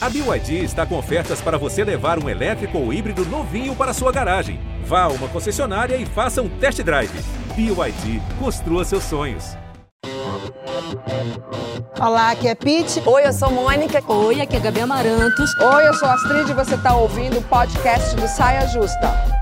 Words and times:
A 0.00 0.08
BYD 0.08 0.62
está 0.62 0.86
com 0.86 0.96
ofertas 0.96 1.40
para 1.40 1.58
você 1.58 1.82
levar 1.82 2.22
um 2.22 2.28
elétrico 2.28 2.78
ou 2.78 2.92
híbrido 2.92 3.24
novinho 3.26 3.74
para 3.74 3.92
sua 3.92 4.12
garagem. 4.12 4.60
Vá 4.84 5.02
a 5.02 5.08
uma 5.08 5.26
concessionária 5.26 5.96
e 5.96 6.06
faça 6.06 6.40
um 6.40 6.48
test 6.48 6.80
drive. 6.82 7.10
BYD, 7.56 8.22
construa 8.38 8.84
seus 8.84 9.02
sonhos. 9.02 9.56
Olá, 12.00 12.30
aqui 12.30 12.46
é 12.46 12.54
Pete. 12.54 13.02
Oi, 13.04 13.26
eu 13.26 13.32
sou 13.32 13.50
Mônica. 13.50 14.00
Oi, 14.06 14.40
aqui 14.40 14.56
é 14.56 14.60
Gabi 14.60 14.82
Amarantos. 14.82 15.52
Oi, 15.60 15.88
eu 15.88 15.94
sou 15.94 16.08
Astrid 16.08 16.48
e 16.48 16.54
você 16.54 16.76
está 16.76 16.94
ouvindo 16.94 17.40
o 17.40 17.42
podcast 17.42 18.14
do 18.14 18.28
Saia 18.28 18.68
Justa. 18.68 19.37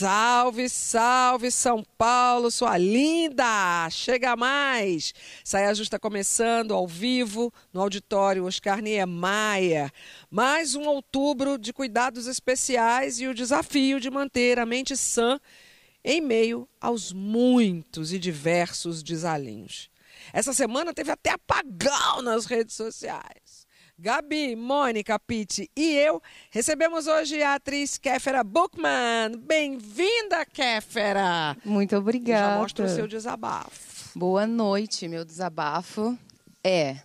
Salve, 0.00 0.66
salve 0.70 1.50
São 1.50 1.84
Paulo, 1.98 2.50
sua 2.50 2.78
linda! 2.78 3.86
Chega 3.90 4.34
mais! 4.34 5.12
Saia 5.44 5.74
Justa 5.74 5.98
começando 5.98 6.72
ao 6.72 6.88
vivo 6.88 7.52
no 7.70 7.82
auditório 7.82 8.46
Oscar 8.46 8.80
Niemeyer. 8.80 9.92
Mais 10.30 10.74
um 10.74 10.86
outubro 10.86 11.58
de 11.58 11.70
cuidados 11.74 12.26
especiais 12.26 13.20
e 13.20 13.26
o 13.26 13.34
desafio 13.34 14.00
de 14.00 14.10
manter 14.10 14.58
a 14.58 14.64
mente 14.64 14.96
sã 14.96 15.38
em 16.02 16.18
meio 16.18 16.66
aos 16.80 17.12
muitos 17.12 18.10
e 18.10 18.18
diversos 18.18 19.02
desalinhos. 19.02 19.90
Essa 20.32 20.54
semana 20.54 20.94
teve 20.94 21.10
até 21.10 21.32
apagão 21.32 22.22
nas 22.22 22.46
redes 22.46 22.74
sociais. 22.74 23.49
Gabi, 24.02 24.56
Mônica, 24.56 25.18
Pitt 25.18 25.70
e 25.76 25.94
eu 25.94 26.22
recebemos 26.50 27.06
hoje 27.06 27.42
a 27.42 27.56
atriz 27.56 27.98
Kéfera 27.98 28.42
Bookman. 28.42 29.36
Bem-vinda, 29.36 30.46
Kéfera! 30.46 31.54
Muito 31.62 31.94
obrigada. 31.96 32.54
Já 32.54 32.58
mostra 32.60 32.86
o 32.86 32.88
seu 32.88 33.06
desabafo. 33.06 34.18
Boa 34.18 34.46
noite. 34.46 35.06
Meu 35.06 35.22
desabafo 35.22 36.18
é: 36.64 37.02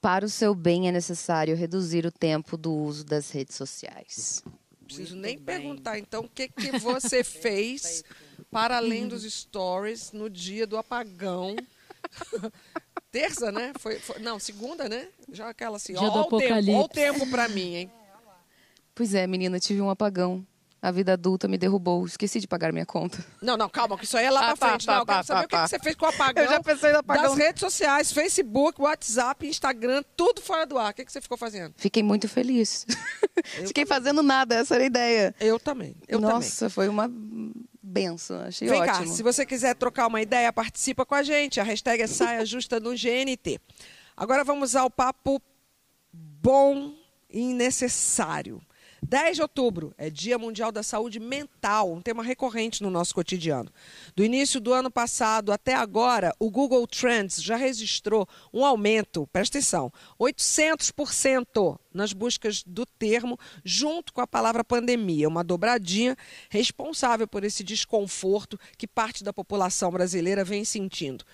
para 0.00 0.24
o 0.24 0.30
seu 0.30 0.54
bem 0.54 0.88
é 0.88 0.92
necessário 0.92 1.54
reduzir 1.54 2.06
o 2.06 2.10
tempo 2.10 2.56
do 2.56 2.72
uso 2.72 3.04
das 3.04 3.30
redes 3.30 3.54
sociais. 3.54 4.42
Preciso 4.86 5.14
nem 5.14 5.36
bem. 5.36 5.44
perguntar, 5.44 5.98
então, 5.98 6.24
o 6.24 6.28
que, 6.28 6.48
que 6.48 6.78
você 6.78 7.22
fez 7.22 8.02
para 8.50 8.78
além 8.78 9.06
dos 9.06 9.30
stories 9.30 10.10
no 10.10 10.30
dia 10.30 10.66
do 10.66 10.78
apagão? 10.78 11.54
Terça, 13.12 13.52
né? 13.52 13.72
Foi, 13.78 13.98
foi, 13.98 14.18
não, 14.20 14.38
segunda, 14.38 14.88
né? 14.88 15.06
Já 15.30 15.50
aquela 15.50 15.76
assim, 15.76 15.92
Dia 15.92 16.02
ó, 16.08 16.22
do 16.28 16.34
o 16.34 16.38
tempo, 16.38 16.72
ó 16.72 16.80
o 16.84 16.88
tempo 16.88 17.26
pra 17.30 17.46
mim, 17.46 17.74
hein? 17.74 17.92
Pois 18.94 19.14
é, 19.14 19.26
menina, 19.26 19.60
tive 19.60 19.80
um 19.82 19.90
apagão. 19.90 20.44
A 20.80 20.90
vida 20.90 21.12
adulta 21.12 21.46
me 21.46 21.56
derrubou. 21.56 22.04
Esqueci 22.04 22.40
de 22.40 22.48
pagar 22.48 22.72
minha 22.72 22.84
conta. 22.84 23.24
Não, 23.40 23.56
não, 23.56 23.68
calma, 23.68 23.96
que 23.96 24.04
isso 24.04 24.16
aí 24.16 24.24
é 24.24 24.30
lá 24.32 24.40
Ah, 24.40 24.44
pra 24.48 24.56
tá, 24.56 24.68
frente. 24.70 24.86
tá, 24.86 24.92
não, 24.94 25.00
eu 25.02 25.06
quero 25.06 25.18
tá, 25.18 25.22
saber 25.22 25.40
tá, 25.40 25.44
o 25.44 25.48
que, 25.48 25.56
que 25.56 25.68
você 25.68 25.78
fez 25.78 25.94
com 25.94 26.06
o 26.06 26.08
apagão. 26.08 26.42
Eu 26.44 26.50
já 26.50 26.60
pensei 26.62 26.90
no 26.90 26.98
apagão. 26.98 27.22
Das 27.22 27.36
redes 27.36 27.60
sociais, 27.60 28.10
Facebook, 28.12 28.80
WhatsApp, 28.82 29.46
Instagram, 29.46 30.02
tudo 30.16 30.42
fora 30.42 30.66
do 30.66 30.76
ar. 30.76 30.90
O 30.90 30.94
que, 30.94 31.04
que 31.04 31.12
você 31.12 31.20
ficou 31.20 31.38
fazendo? 31.38 31.72
Fiquei 31.76 32.02
muito 32.02 32.28
feliz. 32.28 32.84
Eu 33.58 33.68
Fiquei 33.68 33.84
também. 33.84 33.86
fazendo 33.86 34.22
nada, 34.24 34.56
essa 34.56 34.74
era 34.74 34.82
a 34.82 34.86
ideia. 34.86 35.34
Eu 35.38 35.60
também. 35.60 35.94
Eu 36.08 36.18
também. 36.18 36.34
Nossa, 36.34 36.68
foi 36.68 36.88
uma 36.88 37.08
benção. 37.82 38.40
Achei 38.42 38.68
Vem 38.68 38.80
ótimo. 38.80 38.98
cá, 38.98 39.06
se 39.06 39.22
você 39.22 39.44
quiser 39.44 39.74
trocar 39.74 40.06
uma 40.06 40.22
ideia, 40.22 40.52
participa 40.52 41.04
com 41.04 41.14
a 41.14 41.22
gente. 41.22 41.60
A 41.60 41.64
hashtag 41.64 42.02
é 42.02 42.06
Saia 42.06 42.46
Justa 42.46 42.78
no 42.78 42.90
GNT. 42.90 43.60
Agora 44.16 44.44
vamos 44.44 44.76
ao 44.76 44.90
papo 44.90 45.42
bom 46.12 46.94
e 47.28 47.52
necessário. 47.52 48.60
10 49.04 49.36
de 49.36 49.42
outubro 49.42 49.92
é 49.98 50.08
Dia 50.08 50.38
Mundial 50.38 50.70
da 50.70 50.82
Saúde 50.82 51.18
Mental, 51.18 51.92
um 51.92 52.00
tema 52.00 52.22
recorrente 52.22 52.82
no 52.82 52.88
nosso 52.88 53.12
cotidiano. 53.12 53.68
Do 54.14 54.24
início 54.24 54.60
do 54.60 54.72
ano 54.72 54.90
passado 54.90 55.52
até 55.52 55.74
agora, 55.74 56.32
o 56.38 56.48
Google 56.48 56.86
Trends 56.86 57.42
já 57.42 57.56
registrou 57.56 58.28
um 58.54 58.64
aumento, 58.64 59.28
presta 59.32 59.58
atenção, 59.58 59.92
800% 60.20 61.78
nas 61.92 62.12
buscas 62.12 62.62
do 62.62 62.86
termo, 62.86 63.36
junto 63.64 64.12
com 64.12 64.20
a 64.20 64.26
palavra 64.26 64.62
pandemia, 64.62 65.28
uma 65.28 65.42
dobradinha 65.42 66.16
responsável 66.48 67.26
por 67.26 67.42
esse 67.42 67.64
desconforto 67.64 68.58
que 68.78 68.86
parte 68.86 69.24
da 69.24 69.32
população 69.32 69.90
brasileira 69.90 70.44
vem 70.44 70.64
sentindo 70.64 71.24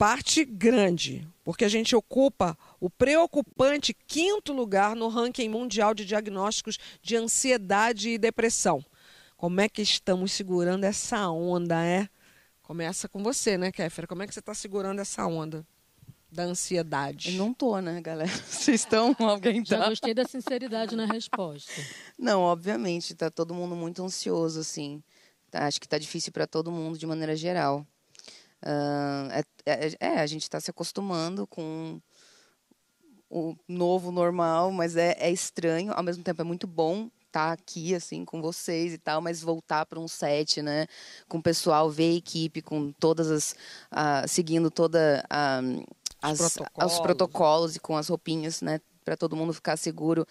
parte 0.00 0.46
grande, 0.46 1.28
porque 1.44 1.62
a 1.62 1.68
gente 1.68 1.94
ocupa 1.94 2.56
o 2.80 2.88
preocupante 2.88 3.92
quinto 3.92 4.50
lugar 4.50 4.96
no 4.96 5.08
ranking 5.08 5.50
mundial 5.50 5.92
de 5.92 6.06
diagnósticos 6.06 6.78
de 7.02 7.16
ansiedade 7.16 8.08
e 8.08 8.16
depressão. 8.16 8.82
Como 9.36 9.60
é 9.60 9.68
que 9.68 9.82
estamos 9.82 10.32
segurando 10.32 10.84
essa 10.84 11.28
onda, 11.28 11.84
é? 11.84 12.08
Começa 12.62 13.10
com 13.10 13.22
você, 13.22 13.58
né, 13.58 13.70
Kéfera? 13.70 14.06
Como 14.06 14.22
é 14.22 14.26
que 14.26 14.32
você 14.32 14.40
está 14.40 14.54
segurando 14.54 15.00
essa 15.00 15.26
onda 15.26 15.66
da 16.32 16.44
ansiedade? 16.44 17.32
Eu 17.32 17.34
não 17.34 17.52
tô, 17.52 17.78
né, 17.78 18.00
galera? 18.00 18.30
Vocês 18.48 18.80
estão? 18.80 19.14
Alguém 19.18 19.62
Já 19.62 19.80
tá? 19.80 19.88
gostei 19.90 20.14
da 20.14 20.24
sinceridade 20.24 20.96
na 20.96 21.04
resposta. 21.04 21.70
Não, 22.18 22.40
obviamente, 22.40 23.14
tá 23.14 23.30
todo 23.30 23.52
mundo 23.52 23.76
muito 23.76 24.02
ansioso, 24.02 24.60
assim. 24.60 25.02
Tá, 25.50 25.66
acho 25.66 25.78
que 25.78 25.86
tá 25.86 25.98
difícil 25.98 26.32
para 26.32 26.46
todo 26.46 26.72
mundo 26.72 26.96
de 26.96 27.06
maneira 27.06 27.36
geral. 27.36 27.86
Ah, 28.62 29.42
é, 29.66 29.96
é- 30.00 30.20
a 30.20 30.26
gente 30.26 30.42
está 30.42 30.60
se 30.60 30.70
acostumando 30.70 31.46
com 31.46 32.00
o 33.28 33.56
novo 33.68 34.10
normal, 34.10 34.72
mas 34.72 34.96
é, 34.96 35.16
é 35.18 35.30
estranho. 35.30 35.92
Ao 35.92 36.02
mesmo 36.02 36.22
tempo, 36.22 36.40
é 36.40 36.44
muito 36.44 36.66
bom 36.66 37.08
estar 37.26 37.52
aqui, 37.52 37.94
assim, 37.94 38.24
com 38.24 38.42
vocês 38.42 38.92
e 38.92 38.98
tal, 38.98 39.20
mas 39.20 39.40
voltar 39.40 39.86
para 39.86 40.00
um 40.00 40.08
set, 40.08 40.60
né? 40.60 40.86
Com 41.28 41.38
o 41.38 41.42
pessoal, 41.42 41.88
ver 41.88 42.10
a 42.12 42.16
equipe, 42.16 42.60
com 42.60 42.90
todas 42.92 43.30
as... 43.30 43.54
ah, 43.90 44.26
seguindo 44.26 44.70
toda 44.70 45.24
a... 45.30 45.60
As, 46.20 46.36
protocolos. 46.36 46.92
os 46.92 47.00
protocolos 47.00 47.76
e 47.76 47.80
com 47.80 47.96
as 47.96 48.08
roupinhas, 48.08 48.60
né? 48.60 48.80
Para 49.04 49.16
todo 49.16 49.36
mundo 49.36 49.54
ficar 49.54 49.76
seguro. 49.78 50.26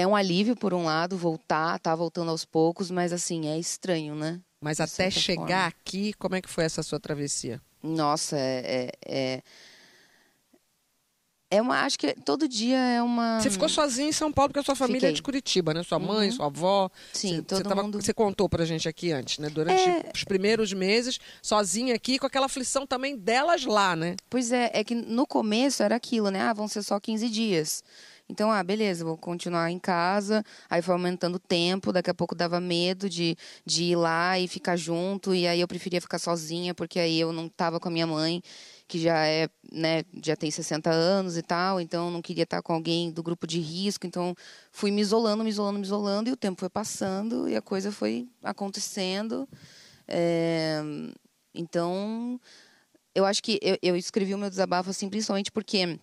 É 0.00 0.06
um 0.06 0.16
alívio, 0.16 0.56
por 0.56 0.72
um 0.74 0.84
lado, 0.84 1.16
voltar, 1.16 1.78
tá 1.78 1.94
voltando 1.94 2.30
aos 2.30 2.44
poucos, 2.44 2.90
mas 2.90 3.12
assim, 3.12 3.48
é 3.48 3.58
estranho, 3.58 4.14
né? 4.14 4.40
Mas 4.62 4.76
de 4.78 4.82
até 4.82 5.10
chegar 5.10 5.36
forma. 5.46 5.66
aqui, 5.66 6.12
como 6.14 6.34
é 6.36 6.40
que 6.42 6.48
foi 6.48 6.64
essa 6.64 6.82
sua 6.82 6.98
travessia? 7.00 7.60
Nossa, 7.82 8.36
é. 8.38 8.62
é, 8.66 8.92
é... 9.06 9.42
é 11.50 11.62
uma. 11.62 11.80
Acho 11.84 11.98
que 11.98 12.12
todo 12.24 12.46
dia 12.46 12.76
é 12.76 13.02
uma. 13.02 13.40
Você 13.40 13.50
ficou 13.50 13.68
sozinha 13.68 14.08
em 14.08 14.12
São 14.12 14.30
Paulo 14.30 14.50
porque 14.50 14.60
a 14.60 14.62
sua 14.62 14.76
família 14.76 14.98
é 14.98 15.08
Fiquei. 15.08 15.14
de 15.14 15.22
Curitiba, 15.22 15.72
né? 15.74 15.82
Sua 15.82 15.98
mãe, 15.98 16.28
Uhum. 16.28 16.36
sua 16.36 16.46
avó. 16.46 16.90
Sim, 17.12 17.36
você, 17.36 17.42
todo 17.42 17.56
você, 17.58 17.64
tava- 17.64 17.82
mundo- 17.82 18.00
você 18.02 18.12
contou 18.12 18.48
pra 18.48 18.64
gente 18.66 18.86
aqui 18.88 19.12
antes, 19.12 19.38
né? 19.38 19.48
Durante 19.48 19.80
É. 19.80 20.10
os 20.14 20.24
primeiros 20.24 20.72
meses, 20.72 21.18
sozinha 21.42 21.94
aqui, 21.94 22.18
com 22.18 22.26
aquela 22.26 22.46
aflição 22.46 22.86
também 22.86 23.16
delas 23.16 23.64
lá, 23.64 23.96
né? 23.96 24.14
Pois 24.28 24.52
é, 24.52 24.70
é 24.74 24.84
que 24.84 24.94
no 24.94 25.26
começo 25.26 25.82
era 25.82 25.96
aquilo, 25.96 26.30
né? 26.30 26.40
Ah, 26.42 26.52
vão 26.52 26.68
ser 26.68 26.82
só 26.82 27.00
15 27.00 27.28
dias. 27.30 27.82
Então, 28.30 28.50
ah, 28.52 28.62
beleza, 28.62 29.04
vou 29.04 29.16
continuar 29.16 29.70
em 29.70 29.78
casa. 29.78 30.44
Aí 30.68 30.80
foi 30.80 30.94
aumentando 30.94 31.34
o 31.34 31.38
tempo, 31.38 31.92
daqui 31.92 32.08
a 32.08 32.14
pouco 32.14 32.34
dava 32.34 32.60
medo 32.60 33.10
de, 33.10 33.36
de 33.66 33.84
ir 33.84 33.96
lá 33.96 34.38
e 34.38 34.46
ficar 34.46 34.76
junto. 34.76 35.34
E 35.34 35.46
aí 35.48 35.60
eu 35.60 35.66
preferia 35.68 36.00
ficar 36.00 36.18
sozinha, 36.18 36.72
porque 36.72 37.00
aí 37.00 37.18
eu 37.18 37.32
não 37.32 37.46
estava 37.46 37.80
com 37.80 37.88
a 37.88 37.90
minha 37.90 38.06
mãe, 38.06 38.40
que 38.86 39.00
já 39.00 39.26
é, 39.26 39.48
né, 39.72 40.04
já 40.24 40.36
tem 40.36 40.50
60 40.50 40.90
anos 40.90 41.36
e 41.36 41.42
tal. 41.42 41.80
Então, 41.80 42.10
não 42.10 42.22
queria 42.22 42.44
estar 42.44 42.62
com 42.62 42.72
alguém 42.72 43.10
do 43.10 43.22
grupo 43.22 43.46
de 43.46 43.58
risco. 43.58 44.06
Então, 44.06 44.34
fui 44.70 44.90
me 44.92 45.00
isolando, 45.00 45.42
me 45.42 45.50
isolando, 45.50 45.78
me 45.80 45.84
isolando. 45.84 46.30
E 46.30 46.32
o 46.32 46.36
tempo 46.36 46.60
foi 46.60 46.70
passando 46.70 47.48
e 47.48 47.56
a 47.56 47.62
coisa 47.62 47.90
foi 47.90 48.28
acontecendo. 48.42 49.48
É, 50.06 50.80
Então, 51.54 52.40
eu 53.14 53.24
acho 53.24 53.42
que 53.42 53.58
eu, 53.62 53.76
eu 53.82 53.96
escrevi 53.96 54.34
o 54.34 54.38
meu 54.38 54.50
desabafo 54.50 54.90
assim, 54.90 55.08
principalmente 55.08 55.50
porque 55.50 55.98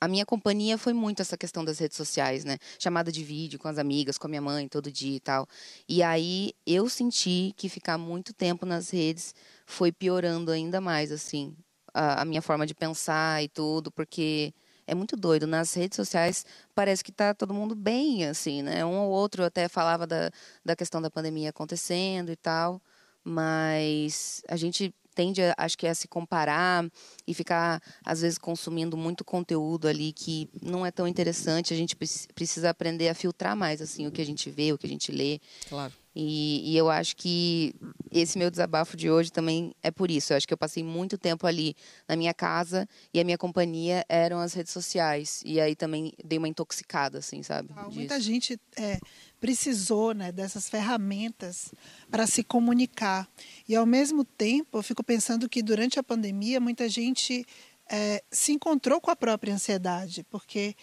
a 0.00 0.06
minha 0.06 0.26
companhia 0.26 0.76
foi 0.76 0.92
muito 0.92 1.22
essa 1.22 1.36
questão 1.36 1.64
das 1.64 1.78
redes 1.78 1.96
sociais, 1.96 2.44
né? 2.44 2.58
Chamada 2.78 3.10
de 3.10 3.24
vídeo 3.24 3.58
com 3.58 3.68
as 3.68 3.78
amigas, 3.78 4.18
com 4.18 4.26
a 4.26 4.30
minha 4.30 4.42
mãe, 4.42 4.68
todo 4.68 4.92
dia 4.92 5.16
e 5.16 5.20
tal. 5.20 5.46
E 5.88 6.02
aí 6.02 6.52
eu 6.66 6.88
senti 6.88 7.54
que 7.56 7.68
ficar 7.68 7.96
muito 7.96 8.32
tempo 8.34 8.66
nas 8.66 8.90
redes 8.90 9.34
foi 9.64 9.90
piorando 9.90 10.50
ainda 10.50 10.80
mais, 10.80 11.10
assim, 11.10 11.56
a, 11.94 12.22
a 12.22 12.24
minha 12.24 12.42
forma 12.42 12.66
de 12.66 12.74
pensar 12.74 13.42
e 13.42 13.48
tudo, 13.48 13.90
porque 13.90 14.52
é 14.86 14.94
muito 14.94 15.16
doido. 15.16 15.46
Nas 15.46 15.72
redes 15.74 15.96
sociais 15.96 16.44
parece 16.74 17.02
que 17.02 17.12
tá 17.12 17.32
todo 17.32 17.54
mundo 17.54 17.74
bem, 17.74 18.26
assim, 18.26 18.62
né? 18.62 18.84
Um 18.84 18.98
ou 18.98 19.10
outro 19.10 19.44
até 19.44 19.68
falava 19.68 20.06
da, 20.06 20.30
da 20.64 20.76
questão 20.76 21.00
da 21.00 21.10
pandemia 21.10 21.50
acontecendo 21.50 22.30
e 22.30 22.36
tal, 22.36 22.82
mas 23.24 24.42
a 24.48 24.56
gente 24.56 24.94
tende, 25.20 25.42
a- 25.42 25.54
acho 25.58 25.76
que, 25.76 25.86
a 25.86 25.94
se 25.94 26.08
comparar 26.08 26.88
e 27.26 27.34
ficar, 27.34 27.82
às 28.02 28.22
vezes, 28.22 28.38
consumindo 28.38 28.96
muito 28.96 29.22
conteúdo 29.22 29.86
ali 29.86 30.12
que 30.12 30.48
não 30.62 30.86
é 30.86 30.90
tão 30.90 31.06
interessante. 31.06 31.74
A 31.74 31.76
gente 31.76 31.94
preci- 31.94 32.26
precisa 32.34 32.70
aprender 32.70 33.08
a 33.10 33.14
filtrar 33.14 33.54
mais, 33.54 33.82
assim, 33.82 34.06
o 34.06 34.10
que 34.10 34.22
a 34.22 34.26
gente 34.26 34.50
vê, 34.50 34.72
o 34.72 34.78
que 34.78 34.86
a 34.86 34.88
gente 34.88 35.12
lê. 35.12 35.38
Claro. 35.68 35.92
E, 36.12 36.72
e 36.72 36.76
eu 36.76 36.90
acho 36.90 37.14
que 37.16 37.72
esse 38.10 38.36
meu 38.36 38.50
desabafo 38.50 38.96
de 38.96 39.08
hoje 39.08 39.30
também 39.30 39.72
é 39.82 39.90
por 39.92 40.10
isso. 40.10 40.32
Eu 40.32 40.36
acho 40.38 40.48
que 40.48 40.52
eu 40.52 40.58
passei 40.58 40.82
muito 40.82 41.16
tempo 41.16 41.46
ali 41.46 41.76
na 42.08 42.16
minha 42.16 42.34
casa 42.34 42.88
e 43.14 43.20
a 43.20 43.24
minha 43.24 43.38
companhia 43.38 44.04
eram 44.08 44.40
as 44.40 44.52
redes 44.52 44.72
sociais. 44.72 45.40
E 45.44 45.60
aí 45.60 45.76
também 45.76 46.12
dei 46.24 46.36
uma 46.38 46.48
intoxicada, 46.48 47.18
assim, 47.18 47.44
sabe? 47.44 47.68
Muita 47.92 48.16
disso. 48.16 48.20
gente 48.28 48.60
é, 48.76 48.98
precisou 49.40 50.12
né, 50.14 50.30
dessas 50.30 50.68
ferramentas 50.68 51.72
para 52.10 52.26
se 52.26 52.42
comunicar. 52.44 53.28
E, 53.68 53.74
ao 53.74 53.86
mesmo 53.86 54.24
tempo, 54.24 54.78
eu 54.78 54.82
fico 54.82 55.02
pensando 55.02 55.48
que 55.48 55.62
durante 55.62 55.98
a 55.98 56.02
pandemia, 56.02 56.60
muita 56.60 56.88
gente 56.88 57.46
é, 57.90 58.22
se 58.30 58.52
encontrou 58.52 59.00
com 59.00 59.10
a 59.10 59.16
própria 59.16 59.54
ansiedade, 59.54 60.24
porque 60.30 60.74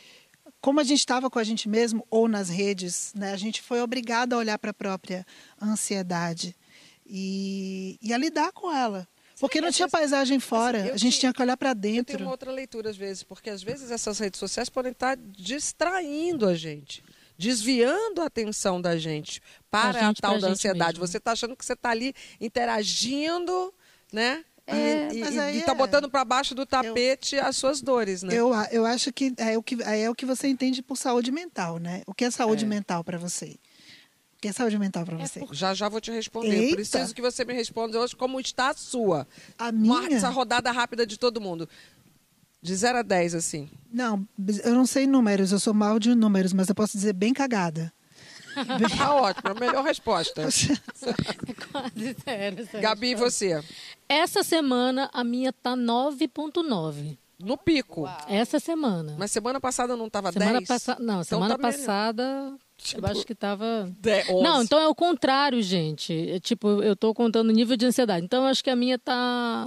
como 0.60 0.80
a 0.80 0.84
gente 0.84 1.00
estava 1.00 1.30
com 1.30 1.38
a 1.40 1.44
gente 1.44 1.70
mesmo 1.70 2.06
ou 2.10 2.28
nas 2.28 2.50
redes, 2.50 3.14
né, 3.16 3.32
a 3.32 3.38
gente 3.38 3.62
foi 3.62 3.80
obrigado 3.82 4.34
a 4.34 4.38
olhar 4.38 4.58
para 4.58 4.72
a 4.72 4.74
própria 4.74 5.26
ansiedade 5.62 6.56
e, 7.06 7.98
e 8.02 8.14
a 8.14 8.18
lidar 8.18 8.52
com 8.52 8.74
ela. 8.74 9.08
Porque 9.40 9.62
não 9.62 9.72
tinha 9.72 9.88
paisagem 9.88 10.40
fora, 10.40 10.80
assim, 10.80 10.90
a 10.90 10.98
gente 10.98 11.14
te- 11.14 11.20
tinha 11.20 11.32
que 11.32 11.40
olhar 11.42 11.56
para 11.56 11.70
Eu 11.70 11.76
tenho 11.76 11.94
dentro. 12.04 12.24
uma 12.24 12.32
outra 12.32 12.52
leitura 12.52 12.90
às 12.90 12.98
vezes, 12.98 13.22
porque 13.22 13.52
às 13.52 13.62
vezes 13.62 13.92
essas 13.92 14.18
redes 14.18 14.40
sociais 14.40 14.68
podem 14.68 14.92
estar 14.92 15.16
distraindo 15.16 16.48
a 16.48 16.56
gente, 16.56 17.04
desviando 17.38 18.22
a 18.22 18.26
atenção 18.26 18.82
da 18.82 18.98
gente 18.98 19.42
para 19.70 20.00
A 20.00 20.04
a, 20.04 20.08
gente, 20.08 20.22
tal 20.22 20.32
pra 20.34 20.42
da 20.42 20.48
ansiedade. 20.50 21.00
mesmo. 21.00 21.08
Você 21.08 21.18
está 21.18 21.32
achando 21.34 21.56
que 21.56 21.64
você 21.66 21.74
está 21.74 21.90
ali 21.92 22.14
interagindo, 22.40 23.74
né? 24.12 24.44
É, 24.70 25.08
e, 25.14 25.20
mas 25.22 25.36
e, 25.36 25.40
aí 25.40 25.58
e 25.60 25.62
tá 25.62 25.72
é- 25.72 25.76
botando 25.76 26.10
para 26.10 26.26
baixo 26.26 26.54
do 26.54 26.66
tapete 26.66 27.38
as 27.40 27.56
suas 27.56 27.82
dores, 27.82 28.22
né? 28.22 28.34
Eu, 28.36 28.54
a- 28.54 28.68
eu 28.70 28.86
acho 28.86 29.14
que 29.14 29.34
é 29.38 29.58
o 29.58 29.64
que 29.64 29.78
é 29.82 30.10
o 30.10 30.16
que 30.16 30.26
você 30.26 30.48
entende 30.50 30.82
por 30.82 30.98
saúde 30.98 31.32
mental, 31.32 31.78
né? 31.78 32.02
O 32.06 32.14
que 32.14 32.26
é 32.26 32.32
saúde 32.32 32.66
mental 32.66 33.02
para 33.04 33.18
você? 33.18 33.58
O 34.36 34.40
que 34.42 34.50
é 34.50 34.52
saúde 34.52 34.78
mental 34.78 35.06
para 35.06 35.18
você? 35.18 35.42
Já 35.52 35.74
já 35.74 35.88
vou 35.88 36.02
te 36.02 36.12
responder. 36.12 36.54
Eita. 36.54 36.76
Preciso 36.76 37.16
que 37.16 37.22
você 37.22 37.46
me 37.46 37.54
responda 37.54 37.98
hoje 38.00 38.16
como 38.16 38.40
está 38.42 38.70
a 38.70 38.74
sua. 38.74 39.26
A 39.58 39.70
Uma- 39.70 40.02
minha? 40.02 40.18
Essa 40.18 40.30
rodada 40.30 40.70
rápida 40.72 41.08
de 41.08 41.18
todo 41.18 41.40
mundo. 41.42 41.68
De 42.68 42.76
0 42.76 42.98
a 42.98 43.02
10, 43.02 43.34
assim. 43.34 43.70
Não, 43.90 44.28
eu 44.62 44.76
não 44.76 44.86
sei 44.86 45.08
números, 45.08 45.54
eu 45.54 45.60
sou 45.60 45.74
mal 45.74 45.98
de 45.98 46.14
números, 46.14 46.52
mas 46.52 46.68
eu 46.68 46.76
posso 46.76 46.98
dizer 46.98 47.14
bem 47.14 47.34
cagada. 47.34 47.94
Tá 48.98 49.16
ótimo, 49.16 49.52
a 49.52 49.54
melhor 49.54 49.86
resposta. 49.86 50.42
É 50.42 51.54
quase 51.72 52.16
essa 52.26 52.80
Gabi, 52.82 53.12
e 53.12 53.16
você? 53.16 53.64
Essa 54.10 54.44
semana 54.44 55.10
a 55.14 55.24
minha 55.24 55.54
tá 55.54 55.78
9.9. 55.78 57.18
No 57.40 57.58
pico. 57.58 58.06
Essa 58.28 58.60
semana. 58.60 59.16
Mas 59.18 59.32
semana 59.32 59.62
passada 59.62 59.96
não 59.96 60.08
estava 60.08 60.30
10? 60.30 60.44
semana 60.46 60.66
passada. 60.68 61.00
Não, 61.02 61.14
Então 61.22 61.24
semana 61.24 61.56
tá 61.56 61.68
melhor. 61.70 61.78
passada. 61.80 62.58
Tipo, 62.78 63.06
eu 63.06 63.12
acho 63.12 63.26
que 63.26 63.34
tava. 63.36 63.92
De- 64.00 64.32
11. 64.32 64.44
Não, 64.44 64.62
então 64.64 64.80
é 64.80 64.88
o 64.88 64.94
contrário, 64.96 65.62
gente. 65.62 66.14
É, 66.30 66.40
tipo, 66.40 66.82
eu 66.84 66.96
tô 66.96 67.14
contando 67.14 67.50
o 67.50 67.52
nível 67.52 67.76
de 67.76 67.86
ansiedade. 67.86 68.24
Então 68.24 68.44
eu 68.44 68.48
acho 68.50 68.64
que 68.64 68.70
a 68.70 68.76
minha 68.76 68.98
tá 69.00 69.66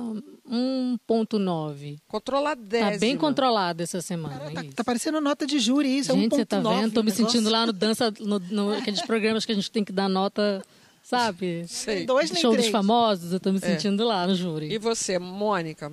1.9. 0.48 1.98
Controla 2.08 2.54
10. 2.54 2.92
Tá 2.94 2.98
bem 2.98 3.16
controlada 3.16 3.82
essa 3.82 4.00
semana. 4.00 4.38
Tá, 4.50 4.62
isso. 4.64 4.72
tá 4.74 4.84
parecendo 4.84 5.20
nota 5.20 5.46
de 5.46 5.58
júri 5.58 5.98
isso, 5.98 6.12
Gente, 6.12 6.32
é 6.32 6.36
você 6.36 6.46
tá 6.46 6.58
1.9 6.60 6.80
vendo? 6.80 6.92
Tô 6.92 7.02
me 7.02 7.10
sentindo 7.10 7.44
negócio. 7.50 7.52
lá 7.58 7.66
no 7.66 7.72
dança, 7.72 8.14
no, 8.20 8.38
no- 8.38 8.72
aqueles 8.74 9.02
programas 9.02 9.44
que 9.44 9.52
a 9.52 9.54
gente 9.54 9.70
tem 9.70 9.84
que 9.84 9.92
dar 9.92 10.08
nota, 10.08 10.62
sabe? 11.02 11.64
Sei. 11.68 12.06
Dois 12.06 12.30
nem 12.30 12.40
Show 12.40 12.50
dos 12.52 12.58
três. 12.60 12.72
famosos, 12.72 13.32
eu 13.32 13.40
tô 13.40 13.50
me 13.52 13.58
É. 13.58 13.60
sentindo 13.60 14.04
lá 14.04 14.26
no 14.26 14.34
júri. 14.34 14.72
E 14.72 14.78
você, 14.78 15.18
Mônica? 15.18 15.90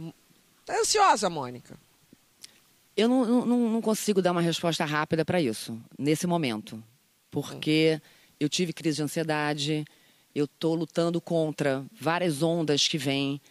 Tá 0.66 0.80
ansiosa, 0.80 1.30
Mônica? 1.30 1.78
Eu 2.96 3.08
não, 3.10 3.26
não- 3.26 3.46
não, 3.46 3.70
não 3.72 3.82
consigo 3.82 4.22
dar 4.22 4.32
uma 4.32 4.42
resposta 4.42 4.84
rápida 4.86 5.24
para 5.24 5.40
isso, 5.42 5.78
nesse 5.98 6.26
momento. 6.26 6.82
Porque 7.42 8.02
eu 8.40 8.50
tive 8.50 8.74
crise 8.74 8.98
de 8.98 9.04
ansiedade, 9.04 9.86
eu 10.34 10.46
estou 10.46 10.76
lutando 10.76 11.20
contra 11.22 11.86
várias 12.00 12.42
ondas 12.44 12.88
que 12.88 12.98
vêm, 12.98 13.42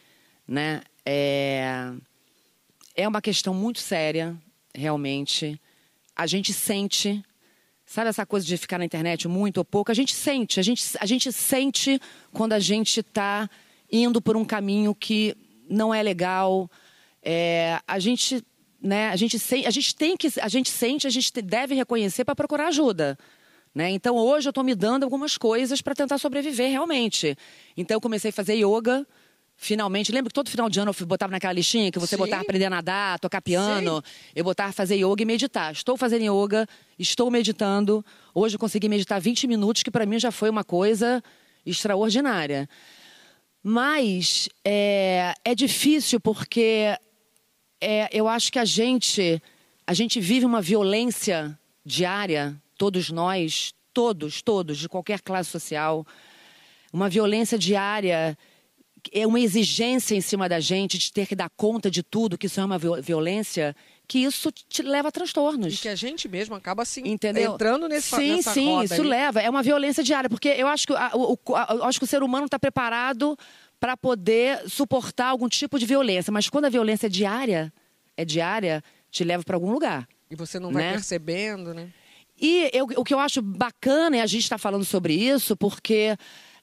né? 0.47 0.83
É, 1.05 1.93
é 2.95 3.07
uma 3.09 3.21
questão 3.23 3.53
muito 3.55 3.81
séria, 3.81 4.37
realmente. 4.75 5.61
A 6.15 6.27
gente 6.27 6.53
sente, 6.53 7.23
sabe 7.85 8.09
essa 8.09 8.25
coisa 8.27 8.47
de 8.47 8.57
ficar 8.57 8.79
na 8.79 8.85
internet 8.85 9.29
muito 9.29 9.59
ou 9.59 9.65
pouco? 9.65 9.91
A 9.91 9.95
gente 9.95 10.15
sente, 10.15 10.59
a 10.59 10.63
gente, 10.63 10.83
a 11.01 11.07
gente 11.07 11.33
sente 11.33 12.01
quando 12.33 12.53
a 12.55 12.59
gente 12.59 13.01
está 13.01 13.49
indo 13.91 14.21
por 14.21 14.37
um 14.37 14.45
caminho 14.45 14.95
que 14.95 15.37
não 15.69 15.93
é 15.95 16.03
legal. 16.03 16.71
É, 17.23 17.81
a 17.87 17.99
gente, 17.99 18.43
né? 18.81 19.09
A 19.11 19.17
gente, 19.17 19.39
sen- 19.39 19.67
a 19.67 19.71
gente 19.71 19.95
tem 19.95 20.17
que, 20.17 20.29
a 20.41 20.49
gente 20.49 20.71
sente, 20.71 21.07
a 21.07 21.11
gente 21.11 21.33
te- 21.33 21.43
deve 21.43 21.75
reconhecer 21.75 22.25
para 22.25 22.35
procurar 22.37 22.69
ajuda. 22.69 23.19
Né? 23.77 23.91
Então 23.91 24.17
hoje 24.17 24.49
eu 24.49 24.51
estou 24.51 24.65
me 24.65 24.75
dando 24.75 25.03
algumas 25.03 25.37
coisas 25.37 25.83
para 25.83 25.95
tentar 25.95 26.17
sobreviver 26.17 26.71
realmente. 26.71 27.37
Então 27.77 27.95
eu 27.95 28.01
comecei 28.01 28.31
a 28.31 28.33
fazer 28.33 28.55
yoga. 28.55 29.07
Finalmente, 29.55 30.11
lembra 30.11 30.31
que 30.31 30.35
todo 30.35 30.49
final 30.49 30.71
de 30.71 30.81
ano 30.81 30.95
eu 30.99 31.07
botava 31.07 31.31
naquela 31.31 31.53
listinha 31.53 31.93
que 31.93 31.99
você 31.99 32.17
Sim. 32.17 32.23
botava 32.23 32.41
aprender 32.41 32.65
a 32.65 32.71
nadar, 32.71 33.19
tocar 33.19 33.43
piano, 33.43 34.03
eu 34.35 34.43
botava 34.43 34.73
fazer 34.73 34.97
yoga 34.97 35.21
e 35.21 35.27
meditar. 35.27 35.73
Estou 35.75 35.95
fazendo 35.95 36.23
yoga, 36.23 36.67
estou 36.99 37.31
meditando. 37.31 38.03
Hoje 38.35 38.55
eu 38.55 38.59
consegui 38.59 38.89
meditar 38.89 39.21
20 39.21 39.47
minutos, 39.47 39.83
que 39.83 39.91
para 39.91 40.07
mim 40.07 40.19
já 40.19 40.31
foi 40.31 40.49
uma 40.49 40.65
coisa 40.65 41.23
extraordinária. 41.67 42.67
Mas 43.63 44.49
é, 44.65 45.35
é 45.45 45.55
difícil 45.55 46.19
porque 46.19 46.97
é, 47.79 48.09
eu 48.11 48.27
acho 48.27 48.51
que 48.51 48.59
a 48.59 48.65
gente, 48.65 49.43
a 49.87 49.93
gente 49.93 50.19
vive 50.19 50.47
uma 50.47 50.63
violência 50.63 51.59
diária, 51.85 52.59
todos 52.77 53.11
nós, 53.11 53.73
todos, 53.93 54.43
todos, 54.43 54.79
de 54.79 54.89
qualquer 54.89 55.21
classe 55.21 55.51
social, 55.51 56.07
uma 56.93 57.09
violência 57.09 57.59
diária, 57.59 58.37
é 59.13 59.27
uma 59.27 59.39
exigência 59.41 60.15
em 60.15 60.21
cima 60.21 60.49
da 60.49 60.59
gente 60.61 60.99
de 60.99 61.13
ter 61.13 61.27
que 61.27 61.37
dar 61.37 61.49
conta 61.51 61.91
de 61.91 62.03
tudo, 62.03 62.37
que 62.37 62.47
isso 62.47 62.61
é 62.61 62.65
uma 62.65 62.79
viol- 62.79 63.01
violência, 63.01 63.75
que 64.09 64.19
isso 64.19 64.51
te 64.51 64.83
leva 64.83 65.09
a 65.09 65.13
transtornos. 65.13 65.75
E 65.75 65.79
que 65.79 65.89
a 65.89 65.95
gente 65.95 66.29
mesmo 66.29 66.55
acaba 66.55 66.85
se 66.85 67.01
Entendeu? 67.01 67.55
entrando 67.55 67.89
nesse, 67.89 68.09
sim, 68.17 68.43
sim, 68.43 68.83
isso 68.83 69.03
leva. 69.03 69.41
É 69.41 69.49
uma 69.49 69.63
violência 69.63 70.03
diária, 70.03 70.29
porque 70.29 70.49
eu 70.49 70.67
acho 70.67 70.87
que, 70.87 70.93
a- 70.95 71.13
o, 71.15 71.39
o- 71.49 71.55
a- 71.57 71.67
eu 71.71 71.85
acho 71.85 71.99
que 71.99 72.05
o 72.05 72.09
ser 72.09 72.23
humano 72.23 72.47
está 72.47 72.59
preparado 72.59 73.37
para 73.79 73.97
poder 73.97 74.69
suportar 74.69 75.27
algum 75.29 75.49
tipo 75.49 75.79
de 75.79 75.87
violência. 75.87 76.33
Mas 76.33 76.49
quando 76.49 76.65
a 76.65 76.71
violência 76.71 77.07
é 77.07 77.11
diária, 77.11 77.73
é 78.17 78.25
diária, 78.25 78.83
te 79.11 79.23
leva 79.23 79.45
para 79.45 79.55
algum 79.57 79.71
lugar. 79.71 80.09
E 80.31 80.35
você 80.35 80.59
não 80.59 80.73
vai 80.73 80.83
né? 80.83 80.93
percebendo, 80.93 81.73
né? 81.75 81.91
E 82.41 82.71
eu- 82.73 82.87
o 82.97 83.05
que 83.05 83.15
eu 83.15 83.19
acho 83.19 83.41
bacana 83.41 84.17
é 84.19 84.21
a 84.21 84.27
gente 84.27 84.43
estar 84.43 84.59
falando 84.59 84.85
sobre 84.85 85.15
isso, 85.15 85.57
porque 85.57 86.17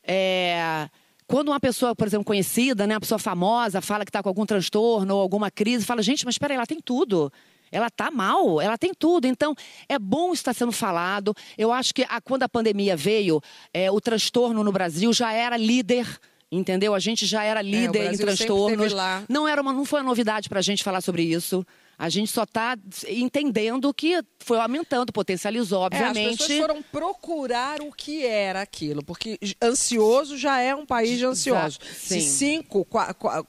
é, 0.06 0.88
quando 1.28 1.50
uma 1.50 1.60
pessoa, 1.60 1.96
por 1.96 2.06
exemplo, 2.08 2.26
conhecida, 2.26 2.86
né, 2.86 2.94
uma 2.96 3.00
pessoa 3.02 3.20
famosa, 3.20 3.82
fala 3.82 4.04
que 4.06 4.10
está 4.10 4.22
com 4.22 4.30
algum 4.30 4.46
transtorno 4.46 5.16
ou 5.16 5.22
alguma 5.22 5.50
crise, 5.50 5.86
fala, 5.86 6.02
gente, 6.02 6.26
mas 6.26 6.36
espera 6.36 6.54
aí, 6.54 6.58
ela 6.58 6.66
tem 6.68 6.80
tudo. 6.84 7.32
Ela 7.72 7.88
está 7.88 8.12
mal, 8.12 8.62
ela 8.62 8.78
tem 8.78 8.92
tudo. 8.94 9.26
Então, 9.26 9.56
é 9.90 9.98
bom 9.98 10.32
estar 10.32 10.54
sendo 10.54 10.72
falado. 10.72 11.34
Eu 11.58 11.72
acho 11.74 11.92
que 11.92 12.04
a- 12.08 12.22
quando 12.22 12.44
a 12.44 12.50
pandemia 12.50 12.96
veio, 12.96 13.42
é, 13.74 13.90
o 13.90 14.00
transtorno 14.00 14.64
no 14.64 14.72
Brasil 14.72 15.12
já 15.12 15.34
era 15.34 15.58
líder. 15.58 16.08
Entendeu? 16.52 16.94
A 16.94 17.00
gente 17.00 17.26
já 17.26 17.44
era 17.44 17.64
líder 17.64 17.98
em 18.04 18.08
É, 18.10 18.12
sempre 18.12 18.26
transtornos. 18.28 18.94
Não 19.28 19.48
era 19.48 19.60
uma, 19.60 19.74
não 19.74 19.86
foi 19.86 20.02
uma 20.02 20.10
novidade 20.10 20.48
para 20.48 20.60
a 20.60 20.62
gente 20.62 20.84
falar 20.84 21.02
sobre 21.02 21.24
isso. 21.24 21.66
A 21.98 22.10
gente 22.10 22.32
só 22.32 22.44
está 22.44 22.76
entendendo 23.08 23.94
que 23.94 24.22
foi 24.40 24.60
aumentando, 24.60 25.12
potencializou, 25.14 25.84
É, 25.84 25.86
obviamente. 25.86 26.42
as 26.42 26.48
pessoas 26.48 26.60
foram 26.60 26.82
procurar 26.82 27.82
o 27.82 27.92
que 27.92 28.26
era 28.26 28.62
aquilo, 28.62 29.04
porque 29.04 29.38
ansioso 29.62 30.38
já 30.38 30.60
é 30.60 30.76
um 30.76 30.86
país 30.86 31.18
de 31.18 31.26
ansiosos. 31.26 31.80
Se 31.98 32.20
cinco, 32.20 32.88
é, 32.96 33.40
é, 33.40 33.44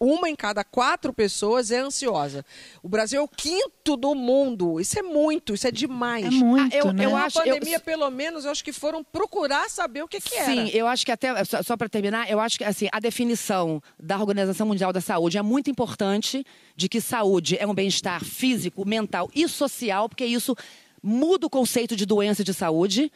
uma 0.00 0.28
em 0.28 0.36
cada 0.36 0.62
quatro 0.64 1.12
pessoas 1.12 1.70
é 1.70 1.78
ansiosa. 1.78 2.44
O 2.82 2.88
Brasil 2.88 3.20
é 3.20 3.22
o 3.22 3.28
quinto 3.28 3.96
do 3.96 4.14
mundo. 4.14 4.80
Isso 4.80 4.98
é 4.98 5.02
muito, 5.02 5.54
isso 5.54 5.66
é 5.66 5.70
demais. 5.70 6.26
É 6.26 6.30
muito, 6.30 6.74
Ah, 6.74 6.78
eu- 6.78 6.92
né? 6.92 7.04
eu 7.04 7.10
Na 7.10 7.24
acho- 7.24 7.38
eu- 7.40 7.54
pandemia, 7.54 7.80
pelo 7.80 8.10
menos, 8.10 8.44
eu 8.44 8.50
acho 8.50 8.62
que 8.64 8.72
foram 8.72 9.02
procurar 9.02 9.68
saber 9.70 10.02
o 10.02 10.08
que, 10.08 10.20
que 10.20 10.34
era. 10.34 10.46
Sim, 10.52 10.68
eu 10.68 10.86
acho 10.86 11.04
que 11.04 11.12
até, 11.12 11.44
só, 11.44 11.62
só 11.62 11.76
para 11.76 11.88
terminar, 11.88 12.30
eu 12.30 12.38
acho 12.40 12.58
que 12.58 12.64
assim, 12.64 12.88
a 12.92 13.00
definição 13.00 13.82
da 13.98 14.18
Organização 14.18 14.66
Mundial 14.66 14.92
da 14.92 15.00
Saúde 15.00 15.38
é 15.38 15.42
muito 15.42 15.70
importante 15.70 16.44
de 16.76 16.88
que 16.88 17.00
saúde 17.00 17.56
é 17.58 17.66
um 17.66 17.74
bem-estar 17.74 18.24
físico, 18.24 18.86
mental 18.86 19.30
e 19.34 19.48
social, 19.48 20.08
porque 20.08 20.24
isso 20.24 20.54
muda 21.02 21.46
o 21.46 21.50
conceito 21.50 21.94
de 21.96 22.04
doença 22.06 22.42
de 22.44 22.52
saúde. 22.54 23.10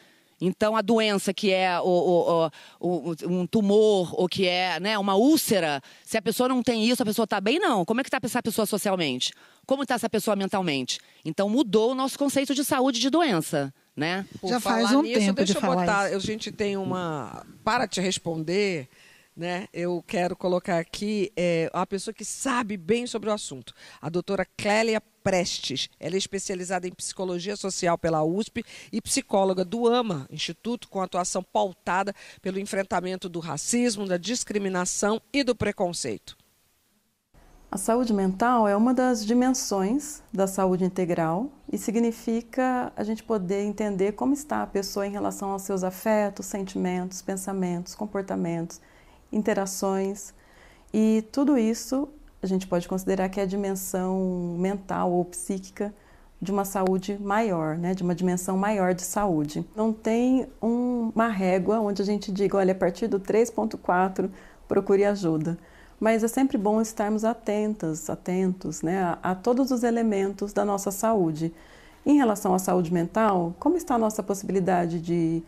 Então, 0.45 0.75
a 0.75 0.83
doença 0.83 1.33
que 1.33 1.53
é 1.53 1.81
o- 1.81 1.85
o- 1.85 2.51
o- 2.81 3.11
o- 3.13 3.15
um 3.29 3.47
tumor 3.47 4.13
ou 4.21 4.29
que 4.29 4.47
é 4.47 4.81
né, 4.81 4.99
uma 4.99 5.15
úlcera, 5.15 5.81
se 6.05 6.17
a 6.19 6.23
pessoa 6.23 6.49
não 6.49 6.63
tem 6.65 6.85
isso, 6.85 7.01
a 7.01 7.07
pessoa 7.07 7.25
está 7.25 7.41
bem? 7.41 7.61
Não. 7.61 7.85
Como 7.85 8.01
é 8.01 8.03
que 8.03 8.09
está 8.09 8.19
essa 8.23 8.43
pessoa 8.43 8.67
socialmente? 8.67 9.33
Como 9.65 9.83
está 9.85 9.95
essa 9.95 10.11
pessoa 10.11 10.35
mentalmente? 10.35 10.99
Então, 11.25 11.49
mudou 11.49 11.93
o 11.93 11.95
nosso 11.95 12.19
conceito 12.19 12.55
de 12.57 12.65
saúde 12.65 12.99
de 12.99 13.09
doença, 13.09 13.73
né? 13.97 14.27
Por 14.41 14.51
Já 14.51 14.59
faz 14.59 14.89
falar 14.89 14.99
um 14.99 15.03
nisso, 15.03 15.21
tempo 15.21 15.35
deixa 15.35 15.53
de 15.53 15.57
eu 15.59 15.61
falar 15.61 15.77
botar, 15.77 16.07
isso. 16.09 16.17
A 16.17 16.19
gente 16.21 16.51
tem 16.51 16.77
uma. 16.77 17.47
Para 17.63 17.87
te 17.87 18.01
responder, 18.01 18.89
né? 19.37 19.69
Eu 19.73 20.03
quero 20.07 20.35
colocar 20.35 20.79
aqui 20.79 21.31
é, 21.37 21.71
uma 21.73 21.87
pessoa 21.87 22.13
que 22.13 22.25
sabe 22.25 22.77
bem 22.77 23.07
sobre 23.07 23.31
o 23.31 23.33
assunto. 23.33 23.73
A 24.01 24.09
doutora 24.09 24.45
Clélia 24.57 25.01
Prestes. 25.23 25.89
Ela 25.99 26.15
é 26.15 26.19
especializada 26.19 26.87
em 26.89 26.93
psicologia 26.93 27.57
social 27.57 27.97
pela 27.97 28.23
USP 28.25 28.65
e 28.93 29.01
psicóloga 29.01 29.65
do 29.65 29.89
AMA, 29.89 30.27
Instituto 30.31 30.89
com 30.89 31.01
atuação 31.01 31.43
pautada 31.43 32.15
pelo 32.41 32.59
enfrentamento 32.59 33.29
do 33.29 33.41
racismo, 33.41 34.07
da 34.07 34.17
discriminação 34.17 35.21
e 35.33 35.45
do 35.45 35.55
preconceito. 35.55 36.37
A 37.73 37.79
saúde 37.79 38.13
mental 38.13 38.69
é 38.69 38.77
uma 38.77 38.93
das 38.93 39.25
dimensões 39.25 40.23
da 40.31 40.47
saúde 40.47 40.85
integral 40.85 41.51
e 41.73 41.79
significa 41.79 42.93
a 42.95 43.03
gente 43.03 43.23
poder 43.23 43.63
entender 43.63 44.13
como 44.13 44.35
está 44.35 44.63
a 44.63 44.67
pessoa 44.67 45.07
em 45.07 45.11
relação 45.11 45.49
aos 45.53 45.63
seus 45.63 45.83
afetos, 45.83 46.45
sentimentos, 46.45 47.23
pensamentos, 47.23 47.95
comportamentos, 47.95 48.79
interações. 49.33 50.35
E 50.93 51.25
tudo 51.33 51.57
isso 51.57 52.11
a 52.43 52.47
gente 52.47 52.67
pode 52.67 52.89
considerar 52.89 53.29
que 53.29 53.39
é 53.39 53.45
a 53.45 53.47
dimensão 53.47 54.57
mental 54.59 55.13
ou 55.13 55.25
psíquica 55.25 55.95
de 56.41 56.51
uma 56.51 56.65
saúde 56.65 57.17
maior, 57.21 57.79
né, 57.79 57.95
de 57.95 58.03
uma 58.03 58.17
dimensão 58.17 58.57
maior 58.57 58.95
de 58.95 59.03
saúde. 59.03 59.65
Não 59.77 59.93
tem 59.93 60.49
um, 60.61 61.13
uma 61.15 61.29
régua 61.29 61.79
onde 61.79 62.03
a 62.03 62.05
gente 62.05 62.33
diga, 62.33 62.57
olha, 62.57 62.73
a 62.73 62.75
partir 62.75 63.07
do 63.07 63.21
3.4 63.21 64.29
procure 64.67 65.05
ajuda. 65.05 65.57
Mas 66.01 66.25
é 66.25 66.29
sempre 66.29 66.59
bom 66.59 66.81
estarmos 66.81 67.25
atentas, 67.25 68.11
atentos 68.11 68.83
né, 68.83 69.01
a, 69.05 69.19
a 69.23 69.35
todos 69.37 69.71
os 69.71 69.85
elementos 69.85 70.53
da 70.53 70.65
nossa 70.65 70.91
saúde. 70.91 71.55
Em 72.05 72.17
relação 72.17 72.53
à 72.53 72.59
saúde 72.59 72.93
mental, 72.93 73.55
como 73.61 73.77
está 73.77 73.95
a 73.95 73.99
nossa 73.99 74.21
possibilidade 74.21 75.01
de, 75.01 75.45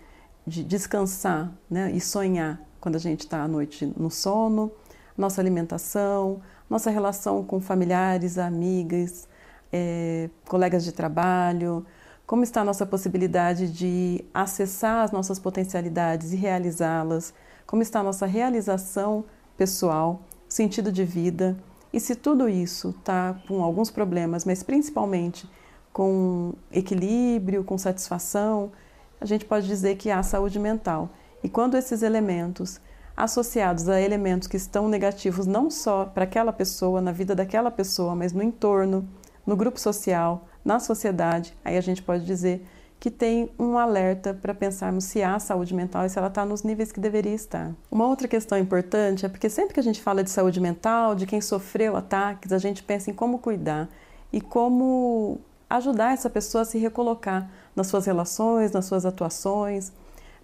de 0.46 0.62
descansar 0.62 1.50
né, 1.68 1.90
e 1.90 2.00
sonhar 2.00 2.60
quando 2.80 2.94
a 2.94 3.00
gente 3.00 3.20
está 3.20 3.42
à 3.42 3.48
noite 3.48 3.92
no 3.96 4.12
sono, 4.12 4.70
nossa 5.18 5.40
alimentação, 5.40 6.40
nossa 6.74 6.90
relação 6.90 7.44
com 7.44 7.60
familiares, 7.60 8.36
amigas, 8.36 9.28
é, 9.72 10.28
colegas 10.48 10.82
de 10.82 10.90
trabalho, 10.90 11.86
como 12.26 12.42
está 12.42 12.62
a 12.62 12.64
nossa 12.64 12.84
possibilidade 12.84 13.70
de 13.70 14.24
acessar 14.34 15.04
as 15.04 15.12
nossas 15.12 15.38
potencialidades 15.38 16.32
e 16.32 16.36
realizá-las, 16.36 17.32
como 17.64 17.80
está 17.80 18.00
a 18.00 18.02
nossa 18.02 18.26
realização 18.26 19.24
pessoal, 19.56 20.22
sentido 20.48 20.90
de 20.90 21.04
vida, 21.04 21.56
e 21.92 22.00
se 22.00 22.16
tudo 22.16 22.48
isso 22.48 22.90
está 22.90 23.36
com 23.46 23.62
alguns 23.62 23.88
problemas, 23.88 24.44
mas 24.44 24.64
principalmente 24.64 25.48
com 25.92 26.54
equilíbrio, 26.72 27.62
com 27.62 27.78
satisfação, 27.78 28.72
a 29.20 29.24
gente 29.24 29.44
pode 29.44 29.68
dizer 29.68 29.94
que 29.94 30.10
há 30.10 30.24
saúde 30.24 30.58
mental. 30.58 31.10
E 31.40 31.48
quando 31.48 31.76
esses 31.76 32.02
elementos 32.02 32.80
associados 33.16 33.88
a 33.88 34.00
elementos 34.00 34.48
que 34.48 34.56
estão 34.56 34.88
negativos 34.88 35.46
não 35.46 35.70
só 35.70 36.04
para 36.04 36.24
aquela 36.24 36.52
pessoa, 36.52 37.00
na 37.00 37.12
vida 37.12 37.34
daquela 37.34 37.70
pessoa, 37.70 38.14
mas 38.14 38.32
no 38.32 38.42
entorno, 38.42 39.08
no 39.46 39.56
grupo 39.56 39.78
social, 39.78 40.48
na 40.64 40.80
sociedade, 40.80 41.56
aí 41.64 41.76
a 41.76 41.80
gente 41.80 42.02
pode 42.02 42.24
dizer 42.24 42.66
que 42.98 43.10
tem 43.10 43.50
um 43.58 43.76
alerta 43.76 44.32
para 44.32 44.54
pensarmos 44.54 45.04
se 45.04 45.22
há 45.22 45.38
saúde 45.38 45.74
mental 45.74 46.06
e 46.06 46.08
se 46.08 46.18
ela 46.18 46.28
está 46.28 46.46
nos 46.46 46.62
níveis 46.62 46.90
que 46.90 46.98
deveria 46.98 47.34
estar. 47.34 47.72
Uma 47.90 48.06
outra 48.06 48.26
questão 48.26 48.56
importante 48.56 49.26
é 49.26 49.28
porque 49.28 49.50
sempre 49.50 49.74
que 49.74 49.80
a 49.80 49.82
gente 49.82 50.00
fala 50.00 50.24
de 50.24 50.30
saúde 50.30 50.58
mental, 50.58 51.14
de 51.14 51.26
quem 51.26 51.40
sofreu 51.40 51.96
ataques, 51.96 52.50
a 52.50 52.56
gente 52.56 52.82
pensa 52.82 53.10
em 53.10 53.14
como 53.14 53.38
cuidar 53.38 53.90
e 54.32 54.40
como 54.40 55.38
ajudar 55.68 56.14
essa 56.14 56.30
pessoa 56.30 56.62
a 56.62 56.64
se 56.64 56.78
recolocar 56.78 57.50
nas 57.76 57.88
suas 57.88 58.06
relações, 58.06 58.72
nas 58.72 58.86
suas 58.86 59.04
atuações. 59.04 59.92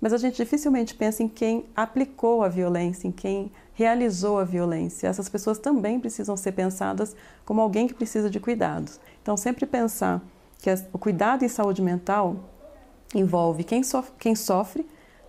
Mas 0.00 0.12
a 0.12 0.16
gente 0.16 0.36
dificilmente 0.36 0.94
pensa 0.94 1.22
em 1.22 1.28
quem 1.28 1.66
aplicou 1.76 2.42
a 2.42 2.48
violência, 2.48 3.06
em 3.06 3.12
quem 3.12 3.52
realizou 3.74 4.38
a 4.38 4.44
violência. 4.44 5.08
Essas 5.08 5.28
pessoas 5.28 5.58
também 5.58 6.00
precisam 6.00 6.36
ser 6.36 6.52
pensadas 6.52 7.14
como 7.44 7.60
alguém 7.60 7.86
que 7.86 7.94
precisa 7.94 8.30
de 8.30 8.40
cuidados. 8.40 8.98
Então, 9.22 9.36
sempre 9.36 9.66
pensar 9.66 10.22
que 10.58 10.70
o 10.92 10.98
cuidado 10.98 11.44
em 11.44 11.48
saúde 11.48 11.82
mental 11.82 12.36
envolve 13.14 13.64
quem 13.64 13.82
sofre, 13.82 14.12
quem 14.18 14.34
sofre 14.34 14.86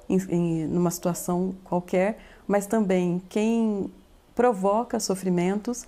em, 0.07 0.17
em 0.29 0.67
numa 0.67 0.91
situação 0.91 1.55
qualquer, 1.63 2.19
mas 2.47 2.65
também 2.65 3.21
quem 3.29 3.91
provoca 4.35 4.99
sofrimentos. 4.99 5.85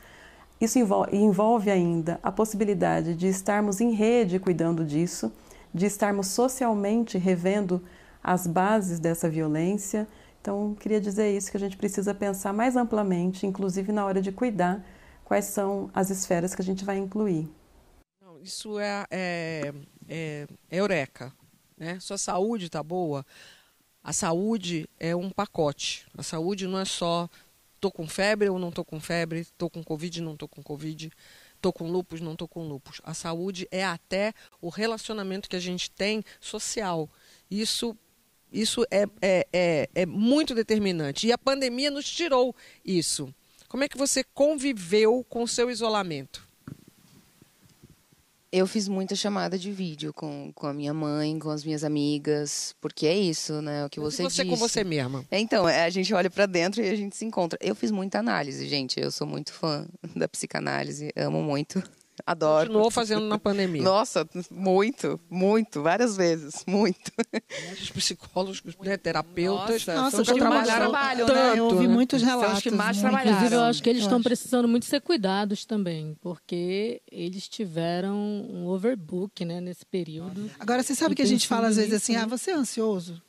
Isso 0.60 0.80
envolve, 0.80 1.16
envolve 1.16 1.70
ainda 1.72 2.20
a 2.22 2.32
possibilidade 2.32 3.16
de 3.16 3.28
estarmos 3.28 3.82
em 3.82 3.92
rede 3.92 4.40
cuidando 4.40 4.86
disso, 4.86 5.32
de 5.74 5.86
estarmos 5.86 6.28
socialmente 6.28 7.18
revendo 7.18 7.82
as 8.24 8.48
bases 8.48 9.00
dessa 9.00 9.30
violência 9.30 10.08
então, 10.44 10.76
queria 10.76 11.00
dizer 11.00 11.34
isso, 11.34 11.50
que 11.50 11.56
a 11.56 11.60
gente 11.60 11.78
precisa 11.78 12.14
pensar 12.14 12.52
mais 12.52 12.76
amplamente, 12.76 13.48
inclusive 13.48 13.94
na 13.94 14.06
hora 14.06 14.22
de 14.22 14.30
cuidar, 14.30 14.86
quais 15.24 15.46
são 15.46 15.90
as 15.94 16.10
esferas 16.10 16.54
que 16.54 16.62
a 16.62 16.66
gente 16.66 16.84
vai 16.84 16.98
incluir. 16.98 17.50
Isso 18.42 18.78
é, 18.78 19.06
é, 19.10 19.74
é, 20.06 20.48
é 20.70 20.78
eureka. 20.78 21.32
Né? 21.78 21.98
Sua 22.02 22.18
saúde 22.18 22.66
está 22.66 22.84
boa, 22.84 23.26
a 24.04 24.12
saúde 24.12 24.86
é 25.00 25.16
um 25.16 25.30
pacote. 25.30 26.06
A 26.18 26.22
saúde 26.22 26.68
não 26.68 26.78
é 26.78 26.84
só 26.84 27.30
estou 27.76 27.90
com 27.90 28.06
febre 28.06 28.50
ou 28.50 28.60
não 28.60 28.68
estou 28.68 28.84
com 28.84 29.00
febre, 29.00 29.40
estou 29.40 29.70
com 29.70 29.82
covid, 29.82 30.22
não 30.22 30.34
estou 30.34 30.50
com 30.50 30.62
covid, 30.62 31.10
estou 31.56 31.72
com 31.72 31.90
lupus, 31.90 32.20
não 32.20 32.34
estou 32.34 32.50
com 32.50 32.68
lupus. 32.68 33.00
A 33.06 33.14
saúde 33.14 33.66
é 33.72 33.86
até 33.86 34.34
o 34.60 34.68
relacionamento 34.68 35.48
que 35.48 35.56
a 35.56 35.62
gente 35.62 35.90
tem 35.90 36.22
social. 36.42 37.10
Isso 37.50 37.98
isso 38.54 38.86
é, 38.92 39.08
é, 39.22 39.48
é, 39.52 39.90
é 39.96 40.06
muito 40.06 40.54
determinante. 40.54 41.28
E 41.28 41.32
a 41.32 41.38
pandemia 41.38 41.90
nos 41.90 42.10
tirou 42.10 42.56
isso. 42.86 43.34
Como 43.68 43.84
é 43.84 43.90
que 43.90 43.98
você 43.98 44.24
conviveu 44.24 45.26
com 45.28 45.42
o 45.42 45.48
seu 45.48 45.72
isolamento? 45.72 46.48
Eu 48.52 48.68
fiz 48.68 48.88
muita 48.88 49.16
chamada 49.16 49.58
de 49.58 49.72
vídeo 49.72 50.14
com, 50.14 50.52
com 50.54 50.68
a 50.68 50.74
minha 50.74 50.94
mãe, 50.94 51.40
com 51.40 51.50
as 51.50 51.64
minhas 51.64 51.84
amigas, 51.84 52.76
porque 52.80 53.08
é 53.08 53.18
isso, 53.18 53.64
né? 53.64 53.84
O 53.84 53.90
que 53.90 54.00
você, 54.00 54.22
você 54.22 54.44
disse. 54.44 54.46
com 54.48 54.56
você 54.56 54.84
mesma. 54.84 55.26
É, 55.32 55.40
então, 55.40 55.68
é, 55.68 55.86
a 55.86 55.90
gente 55.90 56.14
olha 56.14 56.30
para 56.30 56.46
dentro 56.46 56.80
e 56.80 56.88
a 56.88 56.96
gente 56.96 57.16
se 57.16 57.26
encontra. 57.26 57.58
Eu 57.60 57.74
fiz 57.74 57.90
muita 57.90 58.20
análise, 58.20 58.68
gente. 58.68 59.00
Eu 59.00 59.10
sou 59.10 59.26
muito 59.26 59.52
fã 59.52 59.88
da 60.16 60.28
psicanálise, 60.28 61.12
amo 61.16 61.42
muito. 61.42 61.82
Adoro. 62.26 62.68
Continuou 62.68 62.92
fazendo 62.92 63.28
na 63.28 63.40
pandemia. 63.40 63.82
Nossa, 63.82 64.28
muito, 64.52 65.20
muito, 65.30 65.82
várias 65.82 66.16
vezes, 66.16 66.64
muito. 66.68 67.12
Muitos 67.68 67.90
psicólogos, 67.92 68.62
né, 68.82 68.98
terapeutas, 68.98 69.86
Nossa, 69.88 70.18
Nossa, 70.18 70.34
que 70.34 70.40
trabalharam 70.40 70.92
trabalho, 70.92 71.26
tanto. 71.26 71.36
né? 71.36 71.60
Eu 71.60 71.66
ouvi 71.66 71.88
né? 71.88 71.94
muitos 71.94 72.22
São 72.22 72.30
os 72.30 72.42
relatos. 72.42 72.62
que 72.64 72.72
mais 72.72 72.98
muito. 72.98 73.10
trabalharam. 73.10 73.32
Inclusive, 73.38 73.56
eu 73.56 73.62
acho 73.62 73.84
que 73.84 73.90
eles 73.90 74.02
estão 74.04 74.18
acho. 74.18 74.24
precisando 74.24 74.68
muito 74.68 74.86
ser 74.86 75.02
cuidados 75.02 75.66
também, 75.66 76.16
porque 76.22 77.02
eles 77.12 77.48
tiveram 77.48 78.16
um 78.16 78.68
overbook 78.68 79.44
né, 79.44 79.60
nesse 79.60 79.86
período. 79.86 80.50
Agora, 80.60 80.84
você 80.84 80.94
sabe 80.96 81.16
que 81.16 81.22
a 81.22 81.26
gente 81.28 81.48
fala 81.48 81.68
às 81.68 81.78
vezes 81.78 81.94
assim, 81.94 82.14
né? 82.14 82.22
ah, 82.24 82.28
você 82.28 82.52
é 82.52 82.56
ansioso? 82.56 83.22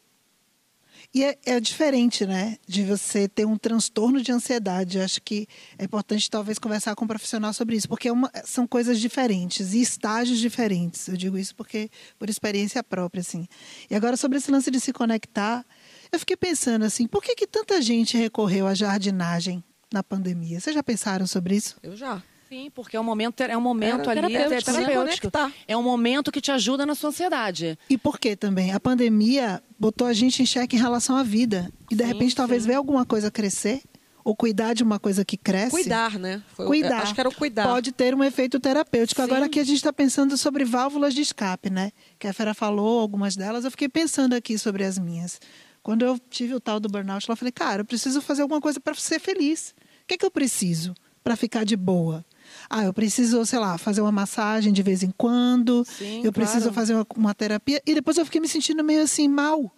E 1.14 1.22
é, 1.22 1.38
é 1.46 1.60
diferente, 1.60 2.26
né? 2.26 2.58
De 2.66 2.82
você 2.82 3.28
ter 3.28 3.46
um 3.46 3.56
transtorno 3.56 4.20
de 4.20 4.32
ansiedade. 4.32 4.98
Eu 4.98 5.04
acho 5.04 5.22
que 5.22 5.46
é 5.78 5.84
importante, 5.84 6.28
talvez, 6.28 6.58
conversar 6.58 6.96
com 6.96 7.04
um 7.04 7.08
profissional 7.08 7.52
sobre 7.52 7.76
isso, 7.76 7.88
porque 7.88 8.08
é 8.08 8.12
uma- 8.12 8.32
são 8.44 8.66
coisas 8.66 8.98
diferentes 8.98 9.74
e 9.74 9.80
estágios 9.80 10.40
diferentes. 10.40 11.06
Eu 11.06 11.16
digo 11.16 11.38
isso 11.38 11.54
porque 11.54 11.88
por 12.18 12.28
experiência 12.28 12.82
própria, 12.82 13.20
assim. 13.20 13.46
E 13.88 13.94
agora, 13.94 14.16
sobre 14.16 14.38
esse 14.38 14.50
lance 14.50 14.72
de 14.72 14.80
se 14.80 14.92
conectar, 14.92 15.64
eu 16.10 16.18
fiquei 16.18 16.36
pensando 16.36 16.84
assim, 16.84 17.06
por 17.06 17.22
que, 17.22 17.36
que 17.36 17.46
tanta 17.46 17.80
gente 17.80 18.16
recorreu 18.16 18.66
à 18.66 18.74
jardinagem 18.74 19.62
na 19.92 20.02
pandemia? 20.02 20.58
Vocês 20.58 20.74
já 20.74 20.82
pensaram 20.82 21.28
sobre 21.28 21.54
isso? 21.54 21.76
Eu 21.80 21.96
já. 21.96 22.20
Sim, 22.54 22.70
porque 22.72 22.96
é 22.96 23.00
um 23.00 23.04
momento, 23.04 23.40
é 23.40 23.56
um 23.56 23.60
momento 23.60 24.08
Era 24.08 24.26
ali 24.26 24.36
terapêutico, 24.36 24.70
é 24.70 24.72
né? 24.74 24.78
terapêutico. 24.86 25.30
Conectar. 25.32 25.52
É 25.66 25.76
um 25.76 25.82
momento 25.82 26.30
que 26.30 26.40
te 26.40 26.52
ajuda 26.52 26.86
na 26.86 26.94
sua 26.94 27.10
ansiedade. 27.10 27.76
E 27.90 27.98
por 27.98 28.16
que 28.16 28.36
também? 28.36 28.72
A 28.72 28.78
pandemia 28.78 29.60
botou 29.76 30.06
a 30.06 30.12
gente 30.12 30.40
em 30.40 30.46
xeque 30.46 30.76
em 30.76 30.78
relação 30.78 31.16
à 31.16 31.24
vida. 31.24 31.68
E 31.90 31.96
de 31.96 32.04
Sim, 32.04 32.12
repente 32.12 32.36
talvez 32.36 32.62
sim. 32.62 32.68
ver 32.68 32.74
alguma 32.76 33.04
coisa 33.04 33.28
crescer, 33.28 33.82
ou 34.22 34.36
cuidar 34.36 34.72
de 34.72 34.84
uma 34.84 35.00
coisa 35.00 35.24
que 35.24 35.36
cresce. 35.36 35.72
Cuidar, 35.72 36.16
né? 36.16 36.40
Foi 36.54 36.66
Cuidar. 36.66 37.02
Acho 37.02 37.12
que 37.12 37.20
era 37.20 37.28
o 37.28 37.34
cuidar. 37.34 37.66
Pode 37.66 37.90
ter 37.90 38.14
um 38.14 38.22
efeito 38.22 38.60
terapêutico. 38.60 39.20
Sim. 39.20 39.26
Agora 39.26 39.46
aqui 39.46 39.58
a 39.58 39.64
gente 39.64 39.78
está 39.78 39.92
pensando 39.92 40.38
sobre 40.38 40.64
válvulas 40.64 41.12
de 41.12 41.22
escape, 41.22 41.70
né? 41.70 41.90
Que 42.20 42.28
a 42.28 42.32
Fera 42.32 42.54
falou 42.54 43.00
algumas 43.00 43.34
delas. 43.34 43.64
Eu 43.64 43.70
fiquei 43.72 43.88
pensando 43.88 44.32
aqui 44.32 44.56
sobre 44.58 44.84
as 44.84 44.96
minhas. 44.96 45.40
Quando 45.82 46.04
eu 46.04 46.20
tive 46.30 46.54
o 46.54 46.60
tal 46.60 46.78
do 46.78 46.88
burnout, 46.88 47.28
eu 47.28 47.36
falei, 47.36 47.50
cara, 47.50 47.82
eu 47.82 47.84
preciso 47.84 48.20
fazer 48.20 48.42
alguma 48.42 48.60
coisa 48.60 48.78
para 48.78 48.94
ser 48.94 49.18
feliz. 49.18 49.74
O 50.04 50.06
que, 50.06 50.14
é 50.14 50.18
que 50.18 50.24
eu 50.24 50.30
preciso 50.30 50.94
para 51.24 51.34
ficar 51.34 51.64
de 51.64 51.76
boa? 51.76 52.24
Ah, 52.68 52.84
eu 52.84 52.92
preciso, 52.92 53.44
sei 53.46 53.58
lá, 53.58 53.78
fazer 53.78 54.00
uma 54.00 54.12
massagem 54.12 54.72
de 54.72 54.82
vez 54.82 55.02
em 55.02 55.10
quando. 55.10 55.84
Sim, 55.84 56.22
eu 56.24 56.32
preciso 56.32 56.60
claro. 56.60 56.74
fazer 56.74 56.94
uma, 56.94 57.06
uma 57.16 57.34
terapia. 57.34 57.82
E 57.86 57.94
depois 57.94 58.16
eu 58.16 58.24
fiquei 58.24 58.40
me 58.40 58.48
sentindo 58.48 58.82
meio 58.82 59.02
assim, 59.02 59.28
mal. 59.28 59.74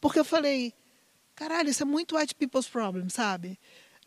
Porque 0.00 0.18
eu 0.18 0.24
falei, 0.24 0.72
caralho, 1.34 1.70
isso 1.70 1.82
é 1.82 1.86
muito 1.86 2.16
white 2.16 2.34
people's 2.34 2.68
problem, 2.68 3.08
sabe? 3.08 3.58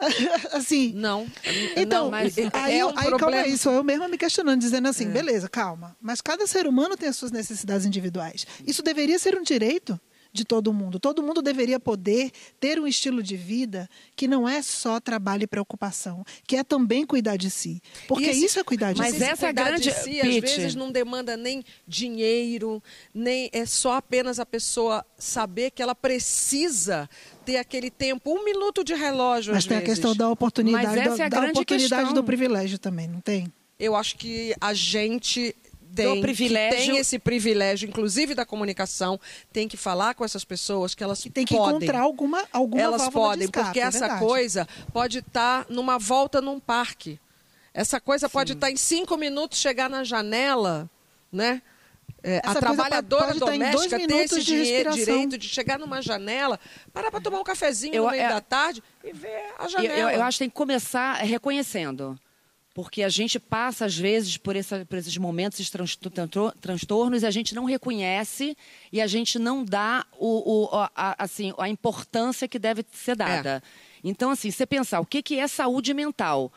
assim, 0.51 0.93
Não. 0.93 1.27
então, 1.75 2.05
não, 2.05 2.11
mas 2.11 2.35
aí, 2.53 2.79
é 2.79 2.85
um 2.85 2.89
aí 2.97 3.11
calma 3.17 3.37
aí, 3.37 3.57
sou 3.57 3.73
eu 3.73 3.83
mesma 3.83 4.07
me 4.07 4.17
questionando, 4.17 4.59
dizendo 4.59 4.87
assim, 4.87 5.07
beleza, 5.09 5.47
calma. 5.47 5.95
Mas 6.01 6.21
cada 6.21 6.47
ser 6.47 6.65
humano 6.65 6.97
tem 6.97 7.09
as 7.09 7.15
suas 7.15 7.31
necessidades 7.31 7.85
individuais. 7.85 8.47
Isso 8.65 8.81
deveria 8.81 9.19
ser 9.19 9.37
um 9.37 9.43
direito 9.43 9.99
de 10.33 10.45
todo 10.45 10.71
mundo. 10.71 10.99
Todo 10.99 11.21
mundo 11.21 11.41
deveria 11.41 11.79
poder 11.79 12.31
ter 12.59 12.79
um 12.79 12.87
estilo 12.87 13.21
de 13.21 13.35
vida 13.35 13.89
que 14.15 14.27
não 14.27 14.47
é 14.47 14.61
só 14.61 14.99
trabalho 14.99 15.43
e 15.43 15.47
preocupação, 15.47 16.23
que 16.47 16.55
é 16.55 16.63
também 16.63 17.05
cuidar 17.05 17.35
de 17.37 17.49
si. 17.49 17.81
Porque 18.07 18.25
esse- 18.25 18.45
isso 18.45 18.59
é 18.59 18.63
cuidar 18.63 18.93
de 18.93 18.99
mas 18.99 19.15
si. 19.15 19.23
essa 19.23 19.47
é 19.47 19.49
a 19.49 19.53
cuidar 19.53 19.65
grande- 19.65 19.83
de 19.83 19.91
si, 19.93 20.21
às 20.21 20.27
vezes 20.55 20.75
não 20.75 20.91
demanda 20.91 21.35
nem 21.35 21.63
dinheiro, 21.87 22.81
nem 23.13 23.49
é 23.51 23.65
só 23.65 23.93
apenas 23.95 24.39
a 24.39 24.45
pessoa 24.45 25.05
saber 25.17 25.71
que 25.71 25.81
ela 25.81 25.93
precisa 25.95 27.09
ter 27.45 27.57
aquele 27.57 27.89
tempo, 27.89 28.31
um 28.33 28.43
minuto 28.45 28.83
de 28.83 28.93
relógio 28.93 29.53
Mas 29.53 29.63
às 29.63 29.67
tem 29.67 29.77
a 29.77 29.79
vezes. 29.79 29.95
questão 29.95 30.15
da 30.15 30.29
oportunidade, 30.29 30.85
Mas 30.85 30.97
essa 30.97 31.17
da, 31.17 31.23
é 31.23 31.25
a 31.25 31.29
da 31.29 31.37
grande 31.37 31.51
oportunidade 31.53 32.01
questão. 32.03 32.13
do 32.13 32.23
privilégio 32.23 32.79
também, 32.79 33.07
não 33.07 33.19
tem? 33.19 33.51
Eu 33.79 33.95
acho 33.95 34.15
que 34.17 34.53
a 34.61 34.73
gente 34.73 35.55
tem, 35.95 36.15
que 36.15 36.21
privilégio. 36.21 36.77
tem 36.77 36.97
esse 36.97 37.19
privilégio, 37.19 37.87
inclusive 37.89 38.33
da 38.35 38.45
comunicação, 38.45 39.19
tem 39.51 39.67
que 39.67 39.77
falar 39.77 40.13
com 40.15 40.23
essas 40.25 40.43
pessoas 40.43 40.93
que 40.95 41.03
elas 41.03 41.25
E 41.25 41.29
tem 41.29 41.45
que 41.45 41.55
podem. 41.55 41.75
encontrar 41.77 42.01
alguma, 42.01 42.43
alguma 42.51 42.81
elas 42.81 43.09
podem, 43.09 43.45
escape, 43.45 43.65
porque 43.65 43.79
é 43.79 43.83
essa 43.83 44.17
coisa 44.19 44.67
pode 44.93 45.19
estar 45.19 45.65
numa 45.69 45.97
volta 45.97 46.39
num 46.41 46.59
parque. 46.59 47.19
Essa 47.73 48.01
coisa 48.01 48.27
pode 48.29 48.53
estar 48.53 48.69
em 48.69 48.75
cinco 48.75 49.15
minutos, 49.17 49.57
chegar 49.57 49.89
na 49.89 50.03
janela, 50.03 50.89
né? 51.31 51.61
É, 52.23 52.39
a 52.43 52.53
trabalhadora 52.53 53.27
dois 53.33 53.39
doméstica 53.39 53.97
ter 53.97 54.05
minutos 54.07 54.31
esse 54.33 54.41
de 54.41 54.45
dinhe- 54.45 54.59
respiração. 54.71 54.99
direito 55.05 55.37
de 55.39 55.49
chegar 55.49 55.79
numa 55.79 56.01
janela, 56.03 56.59
parar 56.93 57.09
para 57.09 57.19
tomar 57.19 57.39
um 57.39 57.43
cafezinho 57.43 57.95
Eu- 57.95 58.03
no 58.03 58.11
meio 58.11 58.21
é- 58.21 58.29
da 58.29 58.39
tarde 58.41 58.83
e 59.03 59.11
ver 59.11 59.41
a 59.57 59.63
Eu, 59.63 59.69
janela. 59.69 59.95
eu- 59.97 60.09
eu 60.17 60.21
acho 60.23 60.35
que 60.37 60.43
tem 60.43 60.49
que 60.49 60.55
começar 60.55 61.13
reconhecendo. 61.15 62.19
Porque 62.73 63.03
a 63.03 63.09
gente 63.09 63.37
passa, 63.37 63.85
às 63.85 63.97
vezes, 63.97 64.37
por, 64.37 64.55
essa- 64.55 64.85
por 64.85 64.97
esses 64.97 65.17
momentos, 65.17 65.59
esses 65.59 65.69
trans- 65.69 65.95
tran- 65.97 66.53
transtornos, 66.61 67.21
e 67.21 67.25
a 67.25 67.31
gente 67.31 67.53
não 67.53 67.65
reconhece 67.65 68.55
e 68.93 69.01
a 69.01 69.07
gente 69.07 69.37
não 69.37 69.65
dá 69.65 70.05
o, 70.17 70.65
o- 70.65 70.69
a, 70.73 71.15
assim, 71.21 71.53
a 71.57 71.67
importância 71.67 72.47
que 72.47 72.57
deve 72.57 72.85
ser 72.93 73.15
dada. 73.15 73.61
Então, 74.03 74.31
assim, 74.31 74.49
você 74.49 74.65
pensar, 74.65 75.01
o 75.01 75.05
que, 75.05 75.21
que 75.21 75.37
é 75.37 75.47
saúde 75.47 75.93
mental? 75.93 76.51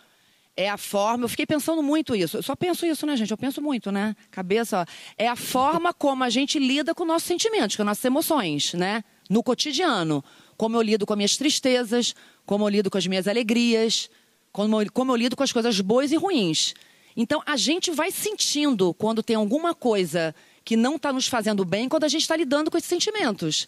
É 0.56 0.71
a 0.71 0.76
forma, 0.76 1.25
eu 1.25 1.28
fiquei 1.28 1.47
pensando 1.47 1.83
muito 1.83 2.14
isso. 2.14 2.37
Eu 2.37 2.42
só 2.44 2.54
penso 2.54 2.87
isso, 2.87 3.04
né, 3.04 3.16
gente? 3.16 3.33
Eu 3.33 3.37
penso 3.37 3.61
muito, 3.61 3.90
né? 3.90 4.14
Cabeça, 4.30 4.83
ó. 4.83 4.87
É 5.18 5.26
a 5.26 5.35
forma 5.35 5.92
como 5.92 6.23
a 6.23 6.30
gente 6.30 6.61
lida 6.61 6.94
com 6.94 7.04
nossos 7.04 7.26
sentimentos, 7.26 7.75
com 7.75 7.83
nossas 7.83 8.04
emoções, 8.04 8.73
né? 8.75 9.02
No 9.28 9.42
cotidiano. 9.42 10.23
Como 10.56 10.76
eu 10.76 10.83
lido 10.83 11.04
com 11.04 11.12
as 11.12 11.16
minhas 11.16 11.37
tristezas, 11.37 12.14
como 12.47 12.64
eu 12.64 12.68
lido 12.68 12.88
com 12.88 12.97
as 12.97 13.04
minhas 13.09 13.26
alegrias, 13.26 14.09
como 14.54 14.80
eu, 14.80 14.92
como 14.92 15.11
eu 15.11 15.16
lido 15.16 15.34
com 15.34 15.42
as 15.42 15.50
coisas 15.50 15.80
boas 15.80 16.12
e 16.12 16.16
ruins. 16.16 16.75
Então, 17.16 17.42
a 17.44 17.56
gente 17.56 17.90
vai 17.90 18.12
sentindo 18.12 18.94
quando 18.94 19.20
tem 19.20 19.34
alguma 19.34 19.75
coisa 19.75 20.32
que 20.64 20.76
não 20.76 20.94
está 20.94 21.12
nos 21.12 21.26
fazendo 21.26 21.64
bem, 21.64 21.88
quando 21.88 22.04
a 22.04 22.08
gente 22.08 22.23
está 22.23 22.37
lidando 22.37 22.70
com 22.70 22.78
esses 22.78 22.88
sentimentos. 22.88 23.66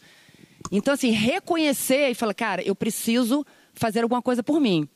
Então, 0.71 0.95
assim, 0.95 1.11
reconhecer 1.11 2.11
e 2.11 2.15
falar, 2.15 2.35
cara, 2.35 2.63
eu 2.63 2.75
preciso 2.75 3.45
fazer 3.75 4.03
alguma 4.05 4.23
coisa 4.23 4.45
por 4.45 4.61
mim. 4.61 4.89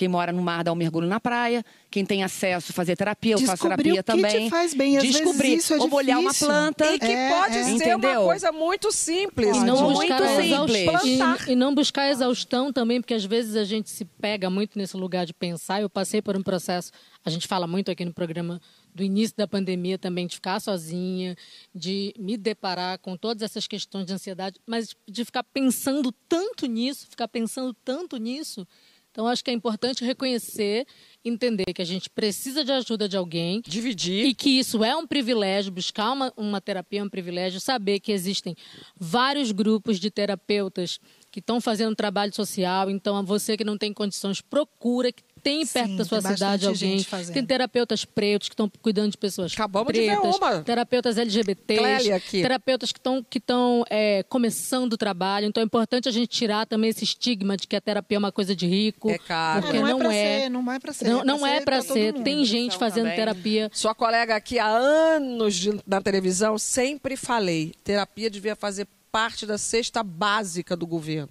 Quem 0.00 0.08
mora 0.08 0.32
no 0.32 0.40
mar 0.40 0.64
dá 0.64 0.72
um 0.72 0.74
mergulho 0.74 1.06
na 1.06 1.20
praia. 1.20 1.62
Quem 1.90 2.06
tem 2.06 2.24
acesso 2.24 2.72
fazer 2.72 2.96
terapia, 2.96 3.34
eu 3.34 3.38
faço 3.40 3.52
Descobrir 3.68 3.92
terapia 3.92 4.00
o 4.00 4.04
que 4.22 4.26
te 4.28 4.32
também. 4.32 4.48
faz 4.48 4.72
bem. 4.72 4.96
Às 4.96 5.02
vezes 5.02 5.20
Descobrir 5.20 5.54
isso 5.56 5.74
é 5.74 5.76
ou 5.76 5.88
molhar 5.88 6.18
uma 6.18 6.32
planta. 6.32 6.86
E 6.94 6.98
que 6.98 7.04
É, 7.04 7.28
pode 7.28 7.58
é. 7.58 7.64
ser 7.64 7.70
Entendeu? 7.72 8.20
uma 8.22 8.24
coisa 8.24 8.50
muito 8.50 8.90
simples. 8.92 9.54
E 9.58 9.60
não, 9.60 9.90
Muito 9.90 10.10
simples. 10.40 11.46
e, 11.48 11.52
e 11.52 11.54
não 11.54 11.74
buscar 11.74 12.04
a 12.04 12.10
exaustão 12.10 12.72
também, 12.72 12.98
porque 13.02 13.12
às 13.12 13.26
vezes 13.26 13.54
a 13.56 13.64
gente 13.64 13.90
se 13.90 14.06
pega 14.06 14.48
muito 14.48 14.78
nesse 14.78 14.96
lugar 14.96 15.26
de 15.26 15.34
pensar. 15.34 15.82
Eu 15.82 15.90
passei 15.90 16.22
por 16.22 16.34
um 16.34 16.42
processo, 16.42 16.90
a 17.22 17.28
gente 17.28 17.46
fala 17.46 17.66
muito 17.66 17.90
aqui 17.90 18.02
no 18.02 18.14
programa 18.14 18.58
do 18.94 19.02
início 19.02 19.36
da 19.36 19.46
pandemia 19.46 19.98
também, 19.98 20.26
de 20.26 20.36
ficar 20.36 20.60
sozinha, 20.60 21.36
de 21.74 22.14
me 22.18 22.38
deparar 22.38 22.98
com 23.00 23.18
todas 23.18 23.42
essas 23.42 23.66
questões 23.66 24.06
de 24.06 24.14
ansiedade, 24.14 24.58
mas 24.66 24.96
de 25.06 25.26
ficar 25.26 25.42
pensando 25.44 26.10
tanto 26.26 26.64
nisso, 26.64 27.06
ficar 27.06 27.28
pensando 27.28 27.74
tanto 27.84 28.16
nisso. 28.16 28.66
Então, 29.10 29.26
acho 29.26 29.44
que 29.44 29.50
é 29.50 29.54
importante 29.54 30.04
reconhecer, 30.04 30.86
entender 31.24 31.72
que 31.74 31.82
a 31.82 31.84
gente 31.84 32.08
precisa 32.08 32.64
de 32.64 32.70
ajuda 32.70 33.08
de 33.08 33.16
alguém, 33.16 33.60
Dividir. 33.66 34.24
e 34.24 34.34
que 34.34 34.50
isso 34.50 34.84
é 34.84 34.94
um 34.94 35.06
privilégio, 35.06 35.72
buscar 35.72 36.12
uma, 36.12 36.32
uma 36.36 36.60
terapia 36.60 37.00
é 37.00 37.04
um 37.04 37.08
privilégio, 37.08 37.60
saber 37.60 37.98
que 37.98 38.12
existem 38.12 38.54
vários 38.96 39.50
grupos 39.50 39.98
de 39.98 40.10
terapeutas 40.10 41.00
que 41.30 41.40
estão 41.40 41.60
fazendo 41.60 41.94
trabalho 41.96 42.34
social, 42.34 42.88
então 42.88 43.24
você 43.24 43.56
que 43.56 43.64
não 43.64 43.76
tem 43.76 43.92
condições, 43.92 44.40
procura 44.40 45.12
que 45.12 45.22
tem 45.42 45.64
Sim, 45.64 45.72
perto 45.72 45.96
da 45.96 46.04
sua 46.04 46.20
cidade 46.22 46.66
alguém. 46.66 46.98
gente 46.98 47.04
fazendo. 47.08 47.34
Tem 47.34 47.44
terapeutas 47.44 48.04
pretos 48.04 48.48
que 48.48 48.52
estão 48.54 48.70
cuidando 48.82 49.10
de 49.12 49.18
pessoas 49.18 49.52
Acabamos 49.52 49.92
de 49.92 50.00
ver 50.00 50.16
pretas, 50.18 50.36
uma. 50.36 50.62
terapeutas 50.62 51.18
LGBTs, 51.18 51.78
Clélia 51.80 52.16
aqui. 52.16 52.42
terapeutas 52.42 52.92
que 52.92 52.98
estão 52.98 53.24
que 53.28 53.38
estão 53.38 53.84
é, 53.90 54.22
começando 54.24 54.92
o 54.92 54.96
trabalho. 54.96 55.46
Então 55.46 55.62
é 55.62 55.64
importante 55.66 56.08
a 56.08 56.12
gente 56.12 56.28
tirar 56.28 56.66
também 56.66 56.90
esse 56.90 57.04
estigma 57.04 57.56
de 57.56 57.66
que 57.66 57.76
a 57.76 57.80
terapia 57.80 58.16
é 58.16 58.18
uma 58.18 58.32
coisa 58.32 58.54
de 58.54 58.66
rico. 58.66 59.10
É 59.10 59.18
caro. 59.18 59.62
Porque 59.62 59.78
não, 59.78 59.86
é 59.86 59.90
não 59.92 59.98
pra 59.98 60.14
é. 60.14 60.40
ser, 60.42 60.48
não 60.50 60.72
é 60.72 60.78
pra 60.78 60.92
ser. 60.92 61.08
Não, 61.08 61.24
não 61.24 61.46
é 61.46 61.60
para 61.60 61.82
pra 61.82 61.82
ser. 61.82 62.12
mundo. 62.14 62.24
Tem 62.24 62.44
gente 62.44 62.76
fazendo 62.78 63.04
também. 63.04 63.16
terapia. 63.16 63.70
Sua 63.72 63.94
colega 63.94 64.36
aqui 64.36 64.58
há 64.58 64.66
anos 64.68 65.54
de- 65.54 65.80
na 65.86 66.00
televisão, 66.00 66.58
sempre 66.58 67.16
falei, 67.16 67.72
terapia 67.84 68.30
devia 68.30 68.54
fazer 68.56 68.86
parte 69.10 69.44
da 69.44 69.58
cesta 69.58 70.02
básica 70.02 70.76
do 70.76 70.86
governo. 70.86 71.28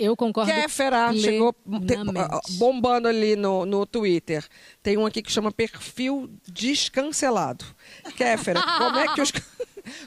Eu 0.00 0.16
concordo. 0.16 0.50
Kéfera 0.50 1.12
chegou 1.14 1.52
te- 1.52 2.52
bombando 2.58 3.06
ali 3.06 3.36
no, 3.36 3.66
no 3.66 3.84
Twitter. 3.84 4.44
Tem 4.82 4.96
um 4.96 5.04
aqui 5.06 5.22
que 5.22 5.30
chama 5.30 5.52
perfil 5.52 6.30
descancelado. 6.48 7.64
Kéfera, 8.16 8.62
como 8.78 8.98
é 8.98 9.14
que 9.14 9.20
os... 9.20 9.32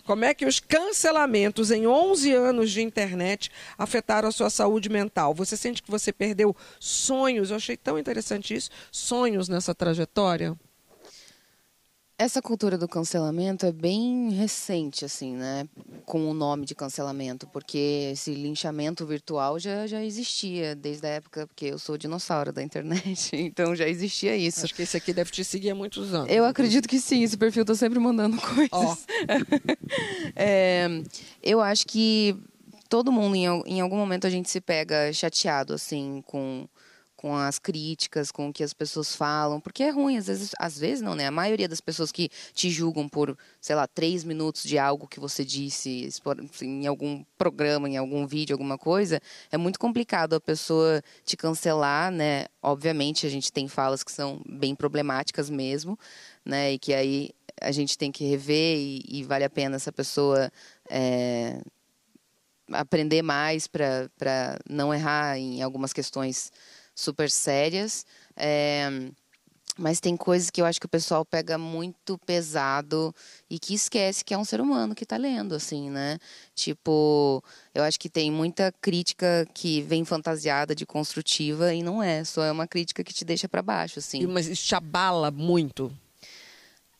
Como 0.06 0.24
é 0.24 0.36
que 0.36 0.46
os 0.46 0.60
cancelamentos 0.60 1.72
em 1.72 1.88
11 1.88 2.32
anos 2.32 2.72
de 2.72 2.82
internet 2.84 3.50
afetaram 3.76 4.30
a 4.30 4.32
sua 4.32 4.50
saúde 4.50 4.88
mental? 4.88 5.34
Você 5.34 5.58
sente 5.58 5.82
que 5.82 5.90
você 5.90 6.14
perdeu 6.14 6.56
sonhos? 6.80 7.50
Eu 7.50 7.56
achei 7.58 7.76
tão 7.76 7.98
interessante 7.98 8.54
isso. 8.54 8.70
Sonhos 8.92 9.50
nessa 9.50 9.74
trajetória? 9.74 10.56
Essa 12.18 12.42
cultura 12.42 12.78
do 12.78 12.88
cancelamento 12.88 13.66
é 13.66 13.72
bem 13.72 14.30
recente, 14.32 15.04
assim, 15.04 15.36
né? 15.36 15.68
Com 16.06 16.30
o 16.30 16.34
nome 16.34 16.66
de 16.66 16.76
cancelamento, 16.76 17.48
porque 17.48 18.12
esse 18.14 18.34
linchamento 18.36 19.06
virtual 19.06 19.58
já, 19.58 19.88
já 19.88 20.04
existia 20.04 20.76
desde 20.76 21.08
a 21.08 21.10
época, 21.10 21.48
porque 21.48 21.66
eu 21.66 21.80
sou 21.80 21.98
dinossauro 21.98 22.54
da 22.54 22.62
internet, 22.62 23.32
então 23.36 23.76
já 23.76 23.88
existia 23.88 24.36
isso. 24.36 24.64
Acho 24.64 24.76
que 24.76 24.84
esse 24.84 24.96
aqui 24.96 25.12
deve 25.12 25.32
te 25.32 25.44
seguir 25.44 25.72
há 25.72 25.76
muitos 25.76 26.14
anos. 26.14 26.30
Eu 26.32 26.46
acredito 26.46 26.88
que 26.88 27.00
sim, 27.00 27.24
esse 27.24 27.36
perfil 27.36 27.66
tá 27.66 27.74
sempre 27.74 28.00
mandando 28.00 28.38
coisas. 28.38 28.70
Ó. 28.72 28.96
É, 30.36 30.88
eu 31.44 31.62
acho 31.62 31.86
que 31.86 32.36
todo 32.90 33.12
mundo, 33.12 33.36
em, 33.36 33.46
em 33.66 33.82
algum 33.82 33.98
momento, 33.98 34.26
a 34.26 34.30
gente 34.30 34.50
se 34.50 34.60
pega 34.60 35.12
chateado, 35.14 35.74
assim, 35.74 36.24
com, 36.26 36.68
com 37.24 37.34
as 37.38 37.58
críticas, 37.58 38.34
com 38.34 38.50
o 38.50 38.54
que 38.54 38.62
as 38.62 38.74
pessoas 38.74 39.16
falam, 39.16 39.62
porque 39.62 39.82
é 39.82 39.90
ruim, 39.92 40.18
às 40.18 40.28
vezes, 40.28 40.52
às 40.60 40.78
vezes 40.78 41.02
não, 41.02 41.16
né? 41.16 41.26
A 41.26 41.32
maioria 41.32 41.70
das 41.70 41.80
pessoas 41.80 42.12
que 42.12 42.28
te 42.54 42.70
julgam 42.70 43.08
por, 43.08 43.38
sei 43.62 43.78
lá, 43.78 43.88
três 43.88 44.26
minutos 44.26 44.64
de 44.64 44.78
algo 44.78 45.08
que 45.08 45.22
você 45.22 45.46
disse 45.46 46.04
expor- 46.04 46.36
em 46.62 46.86
algum 46.86 47.24
programa, 47.38 47.88
em 47.88 47.96
algum 47.96 48.28
vídeo, 48.28 48.54
alguma 48.54 48.78
coisa, 48.78 49.22
é 49.50 49.58
muito 49.58 49.80
complicado 49.80 50.34
a 50.34 50.42
pessoa 50.42 51.02
te 51.24 51.38
cancelar, 51.38 52.12
né? 52.12 52.48
Obviamente, 52.62 53.26
a 53.26 53.30
gente 53.30 53.54
tem 53.54 53.70
falas 53.70 54.04
que 54.04 54.12
são 54.12 54.42
bem 54.46 54.76
problemáticas 54.76 55.50
mesmo, 55.50 55.98
né? 56.44 56.74
E 56.74 56.78
que 56.78 56.94
aí 56.94 57.30
a 57.62 57.72
gente 57.72 57.98
tem 57.98 58.12
que 58.12 58.26
rever 58.26 58.78
e, 58.78 59.02
e 59.08 59.24
vale 59.24 59.46
a 59.46 59.50
pena 59.50 59.78
essa 59.78 59.94
pessoa 59.94 60.52
é, 60.90 61.62
aprender 62.70 63.22
mais 63.22 63.66
para 63.66 64.10
não 64.70 64.94
errar 64.94 65.38
em 65.38 65.62
algumas 65.62 65.94
questões 65.94 66.52
super 66.96 67.30
sérias. 67.30 68.06
É, 68.36 68.90
mas 69.78 70.00
tem 70.00 70.16
coisas 70.16 70.50
que 70.50 70.62
eu 70.62 70.66
acho 70.66 70.80
que 70.80 70.86
o 70.86 70.90
pessoal 70.90 71.26
pega 71.26 71.58
muito 71.58 72.18
pesado 72.20 73.14
e 73.50 73.58
que 73.58 73.74
esquece 73.74 74.24
que 74.24 74.34
é 74.34 74.38
um 74.38 74.46
ser 74.46 74.62
humano 74.62 74.94
que 74.94 75.04
está 75.04 75.18
lendo, 75.18 75.56
assim, 75.56 75.90
né? 75.90 76.20
Tipo, 76.54 77.44
eu 77.74 77.84
acho 77.84 78.00
que 78.00 78.10
tem 78.10 78.32
muita 78.32 78.72
crítica 78.80 79.48
que 79.54 79.82
vem 79.82 80.06
fantasiada 80.06 80.76
de 80.76 80.86
construtiva 80.86 81.74
e 81.74 81.82
não 81.82 82.04
é, 82.04 82.24
só 82.24 82.44
é 82.44 82.52
uma 82.52 82.68
crítica 82.68 83.04
que 83.04 83.14
te 83.14 83.26
deixa 83.26 83.50
para 83.50 83.64
baixo, 83.64 83.98
assim. 83.98 84.28
Mas 84.28 84.48
isso 84.48 84.64
te 84.64 84.76
abala 84.76 85.32
muito. 85.32 85.92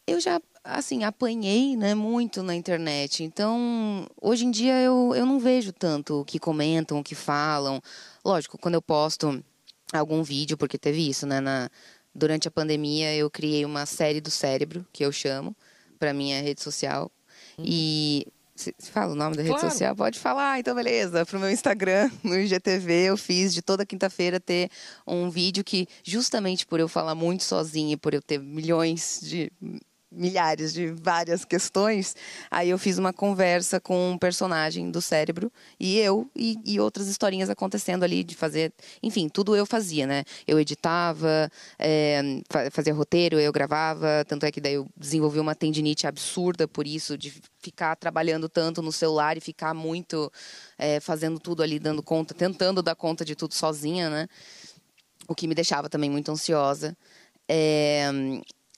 Eu 0.08 0.20
já, 0.20 0.42
assim, 0.64 1.04
apanhei, 1.04 1.78
né, 1.78 1.94
muito 1.94 2.42
na 2.42 2.56
internet. 2.56 3.24
Então, 3.24 4.08
hoje 4.20 4.46
em 4.46 4.52
dia 4.52 4.82
eu, 4.82 5.14
eu 5.16 5.28
não 5.28 5.40
vejo 5.40 5.72
tanto 5.72 6.22
o 6.22 6.26
que 6.26 6.40
comentam, 6.40 7.00
o 7.00 7.04
que 7.04 7.14
falam. 7.14 7.80
Lógico, 8.26 8.58
quando 8.58 8.74
eu 8.74 8.82
posto 8.82 9.44
algum 9.92 10.24
vídeo, 10.24 10.58
porque 10.58 10.78
teve 10.78 11.08
isso, 11.10 11.26
né, 11.26 11.40
na, 11.40 11.70
durante 12.14 12.48
a 12.48 12.52
pandemia 12.52 13.14
eu 13.16 13.30
criei 13.30 13.66
uma 13.66 13.86
série 13.86 14.22
do 14.22 14.32
cérebro, 14.32 14.86
que 14.94 15.04
eu 15.06 15.12
chamo, 15.12 15.56
para 16.00 16.14
minha 16.14 16.42
rede 16.42 16.62
social. 16.62 17.12
E 17.60 18.26
se 18.56 18.74
se 18.78 18.92
fala 18.92 19.14
o 19.14 19.16
nome 19.16 19.36
da 19.36 19.42
rede 19.42 19.54
Claro. 19.56 19.70
social? 19.70 19.96
Pode 19.96 20.20
falar, 20.20 20.60
então 20.60 20.76
beleza. 20.76 21.26
Pro 21.26 21.40
meu 21.40 21.50
Instagram, 21.50 22.10
no 22.24 22.38
IGTV, 22.40 23.06
eu 23.10 23.18
fiz 23.18 23.54
de 23.54 23.62
toda 23.62 23.86
quinta-feira 23.86 24.40
ter 24.40 24.70
um 25.08 25.30
vídeo 25.30 25.64
que, 25.64 25.88
justamente 26.04 26.66
por 26.66 26.80
eu 26.80 26.88
falar 26.88 27.16
muito 27.16 27.44
sozinha 27.44 27.94
e 27.94 27.98
por 27.98 28.14
eu 28.14 28.22
ter 28.22 28.40
milhões 28.40 29.20
de 29.24 29.52
milhares 30.16 30.74
de 30.74 30.88
várias 30.88 31.44
questões, 31.44 32.16
aí 32.50 32.70
eu 32.70 32.78
fiz 32.78 32.98
uma 32.98 33.12
conversa 33.12 33.80
com 33.80 34.12
um 34.12 34.18
personagem 34.18 34.92
do 34.92 35.02
cérebro 35.02 35.52
e 35.80 35.98
eu 36.00 36.30
e, 36.36 36.58
e 36.66 36.80
outras 36.80 37.08
historinhas 37.08 37.50
acontecendo 37.50 38.04
ali 38.04 38.24
de 38.24 38.36
fazer, 38.36 38.72
enfim, 39.02 39.28
tudo 39.28 39.56
eu 39.56 39.66
fazia, 39.66 40.06
né? 40.08 40.24
Eu 40.48 40.60
editava, 40.60 41.50
é, 41.80 42.22
fa- 42.50 42.70
fazia 42.72 42.94
roteiro, 42.94 43.40
eu 43.40 43.52
gravava, 43.52 44.24
tanto 44.28 44.46
é 44.46 44.52
que 44.52 44.62
daí 44.62 44.76
eu 44.76 44.88
desenvolvi 44.96 45.40
uma 45.40 45.56
tendinite 45.56 46.08
absurda 46.08 46.68
por 46.68 46.88
isso 46.88 47.18
de 47.18 47.34
ficar 47.60 47.96
trabalhando 47.96 48.48
tanto 48.48 48.82
no 48.82 48.92
celular 48.92 49.38
e 49.38 49.42
ficar 49.42 49.74
muito 49.74 50.32
é, 50.78 51.00
fazendo 51.00 51.40
tudo 51.40 51.64
ali, 51.64 51.80
dando 51.80 52.04
conta, 52.04 52.34
tentando 52.34 52.82
dar 52.82 52.96
conta 52.96 53.26
de 53.26 53.36
tudo 53.36 53.54
sozinha, 53.54 54.10
né? 54.10 54.28
o 55.28 55.36
que 55.36 55.48
me 55.48 55.56
deixava 55.56 55.90
também 55.90 56.10
muito 56.10 56.32
ansiosa. 56.32 56.96
É, 57.48 58.10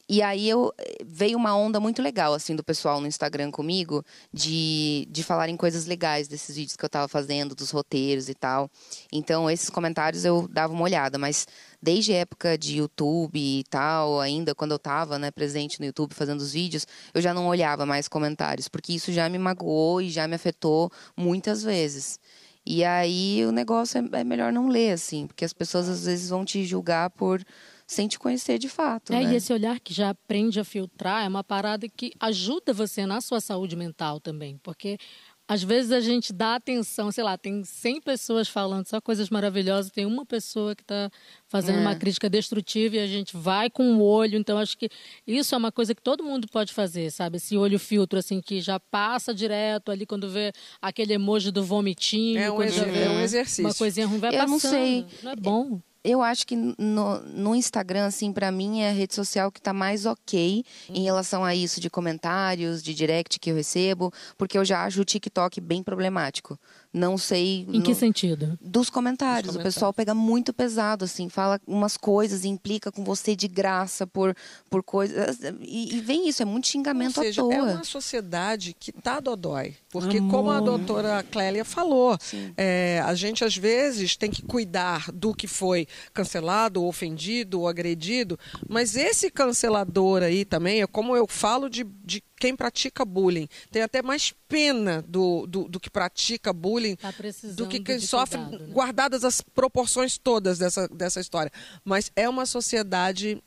E 0.08 0.22
aí 0.22 0.48
eu 0.48 0.72
veio 1.04 1.36
uma 1.36 1.56
onda 1.58 1.80
muito 1.80 2.00
legal 2.00 2.34
assim 2.34 2.56
do 2.56 2.64
pessoal 2.64 3.02
no 3.02 3.08
Instagram 3.08 3.50
comigo 3.50 4.06
de, 4.32 5.08
de 5.10 5.24
falarem 5.24 5.58
coisas 5.58 5.88
legais 5.88 6.28
desses 6.28 6.56
vídeos 6.56 6.76
que 6.76 6.86
eu 6.86 6.88
estava 6.88 7.08
fazendo, 7.08 7.56
dos 7.56 7.72
roteiros 7.72 8.30
e 8.30 8.36
tal. 8.36 8.70
Então 9.12 9.50
esses 9.50 9.70
comentários 9.70 10.24
eu 10.24 10.48
dava 10.48 10.74
uma 10.74 10.84
olhada, 10.84 11.18
mas 11.18 11.48
desde 11.82 12.14
época 12.14 12.56
de 12.56 12.78
YouTube 12.78 13.40
e 13.40 13.64
tal, 13.64 14.20
ainda 14.20 14.54
quando 14.54 14.72
eu 14.72 14.78
estava 14.78 15.18
né, 15.18 15.32
presente 15.32 15.80
no 15.80 15.88
YouTube 15.88 16.14
fazendo 16.14 16.40
os 16.40 16.54
vídeos, 16.54 16.86
eu 17.12 17.22
já 17.22 17.34
não 17.34 17.48
olhava 17.48 17.84
mais 17.84 18.08
comentários, 18.08 18.68
porque 18.68 18.94
isso 18.94 19.12
já 19.12 19.28
me 19.28 19.40
magoou 19.40 20.02
e 20.02 20.10
já 20.10 20.28
me 20.28 20.36
afetou 20.36 20.92
muitas 21.18 21.64
vezes. 21.64 22.20
E 22.66 22.84
aí 22.84 23.46
o 23.46 23.52
negócio 23.52 24.00
é, 24.00 24.20
é 24.22 24.24
melhor 24.24 24.52
não 24.52 24.68
ler, 24.68 24.92
assim, 24.92 25.28
porque 25.28 25.46
as 25.46 25.54
pessoas 25.54 25.88
às 25.88 26.06
vezes 26.06 26.30
vão 26.30 26.44
te 26.44 26.66
julgar 26.66 27.12
por 27.12 27.44
sem 27.88 28.08
te 28.08 28.18
conhecer 28.18 28.58
de 28.58 28.70
fato. 28.70 29.14
É, 29.14 29.24
né? 29.24 29.34
e 29.34 29.36
esse 29.36 29.54
olhar 29.54 29.80
que 29.80 29.94
já 29.94 30.10
aprende 30.10 30.60
a 30.60 30.64
filtrar 30.64 31.24
é 31.26 31.28
uma 31.28 31.44
parada 31.44 31.88
que 31.88 32.12
ajuda 32.20 32.74
você 32.74 33.06
na 33.06 33.22
sua 33.22 33.40
saúde 33.40 33.76
mental 33.76 34.20
também, 34.20 34.58
porque 34.64 34.98
às 35.48 35.62
vezes 35.62 35.92
a 35.92 36.00
gente 36.00 36.34
dá 36.34 36.56
atenção, 36.56 37.12
sei 37.12 37.24
lá, 37.24 37.38
tem 37.38 37.64
100 37.64 38.02
pessoas 38.02 38.48
falando 38.48 38.88
só 38.88 39.00
coisas 39.00 39.30
maravilhosas, 39.30 39.92
tem 39.92 40.04
uma 40.04 40.26
pessoa 40.26 40.76
que 40.76 40.82
está 40.82 41.12
fazendo 41.48 41.78
É. 41.78 41.82
uma 41.82 41.96
crítica 41.96 42.28
destrutiva 42.28 42.96
e 42.96 43.00
a 43.00 43.06
gente 43.06 43.38
vai 43.38 43.70
com 43.70 43.94
o 43.94 44.02
olho. 44.02 44.40
Então, 44.40 44.58
acho 44.58 44.76
que 44.76 44.90
isso 45.28 45.54
é 45.54 45.58
uma 45.60 45.72
coisa 45.72 45.94
que 45.94 46.02
todo 46.02 46.24
mundo 46.24 46.48
pode 46.52 46.74
fazer, 46.74 47.12
sabe? 47.12 47.38
Esse 47.38 47.56
olho 47.56 47.78
filtro, 47.78 48.18
assim, 48.18 48.42
que 48.42 48.60
já 48.60 48.80
passa 48.80 49.36
direto 49.36 49.92
ali 49.92 50.08
quando 50.08 50.28
vê 50.28 50.52
aquele 50.82 51.14
emoji 51.14 51.52
do 51.52 51.64
vomitinho. 51.64 52.40
É 52.40 52.50
um 52.52 52.58
vê 52.58 53.04
é 53.04 53.10
um 53.12 53.20
exercício. 53.20 53.66
Uma 53.66 53.76
coisinha 53.76 54.08
ruim, 54.08 54.18
vai 54.18 54.32
Eu 54.32 54.40
passando. 54.40 54.50
não 54.52 54.60
sei. 54.60 55.06
Não 55.22 55.32
é 55.32 55.36
bom. 55.36 55.80
Eu 56.08 56.22
acho 56.22 56.46
que 56.46 56.56
no, 56.56 57.20
no 57.22 57.56
Instagram, 57.56 58.06
assim, 58.06 58.32
para 58.32 58.52
mim 58.52 58.82
é 58.82 58.90
a 58.90 58.94
rede 58.94 59.16
social 59.16 59.52
que 59.52 59.60
tá 59.60 59.74
mais 59.74 60.06
ok 60.06 60.64
em 60.88 61.04
relação 61.04 61.44
a 61.44 61.56
isso 61.56 61.82
de 61.82 61.90
comentários, 61.90 62.84
de 62.84 62.94
direct 62.94 63.40
que 63.40 63.50
eu 63.50 63.56
recebo, 63.56 64.14
porque 64.38 64.56
eu 64.56 64.64
já 64.64 64.84
acho 64.84 65.02
o 65.02 65.06
TikTok 65.06 65.60
bem 65.60 65.82
problemático. 65.82 66.60
Não 66.96 67.18
sei. 67.18 67.68
Em 67.74 67.82
que 67.82 67.90
no- 67.90 67.96
sentido? 67.96 68.58
Dos 68.62 68.90
comentários. 68.90 69.52
Dos 69.54 69.60
O 69.62 69.64
pessoal 69.64 69.94
pega 69.94 70.16
muito 70.16 70.54
pesado, 70.54 71.04
assim, 71.04 71.28
fala 71.28 71.60
umas 71.68 71.98
coisas 71.98 72.46
implica 72.46 72.90
com 72.90 73.04
você 73.04 73.36
de 73.36 73.50
graça 73.50 74.08
por, 74.08 74.34
por 74.70 74.82
coisas. 74.82 75.38
E, 75.60 75.98
e 75.98 76.00
vem 76.00 76.30
isso, 76.30 76.42
é 76.42 76.46
muito 76.46 76.68
xingamento 76.68 77.18
Ou 77.18 77.24
seja, 77.26 77.42
à 77.42 77.44
toa. 77.44 77.54
é 77.54 77.62
uma 77.62 77.84
sociedade 77.84 78.74
que 78.80 78.94
tá 78.94 79.20
dodói. 79.20 79.76
Porque, 79.90 80.22
como 80.22 80.50
a 80.50 80.62
doutora 80.62 81.22
Clélia 81.24 81.66
falou, 81.66 82.18
é, 82.56 83.02
a 83.06 83.14
gente 83.14 83.44
às 83.44 83.58
vezes 83.58 84.16
tem 84.16 84.32
que 84.32 84.42
cuidar 84.42 85.12
do 85.12 85.34
que 85.34 85.48
foi 85.48 85.88
cancelado, 86.14 86.82
ou 86.82 86.88
ofendido, 86.88 87.60
ou 87.60 87.68
agredido, 87.68 88.40
mas 88.70 88.96
esse 88.96 89.30
cancelador 89.30 90.24
aí 90.24 90.46
também, 90.46 90.82
é 90.82 90.88
como 90.88 91.14
eu 91.16 91.28
falo 91.28 91.70
de, 91.70 91.84
de 92.06 92.24
quem 92.40 92.56
pratica 92.56 93.06
bullying. 93.06 93.48
Tem 93.72 93.82
até 93.82 94.02
mais 94.02 94.34
pena 94.48 95.04
do, 95.08 95.48
do, 95.48 95.68
do 95.70 95.80
que 95.80 95.90
pratica 95.90 96.52
bullying 96.52 96.96
Tá 96.96 97.14
precisando 97.14 97.58
do 97.58 97.68
que 97.68 97.80
quem 97.80 98.00
sofre, 98.00 98.38
cuidado, 98.38 98.64
né? 98.64 98.74
guardadas 98.74 99.24
as 99.24 99.42
proporções 99.42 100.18
todas 100.18 100.58
dessa, 100.58 100.88
dessa 100.88 101.20
história. 101.20 101.52
Mas 101.84 102.12
é 102.16 102.28
uma 102.28 102.46
sociedade 102.46 103.42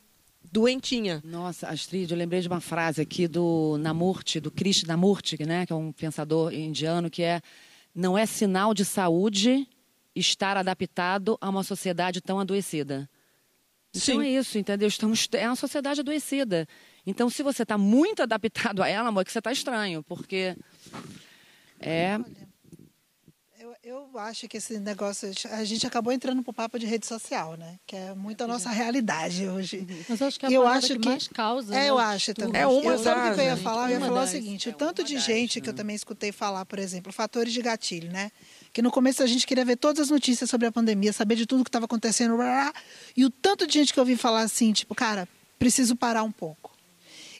doentinha. 0.50 1.22
Nossa, 1.24 1.68
Astrid, 1.68 2.10
eu 2.10 2.16
lembrei 2.16 2.40
de 2.40 2.48
uma 2.48 2.60
frase 2.60 3.02
aqui 3.02 3.28
do 3.28 3.76
Namurti, 3.78 4.40
do 4.40 4.50
Krishnamurti, 4.50 5.44
né, 5.44 5.66
que 5.66 5.72
é 5.72 5.76
um 5.76 5.92
pensador 5.92 6.52
indiano, 6.52 7.10
que 7.10 7.22
é 7.22 7.42
não 7.94 8.16
é 8.16 8.24
sinal 8.26 8.72
de 8.72 8.84
saúde 8.84 9.68
estar 10.14 10.56
adaptado 10.56 11.36
a 11.40 11.48
uma 11.48 11.62
sociedade 11.62 12.20
tão 12.20 12.40
adoecida. 12.40 13.08
Então 13.94 14.20
Sim. 14.20 14.22
é 14.22 14.28
isso, 14.38 14.58
entendeu? 14.58 14.88
Estamos, 14.88 15.28
é 15.32 15.46
uma 15.46 15.56
sociedade 15.56 16.00
adoecida. 16.00 16.66
Então, 17.08 17.30
se 17.30 17.42
você 17.42 17.62
está 17.62 17.78
muito 17.78 18.22
adaptado 18.22 18.82
a 18.82 18.88
ela, 18.88 19.08
amor, 19.08 19.22
é 19.22 19.24
que 19.24 19.32
você 19.32 19.38
está 19.38 19.50
estranho, 19.50 20.02
porque 20.02 20.54
é 21.80 22.20
Eu, 23.58 23.74
eu 23.82 24.18
acho 24.18 24.46
que 24.46 24.58
esse 24.58 24.78
negócio. 24.78 25.30
A 25.52 25.64
gente 25.64 25.86
acabou 25.86 26.12
entrando 26.12 26.42
pro 26.42 26.52
papo 26.52 26.78
de 26.78 26.84
rede 26.84 27.06
social, 27.06 27.56
né? 27.56 27.78
Que 27.86 27.96
é 27.96 28.14
muito 28.14 28.44
a 28.44 28.46
nossa 28.46 28.68
realidade 28.68 29.48
hoje. 29.48 29.86
Mas 30.06 30.20
eu 30.20 30.26
acho 30.26 30.38
que 30.38 30.44
é 30.44 30.48
a 30.50 30.52
eu 30.52 30.68
acho 30.68 30.88
que, 30.88 30.98
que 30.98 31.08
mais 31.08 31.28
causa. 31.28 31.74
É, 31.74 31.78
né, 31.78 31.88
eu 31.88 31.98
acho 31.98 32.34
distúrbios. 32.34 32.46
também. 32.46 32.60
É 32.60 32.66
uma 32.66 32.92
eu, 32.92 32.98
sabe 32.98 33.30
o 33.30 33.34
que 33.34 33.40
eu 33.40 33.44
ia 33.44 33.56
falar? 33.56 33.90
Eu 33.90 34.00
ia 34.00 34.06
falar 34.06 34.24
o 34.24 34.26
seguinte: 34.26 34.68
É 34.68 34.72
o 34.72 34.74
tanto 34.74 35.02
de 35.02 35.14
das, 35.14 35.24
gente 35.24 35.62
que 35.62 35.68
eu 35.70 35.72
né? 35.72 35.76
também 35.78 35.96
escutei 35.96 36.30
falar, 36.30 36.66
por 36.66 36.78
exemplo, 36.78 37.10
fatores 37.10 37.54
de 37.54 37.62
gatilho, 37.62 38.12
né? 38.12 38.30
Que 38.70 38.82
no 38.82 38.90
começo 38.90 39.22
a 39.22 39.26
gente 39.26 39.46
queria 39.46 39.64
ver 39.64 39.76
todas 39.76 40.02
as 40.02 40.10
notícias 40.10 40.50
sobre 40.50 40.66
a 40.66 40.72
pandemia, 40.72 41.10
saber 41.10 41.36
de 41.36 41.46
tudo 41.46 41.64
que 41.64 41.70
estava 41.70 41.86
acontecendo, 41.86 42.36
blá, 42.36 42.44
blá, 42.44 42.72
blá. 42.72 42.82
e 43.16 43.24
o 43.24 43.30
tanto 43.30 43.66
de 43.66 43.72
gente 43.72 43.94
que 43.94 43.98
eu 43.98 44.02
ouvi 44.02 44.14
falar 44.14 44.42
assim, 44.42 44.74
tipo, 44.74 44.94
cara, 44.94 45.26
preciso 45.58 45.96
parar 45.96 46.22
um 46.22 46.30
pouco. 46.32 46.77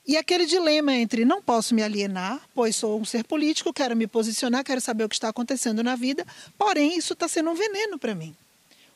E 0.09 0.17
aquele 0.17 0.47
dilema 0.47 0.95
entre 0.95 1.23
não 1.27 1.43
posso 1.43 1.75
me 1.75 1.83
alienar, 1.83 2.41
pois 2.55 2.75
sou 2.75 2.99
um 2.99 3.05
ser 3.05 3.25
político, 3.25 3.75
quero 3.75 3.95
me 3.95 4.07
posicionar, 4.07 4.65
quero 4.65 4.81
saber 4.81 5.05
o 5.05 5.09
que 5.09 5.15
está 5.15 5.29
acontecendo 5.29 5.83
na 5.83 5.97
vida, 5.97 6.27
porém 6.57 6.97
isso 6.97 7.13
está 7.13 7.29
sendo 7.29 7.51
um 7.51 7.55
veneno 7.55 7.99
para 7.99 8.15
mim. 8.15 8.35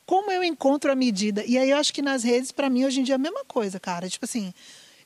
Como 0.07 0.31
eu 0.31 0.43
encontro 0.43 0.91
a 0.91 0.95
medida? 0.95 1.45
E 1.45 1.55
aí 1.55 1.69
eu 1.69 1.77
acho 1.77 1.93
que 1.93 2.01
nas 2.01 2.23
redes, 2.23 2.51
para 2.51 2.67
mim, 2.67 2.83
hoje 2.83 2.99
em 2.99 3.03
dia 3.03 3.13
é 3.13 3.17
a 3.17 3.19
mesma 3.19 3.45
coisa, 3.45 3.79
cara. 3.79 4.09
Tipo 4.09 4.25
assim, 4.25 4.51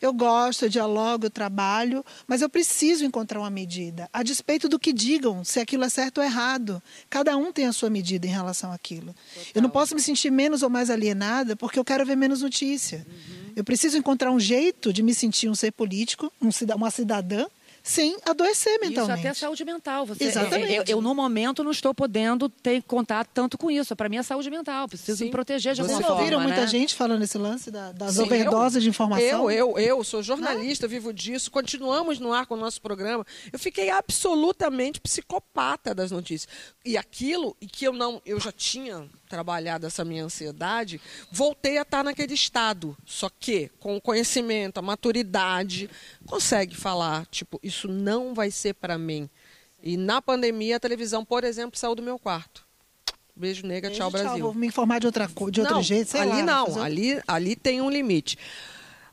eu 0.02 0.14
gosto, 0.14 0.66
eu 0.66 0.70
dialogo, 0.70 1.26
eu 1.26 1.30
trabalho, 1.30 2.04
mas 2.28 2.42
eu 2.42 2.50
preciso 2.50 3.06
encontrar 3.06 3.40
uma 3.40 3.50
medida. 3.50 4.10
A 4.14 4.24
despeito 4.24 4.70
do 4.70 4.80
que 4.80 4.94
digam, 4.94 5.44
se 5.44 5.60
aquilo 5.60 5.84
é 5.84 5.90
certo 5.90 6.20
ou 6.20 6.24
errado. 6.24 6.82
Cada 7.10 7.36
um 7.38 7.52
tem 7.52 7.66
a 7.66 7.74
sua 7.74 7.90
medida 7.90 8.28
em 8.28 8.32
relação 8.32 8.72
àquilo. 8.72 9.16
Eu 9.54 9.62
não 9.62 9.70
posso 9.70 9.96
me 9.96 10.02
sentir 10.02 10.32
menos 10.32 10.64
ou 10.64 10.70
mais 10.70 10.90
alienada 10.90 11.56
porque 11.56 11.80
eu 11.80 11.86
quero 11.86 12.06
ver 12.06 12.16
menos 12.16 12.42
notícia. 12.42 13.06
Eu 13.56 13.64
preciso 13.64 13.98
encontrar 13.98 14.32
um 14.32 14.40
jeito 14.40 14.94
de 14.94 15.02
me 15.02 15.14
sentir 15.14 15.50
um 15.50 15.56
ser 15.56 15.72
político, 15.72 16.32
um 16.42 16.50
uma 16.76 16.92
cidadã, 16.92 17.46
sem 17.88 18.18
adoecer 18.26 18.74
Isso 18.74 18.90
mentalmente. 18.90 19.20
até 19.20 19.30
é 19.30 19.34
saúde 19.34 19.64
mental. 19.64 20.06
Você, 20.06 20.26
Exatamente. 20.26 20.74
Eu, 20.74 20.84
eu, 20.88 21.02
no 21.02 21.16
momento, 21.16 21.64
não 21.64 21.72
estou 21.72 21.94
podendo 21.94 22.50
ter 22.50 22.84
contato 22.84 23.30
tanto 23.34 23.58
com 23.58 23.72
isso. 23.72 23.96
Para 23.96 24.10
mim, 24.10 24.18
é 24.18 24.24
saúde 24.24 24.50
mental. 24.50 24.88
Preciso 24.88 25.20
Sim. 25.20 25.26
me 25.26 25.32
proteger 25.32 25.74
de 25.74 25.82
Você 25.82 25.84
alguma 25.84 25.98
Vocês 25.98 26.08
forma. 26.08 26.22
ouviram 26.22 26.42
muita 26.42 26.62
né? 26.62 26.68
gente 26.68 26.94
falando 26.94 27.24
esse 27.24 27.38
lance 27.38 27.72
da, 27.72 27.94
das 27.94 28.16
Sim, 28.16 28.24
overdoses 28.24 28.84
de 28.84 28.90
informação? 28.90 29.50
Eu, 29.50 29.76
eu, 29.76 29.80
eu 29.80 30.04
sou 30.04 30.22
jornalista, 30.22 30.88
vivo 30.88 31.14
disso. 31.14 31.50
Continuamos 31.50 32.20
no 32.20 32.34
ar 32.34 32.46
com 32.46 32.56
o 32.56 32.58
nosso 32.58 32.82
programa. 32.82 33.26
Eu 33.52 33.58
fiquei 33.58 33.90
absolutamente 33.90 35.00
psicopata 35.00 35.96
das 35.96 36.12
notícias. 36.12 36.52
E 36.84 36.98
aquilo, 36.98 37.56
e 37.62 37.68
que 37.68 37.86
eu 37.86 37.94
não, 37.94 38.22
eu 38.26 38.40
já 38.40 38.52
tinha 38.52 39.08
trabalhado 39.28 39.86
essa 39.86 40.06
minha 40.06 40.24
ansiedade, 40.24 41.02
voltei 41.32 41.78
a 41.78 41.82
estar 41.82 42.04
naquele 42.04 42.34
estado. 42.34 42.98
Só 43.06 43.30
que, 43.30 43.70
com 43.80 43.96
o 43.96 44.02
conhecimento, 44.02 44.78
a 44.78 44.82
maturidade, 44.82 45.90
consegue 46.26 46.76
falar, 46.76 47.26
tipo, 47.28 47.60
isso 47.62 47.77
não 47.86 48.34
vai 48.34 48.50
ser 48.50 48.74
para 48.74 48.98
mim. 48.98 49.30
E 49.82 49.98
na 49.98 50.22
pandemia, 50.22 50.78
a 50.78 50.80
televisão, 50.80 51.24
por 51.24 51.44
exemplo, 51.44 51.78
saiu 51.78 51.96
do 51.96 52.02
meu 52.02 52.18
quarto. 52.18 52.66
Beijo, 53.36 53.66
nega, 53.68 53.90
Beijo, 53.90 54.02
tchau, 54.02 54.10
Brasil. 54.10 54.44
Vou 54.44 54.54
me 54.54 54.68
informar 54.68 55.00
de 55.00 55.06
outra 55.06 55.28
de 55.28 55.62
outro 55.62 55.76
não, 55.76 55.84
jeito, 55.84 56.10
sei 56.10 56.22
ali 56.22 56.32
lá. 56.32 56.44
não, 56.44 56.66
fazer- 56.68 56.80
ali, 56.80 57.22
ali 57.28 57.56
tem 57.56 57.82
um 57.82 57.90
limite. 57.90 58.38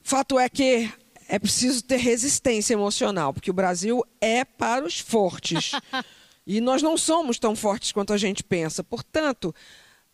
Fato 0.03 0.39
é 0.39 0.49
que 0.49 0.91
é 1.29 1.39
preciso 1.39 1.83
ter 1.83 1.97
resistência 1.97 2.73
emocional, 2.73 3.35
porque 3.35 3.51
o 3.51 3.55
Brasil 3.55 4.03
é 4.21 4.45
para 4.45 4.85
os 4.85 4.99
fortes. 4.99 5.73
e 6.47 6.61
nós 6.61 6.83
não 6.83 6.97
somos 6.97 7.39
tão 7.39 7.55
fortes 7.55 7.93
quanto 7.93 8.13
a 8.13 8.19
gente 8.19 8.43
pensa. 8.43 8.83
Portanto, 8.83 9.55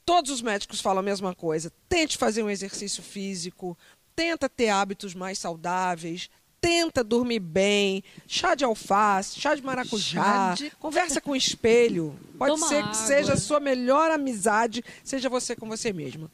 todos 0.05 0.31
os 0.31 0.43
médicos 0.43 0.81
falam 0.81 1.01
a 1.01 1.05
mesma 1.05 1.35
coisa. 1.35 1.73
Tente 1.89 2.19
fazer 2.19 2.43
um 2.43 2.51
exercício 2.51 3.03
físico, 3.03 3.79
tenta 4.15 4.49
ter 4.49 4.71
hábitos 4.71 5.15
mais 5.15 5.39
saudáveis, 5.39 6.29
tenta 6.61 7.03
dormir 7.03 7.41
bem, 7.41 8.03
chá 8.27 8.55
de 8.55 8.65
alface, 8.65 9.41
chá 9.41 9.55
de 9.55 9.63
maracujá, 9.63 10.23
Chá 10.23 10.55
de- 10.55 10.71
conversa 10.79 11.21
com 11.21 11.31
o 11.33 11.37
espelho. 11.37 12.15
Pode 12.39 12.53
Toma 12.53 12.69
ser 12.69 12.77
que 12.77 12.83
água. 12.83 12.95
seja 12.95 13.33
a 13.33 13.37
sua 13.37 13.61
melhor 13.61 14.11
amizade, 14.11 14.85
seja 15.03 15.29
você 15.29 15.57
com 15.57 15.69
você 15.69 15.93
mesma. 15.93 16.31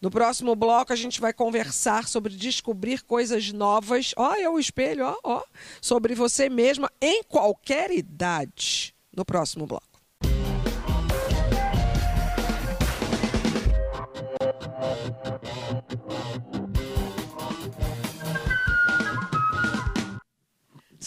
No 0.00 0.10
próximo 0.10 0.54
bloco, 0.56 0.92
a 0.92 0.96
gente 0.96 1.20
vai 1.20 1.30
conversar 1.32 2.08
sobre 2.08 2.34
descobrir 2.34 3.02
coisas 3.02 3.52
novas. 3.52 4.14
Ó, 4.16 4.34
é 4.34 4.48
o 4.48 4.58
espelho, 4.58 5.04
ó, 5.04 5.16
ó. 5.22 5.42
Sobre 5.80 6.14
você 6.14 6.48
mesma 6.48 6.90
em 7.00 7.22
qualquer 7.22 7.90
idade. 7.90 8.94
No 9.14 9.24
próximo 9.26 9.66
bloco. 9.66 10.00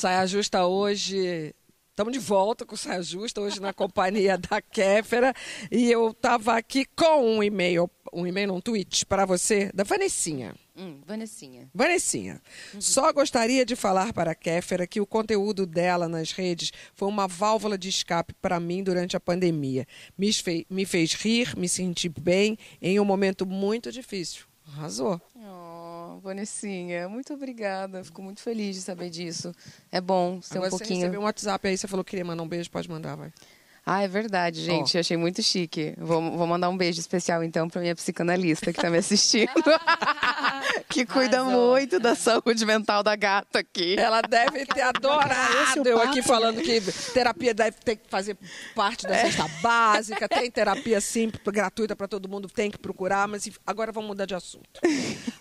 Saia 0.04 0.28
Justa 0.28 0.66
hoje. 0.66 1.56
Estamos 1.92 2.12
de 2.12 2.20
volta 2.20 2.66
com 2.66 2.76
Saia 2.76 3.02
Justa, 3.02 3.40
hoje 3.40 3.62
na 3.62 3.72
companhia 3.72 4.38
da 4.38 4.62
Kéfera. 4.62 5.34
E 5.72 5.90
eu 5.90 6.10
estava 6.10 6.58
aqui 6.58 6.84
com 6.84 7.38
um 7.38 7.42
e-mail, 7.42 7.90
um 8.12 8.28
e-mail, 8.28 8.50
não, 8.50 8.58
um 8.58 8.60
tweet 8.60 9.06
para 9.06 9.26
você, 9.26 9.72
da 9.74 9.86
Vanessinha. 9.86 10.56
Hum, 10.76 11.00
Vanessinha. 11.06 11.70
Vanessinha, 11.74 12.42
só 12.82 13.14
gostaria 13.14 13.66
de 13.66 13.78
falar 13.78 14.12
para 14.12 14.32
a 14.32 14.36
Kéfera 14.36 14.86
que 14.86 15.00
o 15.00 15.08
conteúdo 15.08 15.66
dela 15.66 16.10
nas 16.10 16.34
redes 16.34 16.74
foi 16.94 17.08
uma 17.08 17.26
válvula 17.26 17.78
de 17.78 17.88
escape 17.88 18.34
para 18.42 18.60
mim 18.60 18.84
durante 18.84 19.16
a 19.16 19.22
pandemia. 19.22 19.88
Me 20.18 20.34
fez, 20.34 20.66
me 20.70 20.86
fez 20.86 21.14
rir, 21.14 21.56
me 21.56 21.70
sentir 21.70 22.10
bem 22.10 22.58
em 22.82 23.00
um 23.00 23.06
momento 23.06 23.46
muito 23.46 23.90
difícil. 23.90 24.44
Arrasou. 24.68 25.22
Oh. 25.38 25.93
Oh, 26.14 26.20
Vanessinha, 26.20 27.10
muito 27.10 27.34
obrigada. 27.34 28.04
Fico 28.04 28.22
muito 28.22 28.42
feliz 28.42 28.76
de 28.76 28.82
saber 28.82 29.10
disso. 29.10 29.52
É 29.92 30.00
bom 30.00 30.42
ser 30.42 30.58
Agora 30.58 30.68
um 30.68 30.72
você 30.72 30.84
pouquinho. 30.84 31.00
recebeu 31.02 31.22
um 31.22 31.24
WhatsApp 31.24 31.68
aí, 31.68 31.78
você 31.78 31.88
falou 31.88 32.04
que 32.04 32.12
queria 32.12 32.26
mandar 32.26 32.44
um 32.44 32.48
beijo, 32.48 32.70
pode 32.70 32.90
mandar, 32.90 33.16
vai. 33.16 33.32
Ah, 33.86 34.02
é 34.02 34.08
verdade, 34.08 34.62
gente. 34.62 34.96
Eu 34.96 35.02
achei 35.02 35.18
muito 35.18 35.44
chique. 35.44 35.94
Vou, 35.98 36.38
vou 36.38 36.48
mandar 36.48 36.70
um 36.70 36.78
beijo 36.78 37.02
especial, 37.02 37.44
então, 37.44 37.68
pra 37.68 37.82
minha 37.82 37.94
psicanalista 37.94 38.72
que 38.72 38.80
tá 38.82 38.90
me 38.90 38.98
assistindo. 38.98 39.50
que 40.94 41.06
cuida 41.06 41.42
Arrasou. 41.42 41.72
muito 41.72 42.00
da 42.00 42.14
saúde 42.14 42.66
mental 42.66 43.02
da 43.02 43.16
gata 43.16 43.60
aqui. 43.60 43.96
Ela 43.98 44.22
deve 44.22 44.66
ter 44.66 44.82
adorado 44.82 45.88
eu 45.88 46.00
aqui 46.00 46.22
falando 46.22 46.62
que 46.62 46.80
terapia 47.14 47.54
deve 47.54 47.78
ter 47.78 47.96
que 47.96 48.08
fazer 48.08 48.38
parte 48.76 49.08
da 49.08 49.16
cesta 49.16 49.48
básica, 49.62 50.30
tem 50.30 50.50
terapia 50.52 51.02
simples, 51.02 51.42
gratuita 51.44 51.96
para 51.96 52.08
todo 52.08 52.30
mundo, 52.30 52.48
tem 52.48 52.70
que 52.70 52.78
procurar, 52.78 53.28
mas 53.28 53.50
agora 53.66 53.92
vamos 53.92 54.10
mudar 54.10 54.26
de 54.26 54.36
assunto. 54.36 54.80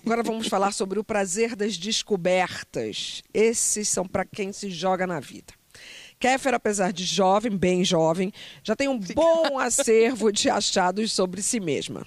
Agora 0.05 0.23
vamos 0.23 0.49
falar 0.49 0.73
sobre 0.73 0.99
o 0.99 1.05
prazer 1.05 1.55
das 1.55 1.77
descobertas. 1.77 3.23
Esses 3.33 3.89
são 3.89 4.07
para 4.07 4.25
quem 4.25 4.53
se 4.53 4.71
joga 4.71 5.07
na 5.07 5.21
vida. 5.21 5.53
Kéfera, 6.19 6.57
apesar 6.57 6.93
de 6.93 7.05
jovem, 7.05 7.57
bem 7.57 7.85
jovem, 7.85 8.33
já 8.63 8.77
tem 8.77 8.89
um 8.89 8.99
bom 8.99 9.59
acervo 9.59 10.33
de 10.33 10.49
achados 10.49 11.13
sobre 11.13 11.43
si 11.43 11.59
mesma. 11.59 12.07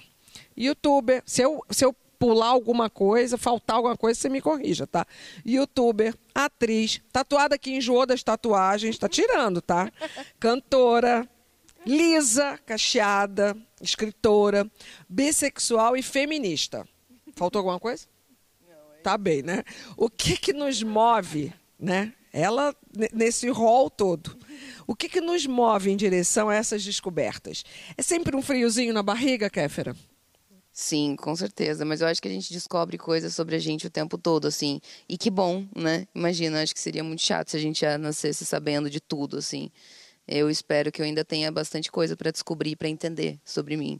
Youtuber, 0.56 1.22
se 1.26 1.42
eu, 1.42 1.62
se 1.70 1.84
eu 1.84 1.94
pular 2.18 2.48
alguma 2.48 2.88
coisa, 2.90 3.36
faltar 3.38 3.76
alguma 3.76 3.96
coisa, 3.96 4.18
você 4.20 4.28
me 4.28 4.40
corrija, 4.40 4.86
tá? 4.86 5.06
Youtuber, 5.44 6.14
atriz, 6.34 7.00
tatuada 7.12 7.58
que 7.58 7.70
enjoou 7.76 8.06
das 8.06 8.22
tatuagens, 8.22 8.98
tá 8.98 9.08
tirando, 9.08 9.60
tá? 9.60 9.90
Cantora, 10.40 11.28
lisa, 11.84 12.58
cacheada, 12.66 13.56
escritora, 13.80 14.70
bissexual 15.08 15.96
e 15.96 16.02
feminista. 16.02 16.86
Faltou 17.34 17.60
alguma 17.60 17.78
coisa? 17.78 18.06
Tá 19.02 19.16
bem, 19.16 19.42
né? 19.42 19.62
O 19.96 20.10
que 20.10 20.36
que 20.36 20.52
nos 20.52 20.82
move, 20.82 21.52
né? 21.78 22.12
Ela, 22.32 22.74
ne- 22.94 23.08
nesse 23.12 23.48
rol 23.48 23.88
todo. 23.88 24.36
O 24.86 24.94
que 24.94 25.08
que 25.08 25.20
nos 25.20 25.46
move 25.46 25.90
em 25.90 25.96
direção 25.96 26.48
a 26.48 26.54
essas 26.54 26.84
descobertas? 26.84 27.64
É 27.96 28.02
sempre 28.02 28.36
um 28.36 28.42
friozinho 28.42 28.92
na 28.92 29.02
barriga, 29.02 29.48
Kéfera? 29.48 29.96
Sim, 30.78 31.16
com 31.16 31.34
certeza. 31.34 31.86
Mas 31.86 32.02
eu 32.02 32.06
acho 32.06 32.20
que 32.20 32.28
a 32.28 32.30
gente 32.30 32.52
descobre 32.52 32.98
coisas 32.98 33.34
sobre 33.34 33.56
a 33.56 33.58
gente 33.58 33.86
o 33.86 33.90
tempo 33.90 34.18
todo, 34.18 34.46
assim. 34.46 34.78
E 35.08 35.16
que 35.16 35.30
bom, 35.30 35.64
né? 35.74 36.06
Imagina, 36.14 36.62
acho 36.62 36.74
que 36.74 36.80
seria 36.80 37.02
muito 37.02 37.22
chato 37.22 37.48
se 37.50 37.56
a 37.56 37.60
gente 37.60 37.80
já 37.80 37.96
nascesse 37.96 38.44
sabendo 38.44 38.90
de 38.90 39.00
tudo, 39.00 39.38
assim. 39.38 39.70
Eu 40.28 40.50
espero 40.50 40.92
que 40.92 41.00
eu 41.00 41.06
ainda 41.06 41.24
tenha 41.24 41.50
bastante 41.50 41.90
coisa 41.90 42.14
para 42.14 42.30
descobrir, 42.30 42.76
para 42.76 42.90
entender 42.90 43.40
sobre 43.42 43.74
mim. 43.74 43.98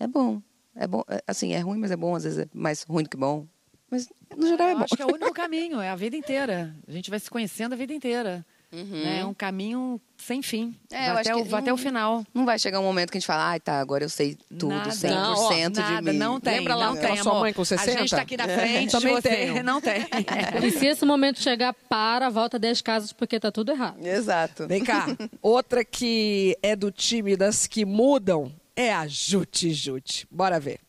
É 0.00 0.06
bom. 0.06 0.40
É 0.74 0.86
bom. 0.86 1.04
é- 1.08 1.22
Assim, 1.26 1.52
é 1.52 1.58
ruim, 1.58 1.76
mas 1.78 1.90
é 1.90 1.96
bom. 1.96 2.16
Às 2.16 2.24
vezes 2.24 2.38
é 2.38 2.48
mais 2.54 2.84
ruim 2.84 3.02
do 3.04 3.10
que 3.10 3.18
bom. 3.18 3.46
Mas, 3.90 4.08
no 4.34 4.46
geral, 4.46 4.68
é 4.68 4.72
Eu 4.72 4.78
bom. 4.78 4.84
acho 4.84 4.96
que 4.96 5.02
é 5.02 5.06
o 5.06 5.12
único 5.12 5.34
caminho, 5.34 5.78
é 5.78 5.90
a 5.90 5.94
vida 5.94 6.16
inteira. 6.16 6.74
A 6.88 6.90
gente 6.90 7.10
vai 7.10 7.20
se 7.20 7.28
conhecendo 7.28 7.74
a 7.74 7.76
vida 7.76 7.92
inteira. 7.92 8.46
Né? 8.82 9.20
É 9.20 9.24
um 9.24 9.34
caminho 9.34 10.00
sem 10.16 10.42
fim. 10.42 10.74
É, 10.90 10.96
vai 10.98 11.08
eu 11.08 11.18
até, 11.18 11.30
acho 11.30 11.40
o, 11.40 11.42
que 11.44 11.48
vai 11.50 11.60
até 11.60 11.72
o 11.72 11.76
final. 11.76 12.24
Não 12.32 12.44
vai 12.44 12.58
chegar 12.58 12.80
um 12.80 12.82
momento 12.82 13.10
que 13.10 13.18
a 13.18 13.20
gente 13.20 13.26
fala, 13.26 13.50
ai, 13.50 13.60
tá, 13.60 13.78
agora 13.78 14.04
eu 14.04 14.08
sei 14.08 14.36
tudo, 14.58 14.68
Nada. 14.68 14.90
100% 14.90 15.10
Não, 15.10 15.34
ó, 15.34 15.52
de 15.52 15.80
Nada, 15.80 16.12
mim. 16.12 16.18
não 16.18 16.40
tem. 16.40 16.58
Lembra 16.58 16.74
lá 16.74 16.86
não 16.86 16.96
tem, 16.96 17.12
a 17.12 17.22
sua 17.22 17.32
amor. 17.32 17.42
mãe 17.42 17.52
com 17.52 17.64
60? 17.64 17.90
A 17.90 18.00
gente 18.00 18.10
tá 18.10 18.22
aqui 18.22 18.36
na 18.36 18.48
frente, 18.48 18.90
Também 18.90 19.14
você 19.14 19.28
tenho. 19.28 19.62
não 19.64 19.80
tem. 19.80 20.06
E 20.62 20.70
se 20.70 20.86
esse 20.86 21.04
momento 21.04 21.40
chegar, 21.40 21.74
para, 21.88 22.30
volta 22.30 22.58
10 22.58 22.80
casas 22.80 23.12
porque 23.12 23.38
tá 23.38 23.52
tudo 23.52 23.72
errado. 23.72 24.04
Exato. 24.04 24.66
Vem 24.66 24.82
cá. 24.82 25.06
Outra 25.40 25.84
que 25.84 26.56
é 26.62 26.74
do 26.74 26.90
time 26.90 27.36
das 27.36 27.66
que 27.66 27.84
mudam 27.84 28.52
é 28.74 28.92
a 28.92 29.06
Jute 29.06 29.72
Jute. 29.72 30.26
Bora 30.30 30.58
ver. 30.58 30.80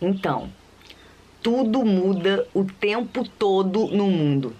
Então, 0.00 0.50
tudo 1.46 1.84
muda 1.84 2.44
o 2.52 2.64
tempo 2.64 3.22
todo 3.22 3.86
no 3.86 4.08
mundo. 4.08 4.52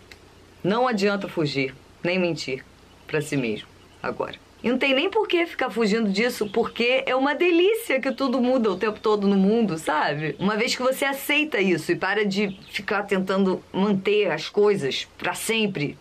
Não 0.62 0.86
adianta 0.86 1.26
fugir, 1.26 1.74
nem 2.00 2.16
mentir 2.16 2.64
pra 3.08 3.20
si 3.20 3.36
mesmo 3.36 3.66
agora. 4.00 4.36
E 4.62 4.70
não 4.70 4.78
tem 4.78 4.94
nem 4.94 5.10
por 5.10 5.26
que 5.26 5.44
ficar 5.46 5.68
fugindo 5.68 6.08
disso, 6.08 6.48
porque 6.48 7.02
é 7.04 7.16
uma 7.16 7.34
delícia 7.34 8.00
que 8.00 8.12
tudo 8.12 8.40
muda 8.40 8.70
o 8.70 8.76
tempo 8.76 9.00
todo 9.00 9.26
no 9.26 9.36
mundo, 9.36 9.76
sabe? 9.78 10.36
Uma 10.38 10.56
vez 10.56 10.76
que 10.76 10.82
você 10.82 11.04
aceita 11.04 11.60
isso 11.60 11.90
e 11.90 11.96
para 11.96 12.24
de 12.24 12.56
ficar 12.70 13.02
tentando 13.02 13.60
manter 13.72 14.30
as 14.30 14.48
coisas 14.48 15.08
pra 15.18 15.34
sempre, 15.34 15.98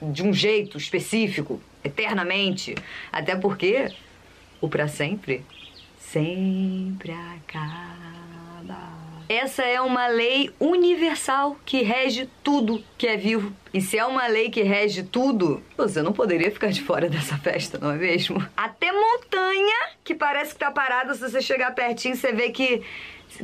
de 0.00 0.22
um 0.22 0.32
jeito 0.32 0.78
específico, 0.78 1.60
eternamente. 1.84 2.74
Até 3.12 3.36
porque 3.36 3.92
o 4.62 4.68
pra 4.68 4.88
sempre 4.88 5.44
sempre 5.98 7.12
acaba. 7.12 8.01
Essa 9.32 9.62
é 9.62 9.80
uma 9.80 10.08
lei 10.08 10.50
universal 10.60 11.56
que 11.64 11.80
rege 11.82 12.28
tudo 12.44 12.84
que 12.98 13.06
é 13.06 13.16
vivo. 13.16 13.50
E 13.72 13.80
se 13.80 13.96
é 13.96 14.04
uma 14.04 14.26
lei 14.26 14.50
que 14.50 14.62
rege 14.62 15.04
tudo, 15.04 15.62
você 15.74 16.02
não 16.02 16.12
poderia 16.12 16.50
ficar 16.50 16.70
de 16.70 16.82
fora 16.82 17.08
dessa 17.08 17.38
festa, 17.38 17.78
não 17.78 17.92
é 17.92 17.96
mesmo? 17.96 18.46
Até 18.54 18.92
montanha, 18.92 19.88
que 20.04 20.14
parece 20.14 20.52
que 20.52 20.60
tá 20.60 20.70
parada, 20.70 21.14
se 21.14 21.20
você 21.20 21.40
chegar 21.40 21.74
pertinho, 21.74 22.14
você 22.14 22.30
vê 22.30 22.50
que 22.50 22.82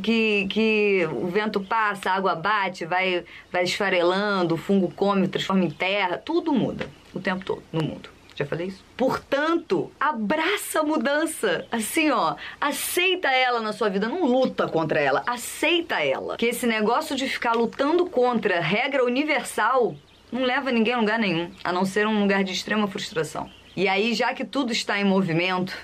que, 0.03 0.47
que 0.51 1.09
o 1.11 1.29
vento 1.29 1.59
passa, 1.59 2.11
a 2.11 2.17
água 2.17 2.35
bate, 2.35 2.85
vai, 2.85 3.25
vai 3.51 3.65
esfarelando, 3.65 4.57
o 4.57 4.59
fungo 4.59 4.93
come, 4.95 5.27
transforma 5.27 5.65
em 5.65 5.71
terra, 5.71 6.19
tudo 6.19 6.53
muda 6.53 6.87
o 7.15 7.19
tempo 7.19 7.43
todo 7.43 7.63
no 7.73 7.83
mundo. 7.83 8.18
Já 8.39 8.47
falei 8.47 8.69
isso? 8.69 8.85
Portanto, 8.97 9.91
abraça 9.99 10.79
a 10.79 10.85
mudança. 10.85 11.67
Assim, 11.73 12.13
ó, 12.13 12.37
aceita 12.61 13.27
ela 13.29 13.61
na 13.61 13.73
sua 13.73 13.89
vida, 13.89 14.09
não 14.09 14.25
luta 14.25 14.69
contra 14.69 15.01
ela, 15.01 15.25
aceita 15.27 15.97
ela. 15.97 16.37
Que 16.37 16.47
esse 16.47 16.65
negócio 16.65 17.17
de 17.17 17.29
ficar 17.29 17.55
lutando 17.55 18.07
contra 18.07 18.61
regra 18.61 19.05
universal 19.05 19.97
não 20.31 20.45
leva 20.45 20.71
ninguém 20.71 20.95
a 20.95 21.01
lugar 21.01 21.19
nenhum, 21.19 21.51
a 21.65 21.73
não 21.73 21.85
ser 21.85 22.07
um 22.07 22.21
lugar 22.21 22.45
de 22.45 22.53
extrema 22.53 22.87
frustração. 22.87 23.51
E 23.75 23.89
aí, 23.89 24.15
já 24.15 24.33
que 24.33 24.45
tudo 24.45 24.71
está 24.71 25.01
em 25.01 25.05
movimento, 25.05 25.77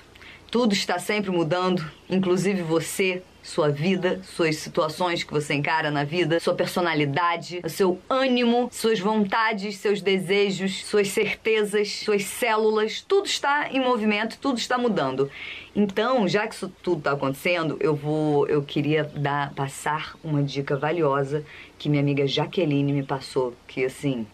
tudo 0.49 0.71
está 0.71 0.97
sempre 0.97 1.31
mudando, 1.31 1.83
inclusive 2.09 2.61
você, 2.61 3.21
sua 3.45 3.69
vida, 3.69 4.19
suas 4.23 4.55
situações 4.55 5.23
que 5.23 5.31
você 5.31 5.53
encara 5.53 5.91
na 5.91 6.03
vida, 6.03 6.39
sua 6.39 6.55
personalidade, 6.55 7.61
o 7.63 7.69
seu 7.69 7.99
ânimo, 8.09 8.69
suas 8.71 8.99
vontades, 8.99 9.77
seus 9.77 10.01
desejos, 10.01 10.83
suas 10.83 11.09
certezas, 11.09 11.91
suas 11.91 12.23
células, 12.25 13.01
tudo 13.07 13.27
está 13.27 13.69
em 13.71 13.79
movimento, 13.79 14.39
tudo 14.41 14.57
está 14.57 14.79
mudando. 14.79 15.29
Então, 15.75 16.27
já 16.27 16.47
que 16.47 16.55
isso 16.55 16.73
tudo 16.81 16.97
está 16.97 17.11
acontecendo, 17.11 17.77
eu 17.79 17.95
vou, 17.95 18.47
eu 18.47 18.63
queria 18.63 19.03
dar, 19.03 19.53
passar 19.53 20.15
uma 20.23 20.41
dica 20.41 20.75
valiosa 20.75 21.45
que 21.77 21.87
minha 21.87 22.01
amiga 22.01 22.25
Jaqueline 22.25 22.91
me 22.91 23.03
passou, 23.03 23.53
que 23.67 23.85
assim, 23.85 24.25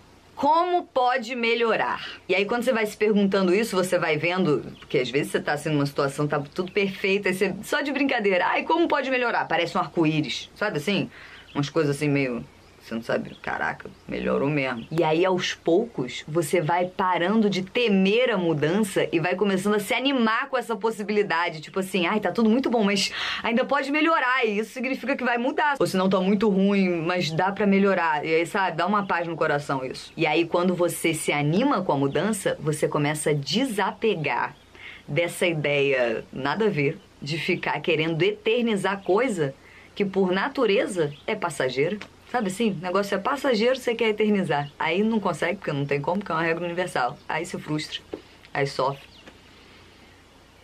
como 0.42 0.88
pode 0.88 1.36
melhorar? 1.36 2.04
E 2.28 2.34
aí, 2.34 2.46
quando 2.46 2.64
você 2.64 2.74
vai 2.74 2.84
se 2.88 2.98
perguntando 2.98 3.54
isso, 3.54 3.76
você 3.76 4.00
vai 4.00 4.18
vendo, 4.18 4.76
porque 4.80 4.98
às 4.98 5.08
vezes 5.08 5.32
você 5.32 5.40
tá 5.40 5.54
assim 5.54 5.70
numa 5.70 5.86
situação, 5.86 6.28
tá 6.28 6.40
tudo 6.40 6.72
perfeito, 6.72 7.28
aí 7.28 7.34
você, 7.36 7.54
só 7.62 7.82
de 7.82 7.92
brincadeira, 7.92 8.48
ai, 8.48 8.64
como 8.64 8.88
pode 8.88 9.12
melhorar? 9.12 9.46
Parece 9.46 9.78
um 9.78 9.82
arco-íris, 9.82 10.50
sabe 10.56 10.78
assim? 10.78 11.12
Umas 11.54 11.70
coisas 11.70 11.96
assim 11.96 12.10
meio. 12.10 12.44
Você 12.82 12.96
não 12.96 13.02
sabe, 13.02 13.36
caraca, 13.42 13.90
melhorou 14.08 14.50
mesmo. 14.50 14.88
E 14.92 15.04
aí, 15.04 15.24
aos 15.24 15.54
poucos, 15.54 16.24
você 16.28 16.60
vai 16.60 16.86
parando 16.88 17.50
de 17.50 17.62
temer 17.62 18.32
a 18.32 18.38
mudança 18.38 19.08
e 19.12 19.20
vai 19.20 19.36
começando 19.36 19.76
a 19.76 19.80
se 19.80 19.94
animar 19.94 20.50
com 20.50 20.58
essa 20.58 20.76
possibilidade. 20.76 21.62
Tipo 21.62 21.80
assim, 21.80 22.08
ai, 22.08 22.20
tá 22.20 22.32
tudo 22.32 22.50
muito 22.50 22.70
bom, 22.70 22.84
mas 22.84 23.12
ainda 23.44 23.64
pode 23.64 23.92
melhorar. 23.92 24.46
E 24.46 24.58
isso 24.60 24.72
significa 24.72 25.16
que 25.16 25.24
vai 25.24 25.38
mudar. 25.38 25.76
Ou 25.80 25.86
se 25.86 25.96
não 25.96 26.10
tá 26.10 26.20
muito 26.20 26.50
ruim, 26.50 26.90
mas 27.02 27.32
dá 27.32 27.52
pra 27.52 27.68
melhorar. 27.68 28.26
E 28.26 28.34
aí, 28.34 28.46
sabe, 28.46 28.78
dá 28.78 28.88
uma 28.88 29.06
paz 29.06 29.28
no 29.28 29.36
coração 29.36 29.86
isso. 29.86 30.12
E 30.18 30.26
aí, 30.26 30.46
quando 30.46 30.74
você 30.74 31.14
se 31.14 31.32
anima 31.32 31.84
com 31.84 31.92
a 31.92 31.98
mudança, 31.98 32.58
você 32.60 32.88
começa 32.88 33.30
a 33.30 33.34
desapegar 33.34 34.56
dessa 35.08 35.46
ideia 35.46 36.26
nada 36.34 36.66
a 36.66 36.70
ver 36.70 36.98
de 37.22 37.38
ficar 37.38 37.80
querendo 37.82 38.22
eternizar 38.24 39.04
coisa 39.04 39.54
que 39.94 40.06
por 40.06 40.32
natureza 40.32 41.14
é 41.28 41.36
passageira. 41.36 42.00
Sabe 42.32 42.48
assim? 42.48 42.72
O 42.72 42.76
negócio 42.82 43.14
é 43.14 43.18
passageiro, 43.18 43.76
você 43.78 43.94
quer 43.94 44.10
eternizar. 44.10 44.72
Aí 44.80 45.04
não 45.04 45.20
consegue, 45.20 45.58
porque 45.58 45.74
não 45.74 45.86
tem 45.86 46.00
como, 46.02 46.20
porque 46.20 46.32
é 46.32 46.36
uma 46.36 46.42
regra 46.44 46.64
universal. 46.64 47.18
Aí 47.28 47.46
se 47.46 47.58
frustra. 47.60 48.00
Aí 48.54 48.66
sofre. 48.66 49.12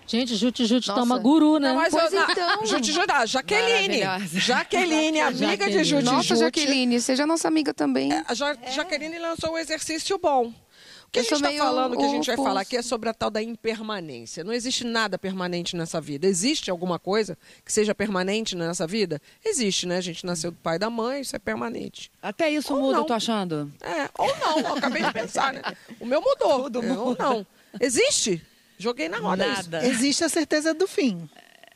Gente, 0.09 0.35
Jute 0.37 0.65
Jute 0.65 0.87
Nossa. 0.87 1.01
toma 1.01 1.17
guru, 1.19 1.59
né? 1.59 1.67
Não, 1.67 1.75
mas 1.75 1.93
Pois 1.93 2.13
eu, 2.13 2.23
então. 2.23 2.63
Jute 2.65 2.93
Jute, 2.93 3.11
ah, 3.11 3.25
Jaqueline. 3.25 4.05
Maravilhosa. 4.05 4.39
Jaqueline, 4.39 5.19
amiga 5.19 5.45
de 5.45 5.51
Jaqueline. 5.57 5.83
Jute 5.83 6.03
Nossa, 6.05 6.23
Jute. 6.29 6.39
Jaqueline, 6.39 7.01
seja 7.01 7.25
nossa 7.25 7.49
amiga 7.49 7.73
também. 7.73 8.13
A 8.13 8.33
Ja- 8.33 8.55
Jaqueline 8.73 9.19
lançou 9.19 9.51
um 9.51 9.57
exercício 9.57 10.17
bom. 10.17 10.53
O 11.07 11.11
que 11.11 11.19
Eu 11.19 11.21
a 11.21 11.23
gente 11.23 11.33
está 11.45 11.51
falando, 11.65 11.93
o 11.93 11.97
que 11.97 12.03
a 12.03 12.09
gente 12.09 12.25
vai 12.27 12.35
oposto. 12.35 12.47
falar 12.47 12.61
aqui 12.61 12.75
é 12.77 12.81
sobre 12.81 13.07
a 13.09 13.13
tal 13.13 13.29
da 13.29 13.41
impermanência. 13.41 14.43
Não 14.43 14.51
existe 14.51 14.83
nada 14.83 15.17
permanente 15.17 15.75
nessa 15.75 16.01
vida. 16.01 16.27
Existe 16.27 16.69
alguma 16.69 16.99
coisa 16.99 17.37
que 17.63 17.71
seja 17.71 17.95
permanente 17.95 18.55
nessa 18.55 18.85
vida? 18.85 19.21
Existe, 19.43 19.87
né? 19.87 19.97
A 19.97 20.01
gente 20.01 20.25
nasceu 20.25 20.51
do 20.51 20.57
pai 20.57 20.75
e 20.75 20.79
da 20.79 20.89
mãe, 20.89 21.21
isso 21.21 21.35
é 21.35 21.39
permanente. 21.39 22.11
Até 22.21 22.49
isso 22.49 22.73
Ou 22.73 22.81
muda, 22.81 22.93
não. 22.93 22.99
eu 23.01 23.05
tô 23.05 23.13
achando. 23.13 23.71
É, 23.81 24.09
ou 24.17 24.37
não, 24.37 24.59
eu 24.59 24.73
acabei 24.75 25.01
de 25.01 25.13
pensar, 25.13 25.53
né? 25.53 25.61
O 25.99 26.05
meu 26.05 26.21
mudou. 26.21 26.69
Ou 27.05 27.15
não. 27.17 27.47
Existe? 27.79 28.41
Joguei 28.77 29.07
na 29.09 29.17
roda 29.17 29.47
isso. 29.47 29.71
Nada. 29.71 29.87
Existe 29.87 30.23
a 30.23 30.29
certeza 30.29 30.73
do 30.73 30.87
fim. 30.87 31.27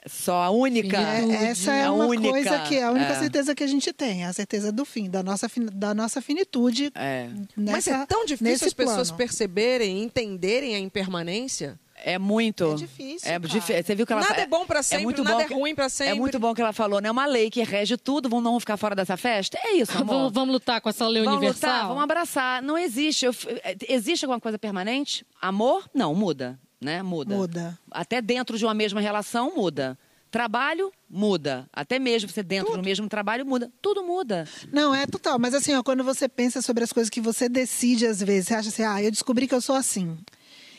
Só 0.08 0.42
a 0.42 0.50
única. 0.50 0.98
É, 0.98 1.46
essa 1.50 1.72
é 1.72 1.84
a 1.86 1.92
uma 1.92 2.06
única. 2.06 2.30
coisa 2.32 2.60
que 2.60 2.76
é 2.76 2.84
a 2.84 2.92
única 2.92 3.12
É. 3.12 3.20
certeza 3.20 3.54
que 3.54 3.64
a 3.64 3.68
gente 3.68 3.94
tem, 3.94 4.26
a 4.26 4.34
certeza 4.34 4.72
do 4.72 4.84
fim, 4.84 5.10
da 5.10 5.22
nossa, 5.22 5.48
da 5.74 5.94
nossa 5.94 6.20
finitude. 6.22 6.92
É. 6.96 7.30
Mas 7.56 7.88
é 7.88 7.92
nessa- 7.92 8.08
tão 8.08 8.26
difícil 8.26 8.48
nesse 8.52 8.66
as 8.66 8.74
pessoas 8.74 9.10
plano. 9.10 9.18
perceberem, 9.18 10.02
entenderem 10.04 10.74
a 10.76 10.80
impermanência. 10.80 11.80
É 12.04 12.18
muito. 12.18 12.72
É 12.72 12.76
difícil, 12.76 13.30
É 13.32 13.38
Você 13.38 13.94
viu 13.94 14.08
que 14.08 14.12
ela 14.14 14.24
Nada 14.24 14.42
é 14.42 14.48
bom 14.48 14.66
pra 14.66 14.82
sempre, 14.82 15.04
muito 15.04 15.24
nada 15.24 15.36
bom 15.36 15.42
é 15.44 15.46
ruim 15.56 15.76
pra 15.76 15.88
sempre. 15.88 16.14
É 16.14 16.16
muito 16.16 16.40
bom 16.40 16.52
que 16.56 16.60
ela 16.62 16.74
falou, 16.74 17.00
né? 17.00 17.12
Uma 17.12 17.28
lei 17.28 17.52
que 17.52 17.62
rege 17.62 17.96
tudo, 17.96 18.28
vamos 18.28 18.44
não 18.44 18.60
ficar 18.60 18.76
fora 18.76 18.96
dessa 18.96 19.16
festa? 19.16 19.60
É 19.64 19.74
isso, 19.76 19.92
amor. 19.96 20.08
Vamos, 20.08 20.34
vamos 20.34 20.54
lutar 20.54 20.82
com 20.82 20.90
essa 20.90 21.08
lei 21.08 21.22
Vamos 21.24 21.38
universal? 21.38 21.70
lutar, 21.72 21.88
vamos 21.90 22.04
abraçar. 22.04 22.64
Não 22.64 22.76
existe. 22.76 23.28
Eu 23.28 23.36
é, 23.64 23.76
existe 23.88 24.26
alguma 24.26 24.40
coisa 24.40 24.58
permanente? 24.58 25.24
Amor? 25.40 25.88
Não, 25.94 26.16
muda. 26.16 26.60
Né? 26.82 27.02
Muda. 27.04 27.36
Muda. 27.36 27.80
Até 27.92 28.22
dentro 28.22 28.58
de 28.58 28.66
uma 28.66 28.74
mesma 28.74 29.00
relação, 29.00 29.54
muda. 29.56 29.98
Trabalho, 30.32 30.92
muda. 31.10 31.70
Até 31.74 32.00
mesmo 32.00 32.30
você 32.30 32.42
dentro 32.42 32.76
do 32.78 32.84
mesmo 32.84 33.08
trabalho, 33.10 33.46
muda. 33.46 33.70
Tudo 33.82 34.02
muda. 34.04 34.48
Não, 34.72 34.96
é 34.96 35.06
total. 35.06 35.38
Mas 35.38 35.54
assim, 35.54 35.74
ó, 35.76 35.84
quando 35.84 36.04
você 36.04 36.28
pensa 36.30 36.62
sobre 36.62 36.84
as 36.84 36.92
coisas 36.94 37.10
que 37.10 37.20
você 37.22 37.48
decide 37.50 38.08
às 38.08 38.20
vezes, 38.22 38.48
você 38.48 38.56
acha 38.56 38.70
assim, 38.70 38.84
ah, 38.84 39.04
eu 39.04 39.12
descobri 39.12 39.48
que 39.48 39.54
eu 39.54 39.62
sou 39.62 39.76
assim. 39.76 40.18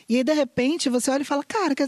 E 0.09 0.17
aí, 0.17 0.23
de 0.23 0.33
repente, 0.33 0.89
você 0.89 1.09
olha 1.11 1.21
e 1.21 1.25
fala, 1.25 1.43
cara, 1.43 1.73
que- 1.75 1.87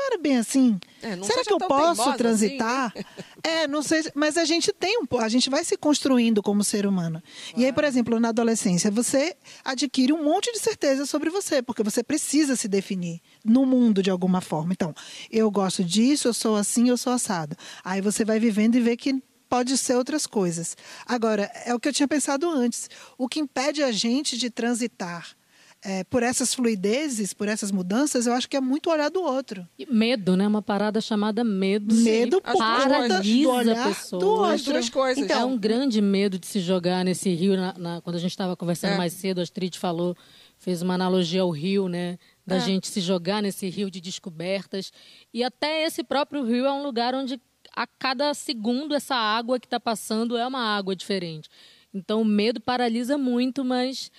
não 0.00 0.06
era 0.06 0.18
bem 0.18 0.38
assim. 0.38 0.80
É, 1.02 1.16
Será 1.22 1.44
que 1.44 1.52
eu 1.52 1.58
posso 1.58 2.12
transitar? 2.14 2.92
É, 3.42 3.66
não 3.66 3.82
sei, 3.82 4.02
mas 4.14 4.36
a 4.36 4.44
gente 4.44 4.70
tem 4.70 4.98
um, 4.98 5.18
a 5.18 5.28
gente 5.28 5.48
vai 5.48 5.64
se 5.64 5.74
construindo 5.74 6.42
como 6.42 6.62
ser 6.62 6.86
humano. 6.86 7.22
E 7.56 7.64
aí, 7.64 7.72
por 7.72 7.84
exemplo, 7.84 8.20
na 8.20 8.28
adolescência, 8.28 8.90
você 8.90 9.34
adquire 9.64 10.12
um 10.12 10.22
monte 10.22 10.52
de 10.52 10.58
certeza 10.58 11.06
sobre 11.06 11.30
você, 11.30 11.62
porque 11.62 11.82
você 11.82 12.02
precisa 12.02 12.54
se 12.54 12.68
definir 12.68 13.22
no 13.42 13.64
mundo 13.64 14.02
de 14.02 14.10
alguma 14.10 14.42
forma. 14.42 14.74
Então, 14.74 14.94
eu 15.30 15.50
gosto 15.50 15.82
disso, 15.82 16.28
eu 16.28 16.34
sou 16.34 16.54
assim, 16.54 16.90
eu 16.90 16.98
sou 16.98 17.14
assado. 17.14 17.56
Aí 17.82 18.02
você 18.02 18.22
vai 18.22 18.38
vivendo 18.38 18.74
e 18.74 18.80
vê 18.80 18.94
que 18.94 19.22
pode 19.48 19.78
ser 19.78 19.96
outras 19.96 20.26
coisas. 20.26 20.76
Agora, 21.06 21.50
é 21.64 21.74
o 21.74 21.80
que 21.80 21.88
eu 21.88 21.94
tinha 21.94 22.06
pensado 22.06 22.48
antes. 22.50 22.90
O 23.16 23.26
que 23.26 23.40
impede 23.40 23.82
a 23.82 23.90
gente 23.90 24.36
de 24.36 24.50
transitar 24.50 25.34
é, 25.82 26.04
por 26.04 26.22
essas 26.22 26.52
fluidezes, 26.54 27.32
por 27.32 27.48
essas 27.48 27.70
mudanças, 27.70 28.26
eu 28.26 28.34
acho 28.34 28.48
que 28.48 28.56
é 28.56 28.60
muito 28.60 28.90
olhar 28.90 29.08
do 29.10 29.22
outro. 29.22 29.66
E 29.78 29.86
Medo, 29.90 30.36
né? 30.36 30.46
Uma 30.46 30.60
parada 30.60 31.00
chamada 31.00 31.42
medo. 31.42 31.94
Medo 31.94 32.40
conta 32.42 32.58
paralisa 32.58 33.72
a 33.82 33.88
pessoa. 33.88 34.20
do 34.20 34.28
outro. 34.28 34.44
As 34.54 34.62
duas 34.62 34.88
coisas. 34.90 35.24
Então, 35.24 35.40
é 35.40 35.44
um 35.44 35.56
grande 35.56 36.02
medo 36.02 36.38
de 36.38 36.46
se 36.46 36.60
jogar 36.60 37.04
nesse 37.04 37.30
rio. 37.34 37.56
na- 37.56 37.74
na- 37.78 38.00
quando 38.02 38.16
a 38.16 38.18
gente 38.18 38.30
estava 38.32 38.54
conversando 38.56 38.92
É. 38.92 38.96
mais 38.98 39.12
cedo, 39.14 39.38
a 39.38 39.42
Astrid 39.42 39.78
falou, 39.78 40.14
fez 40.58 40.82
uma 40.82 40.94
analogia 40.94 41.40
ao 41.40 41.50
rio, 41.50 41.88
né? 41.88 42.18
Da 42.46 42.56
É. 42.56 42.60
gente 42.60 42.86
se 42.88 43.00
jogar 43.00 43.42
nesse 43.42 43.68
rio 43.70 43.90
de 43.90 44.00
descobertas. 44.02 44.92
E 45.32 45.42
até 45.42 45.84
esse 45.86 46.04
próprio 46.04 46.44
rio 46.44 46.66
é 46.66 46.72
um 46.72 46.82
lugar 46.82 47.14
onde 47.14 47.40
a 47.74 47.86
cada 47.86 48.34
segundo 48.34 48.94
essa 48.94 49.14
água 49.14 49.58
que 49.58 49.66
está 49.66 49.80
passando 49.80 50.36
é 50.36 50.46
uma 50.46 50.60
água 50.76 50.94
diferente. 50.94 51.48
Então 51.94 52.20
o 52.20 52.24
medo 52.24 52.60
paralisa 52.60 53.16
muito, 53.16 53.64
mas 53.64 54.10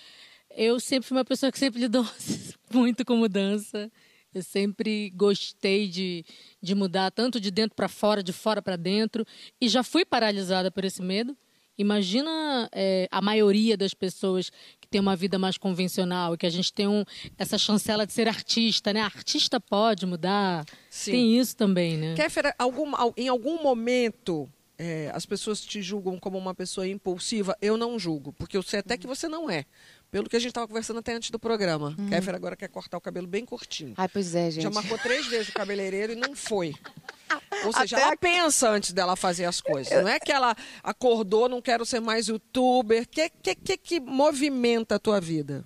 eu 0.56 0.80
sempre 0.80 1.08
fui 1.08 1.18
uma 1.18 1.26
pessoa 1.26 1.52
que 1.52 1.60
sempre 1.60 1.80
lidou 1.82 2.06
muito 2.74 3.04
com 3.06 3.16
mudança. 3.18 3.92
Eu 4.34 4.42
sempre 4.44 5.10
gostei 5.10 5.88
de, 5.90 6.24
de 6.62 6.74
mudar, 6.74 7.12
tanto 7.12 7.40
de 7.40 7.52
dentro 7.52 7.76
para 7.76 7.90
fora, 7.90 8.24
de 8.24 8.32
fora 8.32 8.62
para 8.62 8.78
dentro. 8.78 9.26
E 9.60 9.68
já 9.68 9.84
fui 9.84 10.06
paralisada 10.06 10.72
por 10.72 10.86
esse 10.86 11.02
medo. 11.02 11.36
Imagina 11.78 12.70
é, 12.72 13.08
a 13.12 13.22
maioria 13.22 13.76
das 13.76 13.94
pessoas 13.94 14.50
que 14.80 14.88
tem 14.88 15.02
uma 15.02 15.16
vida 15.16 15.40
mais 15.40 15.58
convencional 15.58 16.34
e 16.34 16.38
que 16.38 16.46
a 16.46 16.50
gente 16.50 16.72
tem 16.72 16.88
um, 16.88 17.04
essa 17.38 17.58
chancela 17.58 18.06
de 18.06 18.14
ser 18.14 18.28
artista, 18.28 18.94
né? 18.94 19.02
Artista 19.02 19.60
pode 19.60 20.06
mudar. 20.06 20.64
Sim. 20.90 21.12
Tem 21.12 21.40
isso 21.40 21.56
também, 21.56 21.98
né? 21.98 22.14
Kéfera, 22.16 22.54
algum, 22.58 22.96
al- 22.96 23.14
em 23.18 23.28
algum 23.28 23.62
momento 23.64 24.48
é, 24.84 25.12
as 25.14 25.28
pessoas 25.28 25.62
te 25.62 25.80
julgam 25.80 26.18
como 26.18 26.40
uma 26.40 26.56
pessoa 26.56 26.88
impulsiva? 26.88 27.56
Eu 27.62 27.78
não 27.78 28.00
julgo, 28.00 28.34
porque 28.34 28.58
eu 28.58 28.64
sei 28.64 28.80
até 28.80 28.98
que 28.98 29.06
você 29.06 29.28
não 29.28 29.48
é. 29.48 29.64
Pelo 30.10 30.28
que 30.28 30.36
a 30.36 30.40
gente 30.40 30.50
estava 30.50 30.68
conversando 30.68 30.98
até 30.98 31.14
antes 31.14 31.30
do 31.30 31.38
programa. 31.38 31.96
Kéfera 32.10 32.36
agora 32.36 32.56
quer 32.56 32.68
cortar 32.68 32.98
o 32.98 33.02
cabelo 33.02 33.28
bem 33.28 33.46
curtinho. 33.46 33.94
Ai, 33.96 34.10
pois 34.10 34.34
é, 34.34 34.50
gente. 34.50 34.64
Já 34.64 34.72
marcou 34.72 34.98
três 34.98 35.28
vezes 35.28 35.50
o 35.50 35.54
cabeleireiro 35.54 36.14
e 36.14 36.16
não 36.16 36.36
foi. 36.36 36.74
Ou 37.64 37.72
seja, 37.72 38.00
ela 38.00 38.18
pensa 38.18 38.72
antes 38.72 38.92
dela 38.92 39.16
fazer 39.16 39.46
as 39.46 39.62
coisas. 39.62 39.94
Não 40.02 40.10
é 40.10 40.20
que 40.20 40.32
ela 40.32 40.56
acordou, 40.84 41.48
não 41.48 41.62
quero 41.62 41.86
ser 41.86 42.00
mais 42.00 42.28
youtuber. 42.28 43.04
O 43.04 43.08
que, 43.08 43.30
que, 43.30 43.56
que, 43.56 43.78
que 43.78 44.00
movimenta 44.00 44.96
a 44.96 45.00
tua 45.00 45.22
vida? 45.22 45.64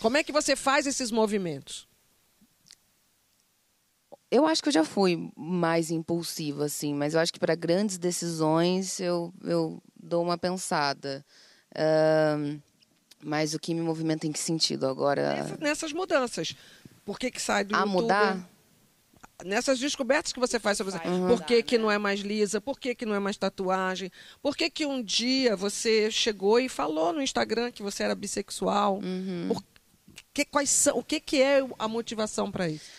Como 0.00 0.16
é 0.16 0.24
que 0.24 0.32
você 0.32 0.56
faz 0.56 0.86
esses 0.86 1.10
movimentos? 1.10 1.86
Eu 4.30 4.44
acho 4.46 4.62
que 4.62 4.68
eu 4.68 4.72
já 4.72 4.84
fui 4.84 5.30
mais 5.36 5.90
impulsiva, 5.90 6.64
assim, 6.64 6.92
mas 6.94 7.14
eu 7.14 7.20
acho 7.20 7.32
que 7.32 7.38
para 7.38 7.54
grandes 7.54 7.96
decisões 7.96 8.98
eu, 9.00 9.32
eu 9.44 9.80
dou 10.00 10.22
uma 10.22 10.36
pensada. 10.36 11.24
Ahn, 11.74 12.58
mas 13.22 13.54
o 13.54 13.58
que 13.58 13.72
me 13.74 13.80
movimenta 13.80 14.26
em 14.26 14.32
que 14.32 14.38
sentido 14.38 14.86
agora? 14.86 15.34
Nessa- 15.34 15.56
nessas 15.58 15.92
mudanças. 15.92 16.54
Por 17.04 17.18
que, 17.18 17.30
que 17.30 17.40
sai 17.40 17.64
do 17.64 17.74
A 17.76 17.80
youtuber? 17.80 18.02
mudar? 18.02 18.50
Nessas 19.44 19.78
descobertas 19.78 20.32
que 20.32 20.40
você 20.40 20.58
faz 20.58 20.78
sobre 20.78 20.92
você. 20.94 20.98
Por 21.28 21.44
que, 21.44 21.62
que 21.62 21.76
não 21.78 21.90
é 21.90 21.98
mais 21.98 22.20
lisa? 22.20 22.60
Por 22.60 22.80
que, 22.80 22.94
que 22.94 23.04
não 23.06 23.14
é 23.14 23.18
mais 23.20 23.36
tatuagem? 23.36 24.10
Por 24.42 24.56
que, 24.56 24.68
que 24.70 24.86
um 24.86 25.02
dia 25.02 25.54
você 25.54 26.10
chegou 26.10 26.58
e 26.58 26.68
falou 26.70 27.12
no 27.12 27.20
Instagram 27.22 27.70
que 27.70 27.82
você 27.82 28.02
era 28.02 28.14
bissexual? 28.14 28.94
Uhum. 28.96 29.48
Por 29.48 29.62
que, 30.32 30.44
quais 30.46 30.70
são, 30.70 30.98
o 30.98 31.02
que, 31.04 31.20
que 31.20 31.40
é 31.42 31.60
a 31.78 31.86
motivação 31.86 32.50
para 32.50 32.68
isso? 32.68 32.90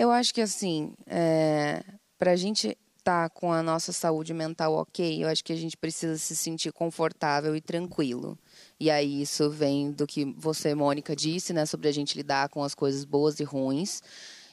Eu 0.00 0.10
acho 0.10 0.32
que 0.32 0.40
assim, 0.40 0.94
é, 1.06 1.84
para 2.18 2.30
a 2.30 2.36
gente 2.36 2.74
estar 2.96 3.28
com 3.28 3.52
a 3.52 3.62
nossa 3.62 3.92
saúde 3.92 4.32
mental 4.32 4.72
ok, 4.72 5.22
eu 5.22 5.28
acho 5.28 5.44
que 5.44 5.52
a 5.52 5.56
gente 5.56 5.76
precisa 5.76 6.16
se 6.16 6.34
sentir 6.34 6.72
confortável 6.72 7.54
e 7.54 7.60
tranquilo. 7.60 8.38
E 8.78 8.90
aí 8.90 9.20
isso 9.20 9.50
vem 9.50 9.92
do 9.92 10.06
que 10.06 10.24
você, 10.38 10.74
Mônica, 10.74 11.14
disse, 11.14 11.52
né, 11.52 11.66
sobre 11.66 11.86
a 11.86 11.92
gente 11.92 12.16
lidar 12.16 12.48
com 12.48 12.64
as 12.64 12.74
coisas 12.74 13.04
boas 13.04 13.40
e 13.40 13.44
ruins. 13.44 14.02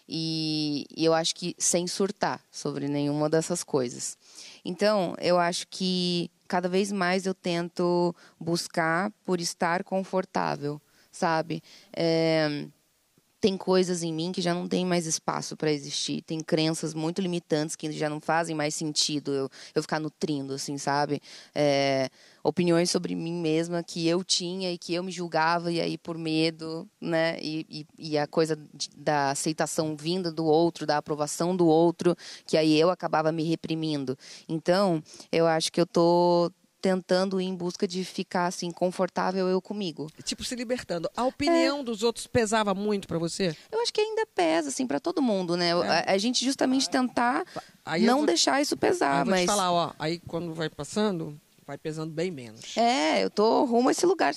E, 0.05 0.85
e 0.93 1.05
eu 1.05 1.13
acho 1.13 1.33
que 1.33 1.55
sem 1.57 1.87
surtar 1.87 2.41
sobre 2.51 2.89
nenhuma 2.89 3.29
dessas 3.29 3.63
coisas. 3.63 4.17
Então, 4.65 5.15
eu 5.17 5.39
acho 5.39 5.65
que 5.69 6.29
cada 6.45 6.67
vez 6.67 6.91
mais 6.91 7.25
eu 7.25 7.33
tento 7.33 8.13
buscar 8.37 9.13
por 9.23 9.39
estar 9.39 9.85
confortável, 9.85 10.81
sabe? 11.09 11.63
É, 11.95 12.67
tem 13.47 13.55
coisas 13.55 14.03
em 14.03 14.11
mim 14.11 14.33
que 14.33 14.41
já 14.41 14.53
não 14.53 14.67
tem 14.67 14.85
mais 14.85 15.05
espaço 15.05 15.55
para 15.55 15.71
existir. 15.71 16.21
Tem 16.21 16.41
crenças 16.41 16.93
muito 16.93 17.21
limitantes 17.21 17.77
que 17.77 17.89
já 17.93 18.09
não 18.09 18.19
fazem 18.19 18.53
mais 18.53 18.75
sentido 18.75 19.33
eu, 19.33 19.49
eu 19.73 19.81
ficar 19.81 20.01
nutrindo, 20.01 20.53
assim, 20.53 20.77
sabe? 20.77 21.21
É, 21.55 22.09
opiniões 22.43 22.91
sobre 22.91 23.15
mim 23.15 23.35
mesma 23.35 23.81
que 23.81 24.05
eu 24.05 24.21
tinha 24.21 24.69
e 24.73 24.77
que 24.77 24.93
eu 24.93 25.01
me 25.01 25.13
julgava, 25.13 25.71
e 25.71 25.79
aí 25.79 25.97
por 25.97 26.17
medo, 26.17 26.85
né? 26.99 27.39
E, 27.41 27.65
e, 27.69 27.87
e 27.97 28.17
a 28.17 28.27
coisa 28.27 28.59
da 28.97 29.31
aceitação 29.31 29.95
vinda 29.95 30.29
do 30.29 30.43
outro, 30.43 30.85
da 30.85 30.97
aprovação 30.97 31.55
do 31.55 31.67
outro, 31.67 32.17
que 32.45 32.57
aí 32.57 32.77
eu 32.77 32.89
acabava 32.89 33.31
me 33.31 33.43
reprimindo. 33.43 34.17
Então, 34.49 35.01
eu 35.31 35.47
acho 35.47 35.71
que 35.71 35.79
eu 35.79 35.85
tô 35.87 36.51
tentando 36.81 37.39
ir 37.41 37.45
em 37.45 37.55
busca 37.55 37.87
de 37.87 38.03
ficar 38.03 38.45
assim 38.47 38.71
confortável 38.71 39.47
eu 39.47 39.61
comigo. 39.61 40.07
Tipo, 40.23 40.43
se 40.43 40.55
libertando. 40.55 41.09
A 41.15 41.23
opinião 41.25 41.83
dos 41.83 42.03
outros 42.03 42.27
pesava 42.27 42.73
muito 42.73 43.07
para 43.07 43.17
você? 43.17 43.55
Eu 43.71 43.81
acho 43.81 43.93
que 43.93 44.01
ainda 44.01 44.25
pesa, 44.27 44.69
assim, 44.69 44.85
para 44.85 44.99
todo 44.99 45.21
mundo, 45.21 45.55
né? 45.57 45.73
A, 45.73 46.13
a 46.13 46.17
gente 46.17 46.43
justamente 46.45 46.89
tentar 46.89 47.43
Aí 47.85 48.03
não 48.05 48.17
vou- 48.19 48.25
deixar 48.27 48.61
isso 48.61 48.75
pesar, 48.77 49.19
eu 49.19 49.25
vou 49.25 49.31
mas. 49.31 49.41
te 49.41 49.47
falar, 49.47 49.71
ó, 49.71 49.93
aí 49.97 50.19
quando 50.27 50.53
vai 50.53 50.69
passando, 50.69 51.39
vai 51.67 51.77
pesando 51.77 52.13
bem 52.13 52.31
menos. 52.31 52.77
É, 52.77 53.21
eu 53.23 53.29
tô 53.29 53.65
rumo 53.65 53.89
a 53.89 53.91
esse 53.91 54.05
lugar, 54.05 54.33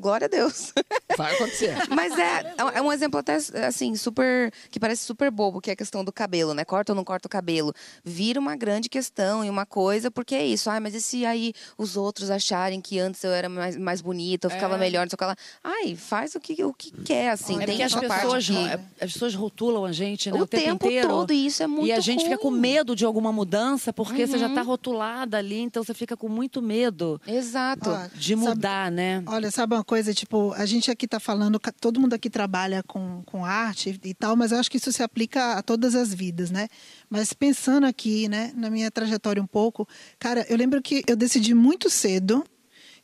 glória 0.00 0.24
a 0.24 0.28
Deus. 0.28 0.72
Vai 1.16 1.32
acontecer. 1.34 1.76
Mas 1.90 2.12
é, 2.18 2.54
é 2.74 2.82
um 2.82 2.92
exemplo 2.92 3.20
até, 3.20 3.36
assim, 3.66 3.94
super. 3.94 4.52
que 4.70 4.80
parece 4.80 5.04
super 5.04 5.30
bobo, 5.30 5.60
que 5.60 5.70
é 5.70 5.74
a 5.74 5.76
questão 5.76 6.02
do 6.04 6.10
cabelo, 6.10 6.52
né? 6.54 6.64
Corta 6.64 6.90
ou 6.90 6.96
não 6.96 7.04
corta 7.04 7.28
o 7.28 7.30
cabelo? 7.30 7.72
Vira 8.02 8.40
uma 8.40 8.56
grande 8.56 8.88
questão 8.88 9.44
e 9.44 9.48
uma 9.50 9.64
coisa, 9.64 10.10
porque 10.10 10.34
é 10.34 10.44
isso. 10.44 10.68
Ai, 10.70 10.80
mas 10.80 10.92
e 10.94 11.00
se 11.00 11.24
aí 11.24 11.52
os 11.78 11.96
outros 11.96 12.30
acharem 12.30 12.80
que 12.80 12.98
antes 12.98 13.22
eu 13.22 13.30
era 13.30 13.48
mais, 13.48 13.76
mais 13.76 14.00
bonita, 14.00 14.46
eu 14.46 14.50
ficava 14.50 14.76
melhor, 14.76 15.02
não 15.04 15.10
sei 15.10 15.14
o 15.14 15.18
que 15.18 15.24
lá. 15.24 15.36
Ai, 15.62 15.94
faz 15.94 16.34
o 16.34 16.40
que, 16.40 16.64
o 16.64 16.72
que 16.74 16.90
quer, 17.04 17.30
assim. 17.30 17.54
É 17.62 17.66
tem 17.66 17.76
porque 17.76 17.82
as 17.84 17.94
pessoas, 17.94 18.46
que- 18.48 18.56
é, 18.56 18.80
as 19.04 19.12
pessoas 19.12 19.34
rotulam 19.36 19.84
a 19.84 19.92
gente 19.92 20.32
né, 20.32 20.38
O 20.38 20.42
o, 20.42 20.46
tempo, 20.48 20.64
tempo 20.64 20.86
inteiro. 20.86 21.08
todo, 21.08 21.32
e 21.32 21.46
isso 21.46 21.62
é 21.62 21.66
muito 21.68 21.86
E 21.86 21.92
a 21.92 22.00
gente 22.00 22.24
fica 22.24 22.38
com 22.38 22.48
ruim. 22.48 22.58
medo 22.60 22.96
de 22.96 23.04
alguma 23.04 23.32
mudança, 23.32 23.92
porque 23.92 24.26
você 24.26 24.36
já 24.36 24.46
Uhum. 24.46 24.52
está 24.52 24.62
rotulada 24.62 25.38
ali, 25.38 25.60
então 25.60 25.84
você 25.84 25.94
fica 25.94 26.16
com 26.16 26.28
muito 26.28 26.53
medo 26.62 27.20
Exato. 27.26 27.90
De 28.14 28.34
sabe- 28.34 28.48
mudar, 28.48 28.90
né? 28.90 29.22
Olha, 29.26 29.50
sabe 29.50 29.74
uma 29.74 29.84
coisa, 29.84 30.12
tipo, 30.14 30.52
a 30.52 30.64
gente 30.66 30.90
aqui 30.90 31.04
está 31.04 31.18
falando, 31.20 31.58
todo 31.80 32.00
mundo 32.00 32.14
aqui 32.14 32.28
trabalha 32.30 32.82
com, 32.82 33.22
com 33.26 33.44
arte 33.44 33.98
e 34.04 34.14
tal, 34.14 34.34
mas 34.36 34.52
eu 34.52 34.58
acho 34.58 34.70
que 34.70 34.76
isso 34.76 34.92
se 34.92 35.02
aplica 35.02 35.54
a 35.54 35.62
todas 35.62 35.94
as 35.94 36.12
vidas, 36.14 36.50
né? 36.50 36.68
Mas 37.08 37.32
pensando 37.32 37.86
aqui, 37.86 38.28
né, 38.28 38.52
na 38.56 38.70
minha 38.70 38.90
trajetória 38.90 39.42
um 39.42 39.46
pouco, 39.46 39.86
cara, 40.18 40.44
eu 40.48 40.56
lembro 40.56 40.80
que 40.82 41.02
eu 41.06 41.16
decidi 41.16 41.54
muito 41.54 41.88
cedo 41.90 42.44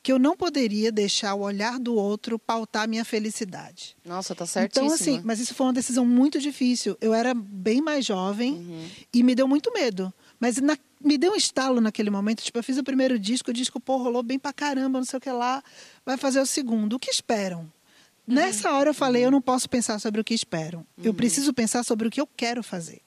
que 0.03 0.11
eu 0.11 0.19
não 0.19 0.35
poderia 0.35 0.91
deixar 0.91 1.35
o 1.35 1.41
olhar 1.41 1.79
do 1.79 1.95
outro 1.95 2.39
pautar 2.39 2.89
minha 2.89 3.05
felicidade. 3.05 3.95
Nossa, 4.03 4.35
tá 4.35 4.47
certíssimo. 4.47 4.87
Então, 4.87 4.95
assim, 4.95 5.21
mas 5.23 5.39
isso 5.41 5.55
foi 5.55 5.67
uma 5.67 5.75
decisão 5.75 6.07
muito 6.07 6.39
difícil. 6.41 6.97
Eu 7.03 7.13
era 7.13 7.35
bem 7.35 7.83
mais 7.83 8.07
jovem 8.07 8.55
Uhum. 8.55 8.89
e 9.13 9.23
me 9.23 9.35
deu 9.35 9.47
muito 9.47 9.71
medo. 9.75 10.11
Mas 10.41 10.57
na- 10.57 10.79
me 11.03 11.17
deu 11.17 11.33
um 11.33 11.37
estalo 11.37 11.81
naquele 11.81 12.11
momento. 12.11 12.43
Tipo, 12.43 12.59
eu 12.59 12.63
fiz 12.63 12.77
o 12.79 12.85
primeiro 12.85 13.19
disco, 13.19 13.51
o 13.51 13.55
disco, 13.55 13.81
pô, 13.81 13.97
rolou 13.97 14.23
bem 14.23 14.39
pra 14.39 14.53
caramba, 14.53 14.99
não 14.99 15.05
sei 15.05 15.17
o 15.19 15.21
que 15.21 15.31
lá. 15.31 15.63
Vai 16.05 16.17
fazer 16.17 16.41
o 16.41 16.47
segundo. 16.47 16.95
O 16.95 16.99
que 16.99 17.11
esperam? 17.11 17.61
Uhum. 17.61 18.35
Nessa 18.35 18.73
hora 18.73 18.91
eu 18.91 18.95
falei, 18.95 19.25
eu 19.25 19.31
não 19.31 19.41
posso 19.41 19.69
pensar 19.69 19.99
sobre 19.99 20.21
o 20.21 20.25
que 20.25 20.35
esperam. 20.35 20.87
Eu 21.03 21.15
preciso 21.15 21.53
pensar 21.53 21.83
sobre 21.85 22.07
o 22.07 22.11
que 22.11 22.21
eu 22.21 22.29
quero 22.37 22.63
fazer. 22.63 23.01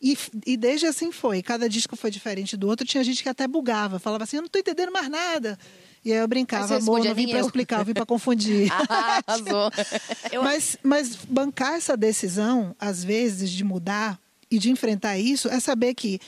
E, 0.00 0.16
e 0.46 0.56
desde 0.56 0.86
assim 0.86 1.12
foi. 1.12 1.42
Cada 1.42 1.68
disco 1.68 1.96
foi 1.96 2.10
diferente 2.10 2.56
do 2.56 2.68
outro. 2.68 2.86
Tinha 2.86 3.04
gente 3.04 3.22
que 3.22 3.28
até 3.28 3.46
bugava. 3.46 3.98
Falava 3.98 4.24
assim, 4.24 4.36
eu 4.36 4.42
não 4.42 4.46
estou 4.46 4.60
entendendo 4.60 4.92
mais 4.92 5.08
nada. 5.08 5.58
E 6.04 6.12
aí 6.12 6.18
eu 6.18 6.28
brincava, 6.28 6.76
amor, 6.76 7.04
não 7.04 7.14
vim 7.14 7.24
"Nem 7.24 7.28
para 7.30 7.40
eu." 7.40 7.46
explicar, 7.46 7.80
eu 7.80 7.84
vim 7.84 7.94
para 7.94 8.06
confundir. 8.06 8.68
Ah. 8.88 9.22
Mas, 10.42 10.78
mas 10.82 11.16
bancar 11.28 11.74
essa 11.74 11.96
decisão, 11.96 12.74
às 12.78 13.04
vezes, 13.04 13.50
de 13.50 13.64
mudar 13.64 14.18
e 14.50 14.58
de 14.58 14.70
enfrentar 14.70 15.18
isso, 15.18 15.48
é 15.48 15.60
saber 15.60 15.94
que 15.94 16.20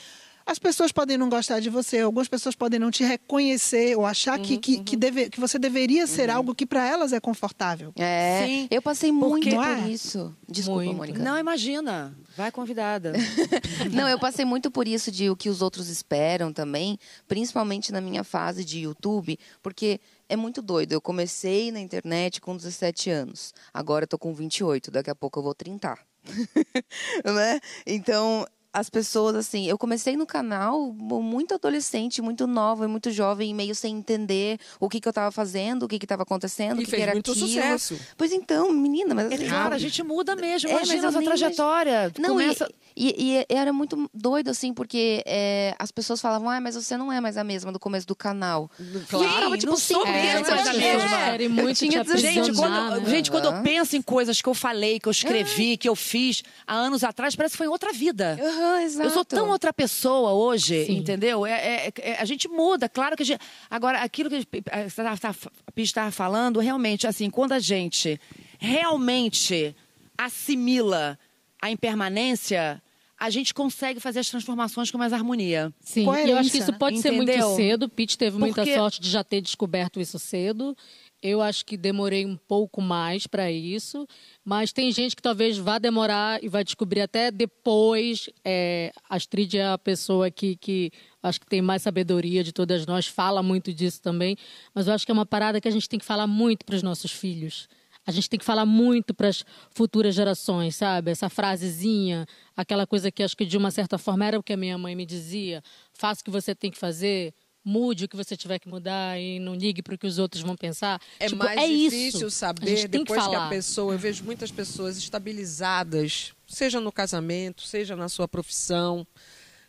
as 0.45 0.59
pessoas 0.59 0.91
podem 0.91 1.17
não 1.17 1.29
gostar 1.29 1.59
de 1.59 1.69
você, 1.69 1.99
algumas 1.99 2.27
pessoas 2.27 2.55
podem 2.55 2.79
não 2.79 2.91
te 2.91 3.03
reconhecer 3.03 3.97
ou 3.97 4.05
achar 4.05 4.39
que, 4.39 4.57
que, 4.57 4.83
que, 4.83 4.95
deve, 4.95 5.29
que 5.29 5.39
você 5.39 5.57
deveria 5.59 6.05
ser 6.07 6.29
algo 6.29 6.53
que 6.55 6.65
para 6.65 6.85
elas 6.87 7.13
é 7.13 7.19
confortável. 7.19 7.93
É, 7.95 8.45
Sim, 8.45 8.67
eu 8.71 8.81
passei 8.81 9.11
muito 9.11 9.49
porque- 9.49 9.55
por 9.55 9.65
é? 9.67 9.89
isso. 9.89 10.35
Desculpa, 10.47 10.83
Muito. 10.83 10.97
Mônica. 10.97 11.19
Não, 11.23 11.37
imagina. 11.37 12.15
Vai 12.35 12.51
convidada. 12.51 13.13
Não, 13.91 14.07
eu 14.07 14.19
passei 14.19 14.43
muito 14.43 14.69
por 14.69 14.87
isso 14.87 15.11
de 15.11 15.29
o 15.29 15.35
que 15.35 15.49
os 15.49 15.61
outros 15.61 15.87
esperam 15.87 16.51
também, 16.51 16.97
principalmente 17.27 17.91
na 17.91 18.01
minha 18.01 18.23
fase 18.23 18.65
de 18.65 18.79
YouTube, 18.81 19.37
porque 19.61 19.99
é 20.27 20.35
muito 20.35 20.61
doido. 20.61 20.91
Eu 20.91 21.01
comecei 21.01 21.71
na 21.71 21.79
internet 21.79 22.41
com 22.41 22.55
17 22.55 23.09
anos, 23.09 23.53
agora 23.73 24.03
eu 24.03 24.07
tô 24.07 24.17
com 24.17 24.33
28, 24.33 24.91
daqui 24.91 25.09
a 25.09 25.15
pouco 25.15 25.39
eu 25.39 25.43
vou 25.43 25.55
30. 25.55 25.97
né? 27.25 27.59
Então, 27.85 28.45
as 28.73 28.89
pessoas, 28.89 29.35
assim, 29.35 29.67
eu 29.67 29.77
comecei 29.77 30.15
no 30.15 30.25
canal 30.25 30.93
muito 30.93 31.53
adolescente, 31.53 32.21
muito 32.21 32.47
nova, 32.47 32.87
muito 32.87 33.11
jovem, 33.11 33.53
meio 33.53 33.75
sem 33.75 33.95
entender 33.97 34.59
o 34.79 34.87
que, 34.87 34.99
que 35.01 35.07
eu 35.07 35.11
estava 35.11 35.31
fazendo, 35.31 35.83
o 35.83 35.87
que 35.87 35.97
estava 35.97 36.23
acontecendo, 36.23 36.79
o 36.79 36.81
E 36.81 36.85
que, 36.85 36.91
que 36.95 37.01
era 37.01 37.11
muito 37.13 37.31
aquilo. 37.31 37.47
sucesso. 37.47 37.99
Pois 38.17 38.31
então, 38.31 38.71
menina, 38.71 39.13
mas 39.13 39.31
É 39.31 39.35
assim, 39.35 39.47
claro, 39.47 39.75
a 39.75 39.77
gente 39.77 40.01
muda 40.03 40.35
mesmo. 40.35 40.69
É, 40.69 40.73
mas 40.73 40.83
Imagina 40.83 41.05
eu 41.05 41.09
essa 41.09 41.21
trajetória. 41.21 42.11
não, 42.17 42.39
e- 42.39 42.43
Começa... 42.43 42.69
e, 42.95 43.39
e 43.39 43.45
era 43.49 43.73
muito 43.73 44.09
doido, 44.13 44.49
assim, 44.49 44.73
porque 44.73 45.21
é, 45.25 45.75
as 45.77 45.91
pessoas 45.91 46.21
falavam, 46.21 46.49
ah, 46.49 46.61
mas 46.61 46.75
você 46.75 46.95
não 46.95 47.11
é 47.11 47.19
mais 47.19 47.37
a 47.37 47.43
mesma 47.43 47.71
do 47.71 47.79
começo 47.79 48.07
do 48.07 48.15
canal. 48.15 48.69
Claro, 49.09 49.25
E 49.25 49.27
eu 49.27 49.41
tava, 49.41 49.57
tipo, 49.57 49.71
não 49.71 49.77
sou 49.77 50.05
mesmo 50.05 50.37
anos 50.37 50.49
mais 50.49 50.67
a 50.67 50.73
mesma. 50.73 51.17
É, 51.37 51.45
eu 51.45 51.49
muito 51.49 51.77
tinha 51.77 52.03
16 52.03 52.21
Gente, 52.45 52.53
quando, 52.55 53.01
né? 53.01 53.09
gente, 53.09 53.29
quando 53.31 53.45
eu 53.45 53.61
penso 53.61 53.95
em 53.97 54.01
coisas 54.01 54.41
que 54.41 54.47
eu 54.47 54.53
falei, 54.53 54.99
que 54.99 55.07
eu 55.07 55.11
escrevi, 55.11 55.75
que 55.77 55.89
eu 55.89 55.95
fiz 55.95 56.41
há 56.65 56.73
anos 56.75 57.03
atrás, 57.03 57.35
parece 57.35 57.53
que 57.53 57.57
foi 57.57 57.67
em 57.67 57.69
outra 57.69 57.91
vida. 57.91 58.37
Aham, 58.61 58.81
exato. 58.83 59.07
Eu 59.07 59.11
sou 59.11 59.25
tão 59.25 59.49
outra 59.49 59.73
pessoa 59.73 60.31
hoje, 60.33 60.85
Sim. 60.85 60.97
entendeu? 60.97 61.45
É, 61.45 61.87
é- 61.87 61.93
é- 62.01 62.21
a 62.21 62.25
gente 62.25 62.47
muda, 62.47 62.87
claro 62.87 63.15
que 63.17 63.23
a 63.23 63.25
gente. 63.25 63.41
Agora, 63.69 63.99
aquilo 64.01 64.29
que 64.29 64.47
a 64.71 65.71
Pia 65.71 65.83
estava 65.83 66.11
falando, 66.11 66.59
realmente, 66.59 67.07
assim, 67.07 67.29
quando 67.29 67.53
a 67.53 67.59
gente 67.59 68.19
realmente 68.59 69.75
assimila 70.17 71.17
a 71.61 71.69
impermanência, 71.71 72.81
a 73.19 73.29
gente 73.29 73.53
consegue 73.53 73.99
fazer 73.99 74.19
as 74.19 74.29
transformações 74.29 74.89
com 74.89 74.97
mais 74.97 75.13
harmonia. 75.13 75.71
Sim, 75.79 76.01
e 76.25 76.29
eu 76.29 76.37
acho 76.37 76.49
que 76.51 76.57
isso 76.57 76.71
né? 76.71 76.77
pode 76.77 76.99
ser 77.01 77.11
muito 77.11 77.31
cedo. 77.55 77.87
Pete 77.89 78.17
teve 78.17 78.37
muita 78.37 78.61
Porque- 78.61 78.75
sorte 78.75 78.99
de 79.01 79.09
já 79.09 79.23
ter 79.23 79.41
descoberto 79.41 79.99
isso 79.99 80.17
cedo. 80.17 80.75
Eu 81.21 81.39
acho 81.39 81.63
que 81.63 81.77
demorei 81.77 82.25
um 82.25 82.35
pouco 82.35 82.81
mais 82.81 83.27
para 83.27 83.51
isso, 83.51 84.07
mas 84.43 84.73
tem 84.73 84.91
gente 84.91 85.15
que 85.15 85.21
talvez 85.21 85.55
vá 85.55 85.77
demorar 85.77 86.43
e 86.43 86.49
vai 86.49 86.63
descobrir 86.63 87.01
até 87.01 87.29
depois. 87.29 88.27
É, 88.43 88.91
Astrid 89.07 89.55
é 89.55 89.67
a 89.67 89.77
pessoa 89.77 90.31
que, 90.31 90.55
que 90.55 90.91
acho 91.21 91.39
que 91.39 91.45
tem 91.45 91.61
mais 91.61 91.83
sabedoria 91.83 92.43
de 92.43 92.51
todas 92.51 92.87
nós, 92.87 93.05
fala 93.05 93.43
muito 93.43 93.71
disso 93.71 94.01
também, 94.01 94.35
mas 94.73 94.87
eu 94.87 94.93
acho 94.93 95.05
que 95.05 95.11
é 95.11 95.13
uma 95.13 95.25
parada 95.25 95.61
que 95.61 95.67
a 95.67 95.71
gente 95.71 95.87
tem 95.87 95.99
que 95.99 96.05
falar 96.05 96.25
muito 96.25 96.65
para 96.65 96.75
os 96.75 96.81
nossos 96.81 97.11
filhos. 97.11 97.69
A 98.05 98.11
gente 98.11 98.27
tem 98.27 98.39
que 98.39 98.45
falar 98.45 98.65
muito 98.65 99.13
para 99.13 99.27
as 99.27 99.45
futuras 99.69 100.15
gerações, 100.15 100.75
sabe? 100.75 101.11
Essa 101.11 101.29
frasezinha, 101.29 102.25
aquela 102.57 102.87
coisa 102.87 103.11
que 103.11 103.21
acho 103.21 103.37
que 103.37 103.45
de 103.45 103.57
uma 103.57 103.69
certa 103.69 103.99
forma 103.99 104.25
era 104.25 104.39
o 104.39 104.43
que 104.43 104.53
a 104.53 104.57
minha 104.57 104.75
mãe 104.77 104.95
me 104.95 105.05
dizia: 105.05 105.61
faça 105.93 106.21
o 106.21 106.23
que 106.23 106.31
você 106.31 106.55
tem 106.55 106.71
que 106.71 106.79
fazer, 106.79 107.31
mude 107.63 108.05
o 108.05 108.07
que 108.09 108.15
você 108.17 108.35
tiver 108.35 108.57
que 108.59 108.67
mudar 108.67 109.19
e 109.19 109.39
não 109.39 109.53
ligue 109.55 109.81
para 109.81 109.93
o 109.93 109.97
que 109.97 110.07
os 110.07 110.17
outros 110.17 110.41
vão 110.41 110.55
pensar. 110.55 110.99
É 111.19 111.27
Tipo, 111.27 111.43
mais 111.43 111.59
é 111.61 111.67
difícil 111.67 112.27
isso. 112.27 112.31
saber 112.31 112.65
tem 112.65 112.75
que 112.77 112.87
depois 112.87 113.27
que, 113.27 113.35
a 113.35 113.49
pessoa. 113.49 113.93
Eu 113.93 113.99
vejo 113.99 114.23
muitas 114.23 114.49
pessoas 114.51 114.97
estabilizadas, 114.97 116.33
seja 116.47 116.79
no 116.79 116.91
casamento, 116.91 117.61
seja 117.63 117.95
na 117.95 118.09
sua 118.09 118.27
profissão, 118.27 119.05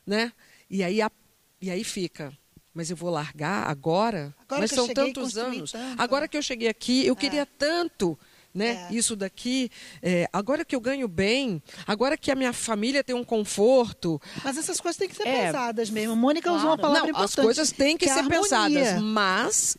né? 0.07 0.33
E 0.71 0.83
aí, 0.83 1.03
a- 1.03 1.11
e 1.61 1.71
aí 1.71 1.85
fica. 1.85 2.33
Mas 2.75 2.91
eu 2.91 2.97
vou 2.97 3.11
largar 3.11 3.69
agora? 3.69 4.35
Agora 4.41 4.63
Mas 4.63 4.71
são 4.71 4.89
tantos 4.89 5.37
anos. 5.37 5.73
tanto. 5.73 6.01
Agora 6.01 6.27
que 6.27 6.37
eu 6.39 6.43
cheguei 6.43 6.69
aqui, 6.69 7.05
eu 7.07 7.15
queria 7.15 7.45
tanto. 7.45 8.19
Né? 8.55 8.87
É. 8.91 8.95
Isso 8.95 9.17
daqui, 9.17 9.71
é, 10.03 10.29
agora 10.33 10.63
que 10.65 10.77
eu 10.77 10.81
ganho 10.81 11.09
bem, 11.09 11.63
agora 11.87 12.17
que 12.19 12.31
a 12.31 12.35
minha 12.35 12.53
família 12.53 13.03
tem 13.03 13.17
um 13.17 13.25
conforto, 13.25 14.21
Mas 14.45 14.59
essas 14.59 14.79
coisas 14.79 14.99
têm 14.99 15.09
que 15.09 15.17
ser 15.17 15.27
É. 15.27 15.47
pensadas 15.47 15.89
mesmo. 15.89 16.13
A 16.13 16.17
Mônica 16.17 16.51
usou 16.53 16.69
uma 16.71 16.77
Claro. 16.77 16.81
palavra 16.83 17.01
não, 17.13 17.19
importante. 17.21 17.39
as 17.41 17.45
coisas 17.45 17.73
têm 17.73 17.97
que, 17.97 18.05
é 18.05 18.11
a 18.11 18.15
ser 18.15 18.21
harmonia. 18.21 18.41
pensadas, 18.43 19.03
mas 19.03 19.77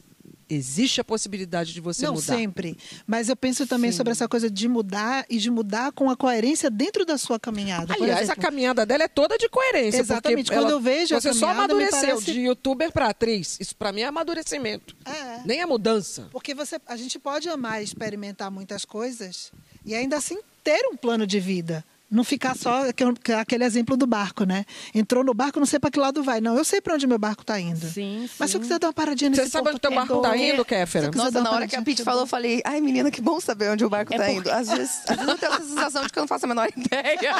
existe 0.50 1.00
a 1.02 1.04
possibilidade 1.04 1.74
de 1.74 1.82
você 1.82 2.06
não 2.06 2.14
mudar. 2.16 2.36
sempre. 2.36 2.78
Mas 3.08 3.30
eu 3.30 3.36
penso 3.36 3.66
também 3.68 3.92
sobre 3.92 4.12
essa 4.12 4.28
coisa 4.28 4.50
de 4.50 4.68
mudar 4.68 5.26
e 5.30 5.38
de 5.38 5.50
mudar 5.50 5.92
com 5.92 6.10
a 6.10 6.16
coerência 6.16 6.70
dentro 6.70 7.06
da 7.06 7.18
sua 7.18 7.40
caminhada. 7.40 7.94
Aliás, 7.94 8.24
exemplo, 8.24 8.42
a 8.42 8.44
caminhada 8.46 8.86
dela 8.86 9.04
é 9.04 9.08
toda 9.08 9.38
de 9.38 9.48
coerência. 9.50 10.00
Exatamente. 10.00 10.52
Quando 10.52 10.62
ela- 10.68 10.72
eu 10.72 10.80
vejo 10.80 11.16
a 11.16 11.20
Você 11.20 11.34
só 11.34 11.50
amadureceu 11.50 12.00
parece- 12.00 12.32
de 12.34 12.40
youtuber 12.42 12.92
para 12.92 13.08
atriz. 13.10 13.58
Isso 13.60 13.76
para 13.76 13.92
mim 13.92 14.02
é 14.02 14.06
amadurecimento. 14.06 14.96
É. 15.06 15.42
Nem 15.46 15.62
é 15.62 15.66
mudança. 15.66 16.28
Porque 16.32 16.54
você, 16.54 16.80
a 16.88 16.96
gente 16.98 17.18
pode 17.20 17.48
amar 17.50 17.82
e 17.82 17.84
experimentar 17.84 18.50
muitas 18.52 18.86
coisas 18.86 19.52
e 19.86 19.94
ainda 19.96 20.18
assim 20.18 20.40
ter 20.64 20.86
um 20.92 20.96
plano 20.96 21.28
de 21.28 21.40
vida. 21.40 21.84
Não 22.14 22.24
ficar 22.24 22.56
só 22.56 22.88
aquele- 22.90 23.14
aquele 23.40 23.64
exemplo 23.64 23.98
do 23.98 24.06
barco, 24.06 24.44
né? 24.44 24.66
Entrou 24.94 25.24
no 25.24 25.34
barco, 25.34 25.60
não 25.60 25.66
sei 25.66 25.80
para 25.80 25.90
que 25.90 26.00
lado 26.00 26.22
vai. 26.24 26.40
Não, 26.40 26.56
eu 26.58 26.64
sei 26.64 26.80
para 26.80 26.94
onde 26.94 27.08
meu 27.08 27.18
barco 27.18 27.42
está 27.42 27.60
indo. 27.60 27.86
Sim, 27.88 28.30
Mas 28.40 28.52
se 28.52 28.58
eu 28.58 28.62
sim. 28.62 28.68
quiser 28.68 28.80
dar 28.80 28.88
uma 28.88 28.94
paradinha 28.94 29.30
nesse 29.32 29.44
Você 29.44 29.50
sabe 29.50 29.70
onde 29.70 29.80
teu 29.80 29.90
aqui, 29.90 29.96
barco 29.98 30.22
tá 30.22 30.30
porque- 30.30 30.54
indo, 30.54 30.64
Kéfera? 30.64 31.12
Nossa, 31.14 31.42
na 31.42 31.52
hora 31.52 31.68
que 31.68 31.76
a 31.76 31.82
Pete 31.82 32.04
falou, 32.04 32.22
eu 32.22 32.28
falei, 32.28 32.62
ai 32.64 32.80
menina, 32.80 33.10
que 33.10 33.20
bom 33.22 33.40
saber 33.40 33.70
onde 33.72 33.84
o 33.84 33.90
barco 33.90 34.14
É 34.14 34.18
tá 34.18 34.24
porque- 34.26 34.38
indo. 34.40 34.52
Às 34.52 34.70
vezes, 34.70 35.02
às 35.10 35.16
vezes 35.18 35.28
eu 35.32 35.38
tenho 35.38 35.54
essa 35.54 35.64
sensação 35.64 36.04
de 36.04 36.10
que 36.14 36.20
eu 36.20 36.22
não 36.22 36.28
faço 36.28 36.46
a 36.46 36.48
menor 36.48 36.70
ideia. 36.78 37.34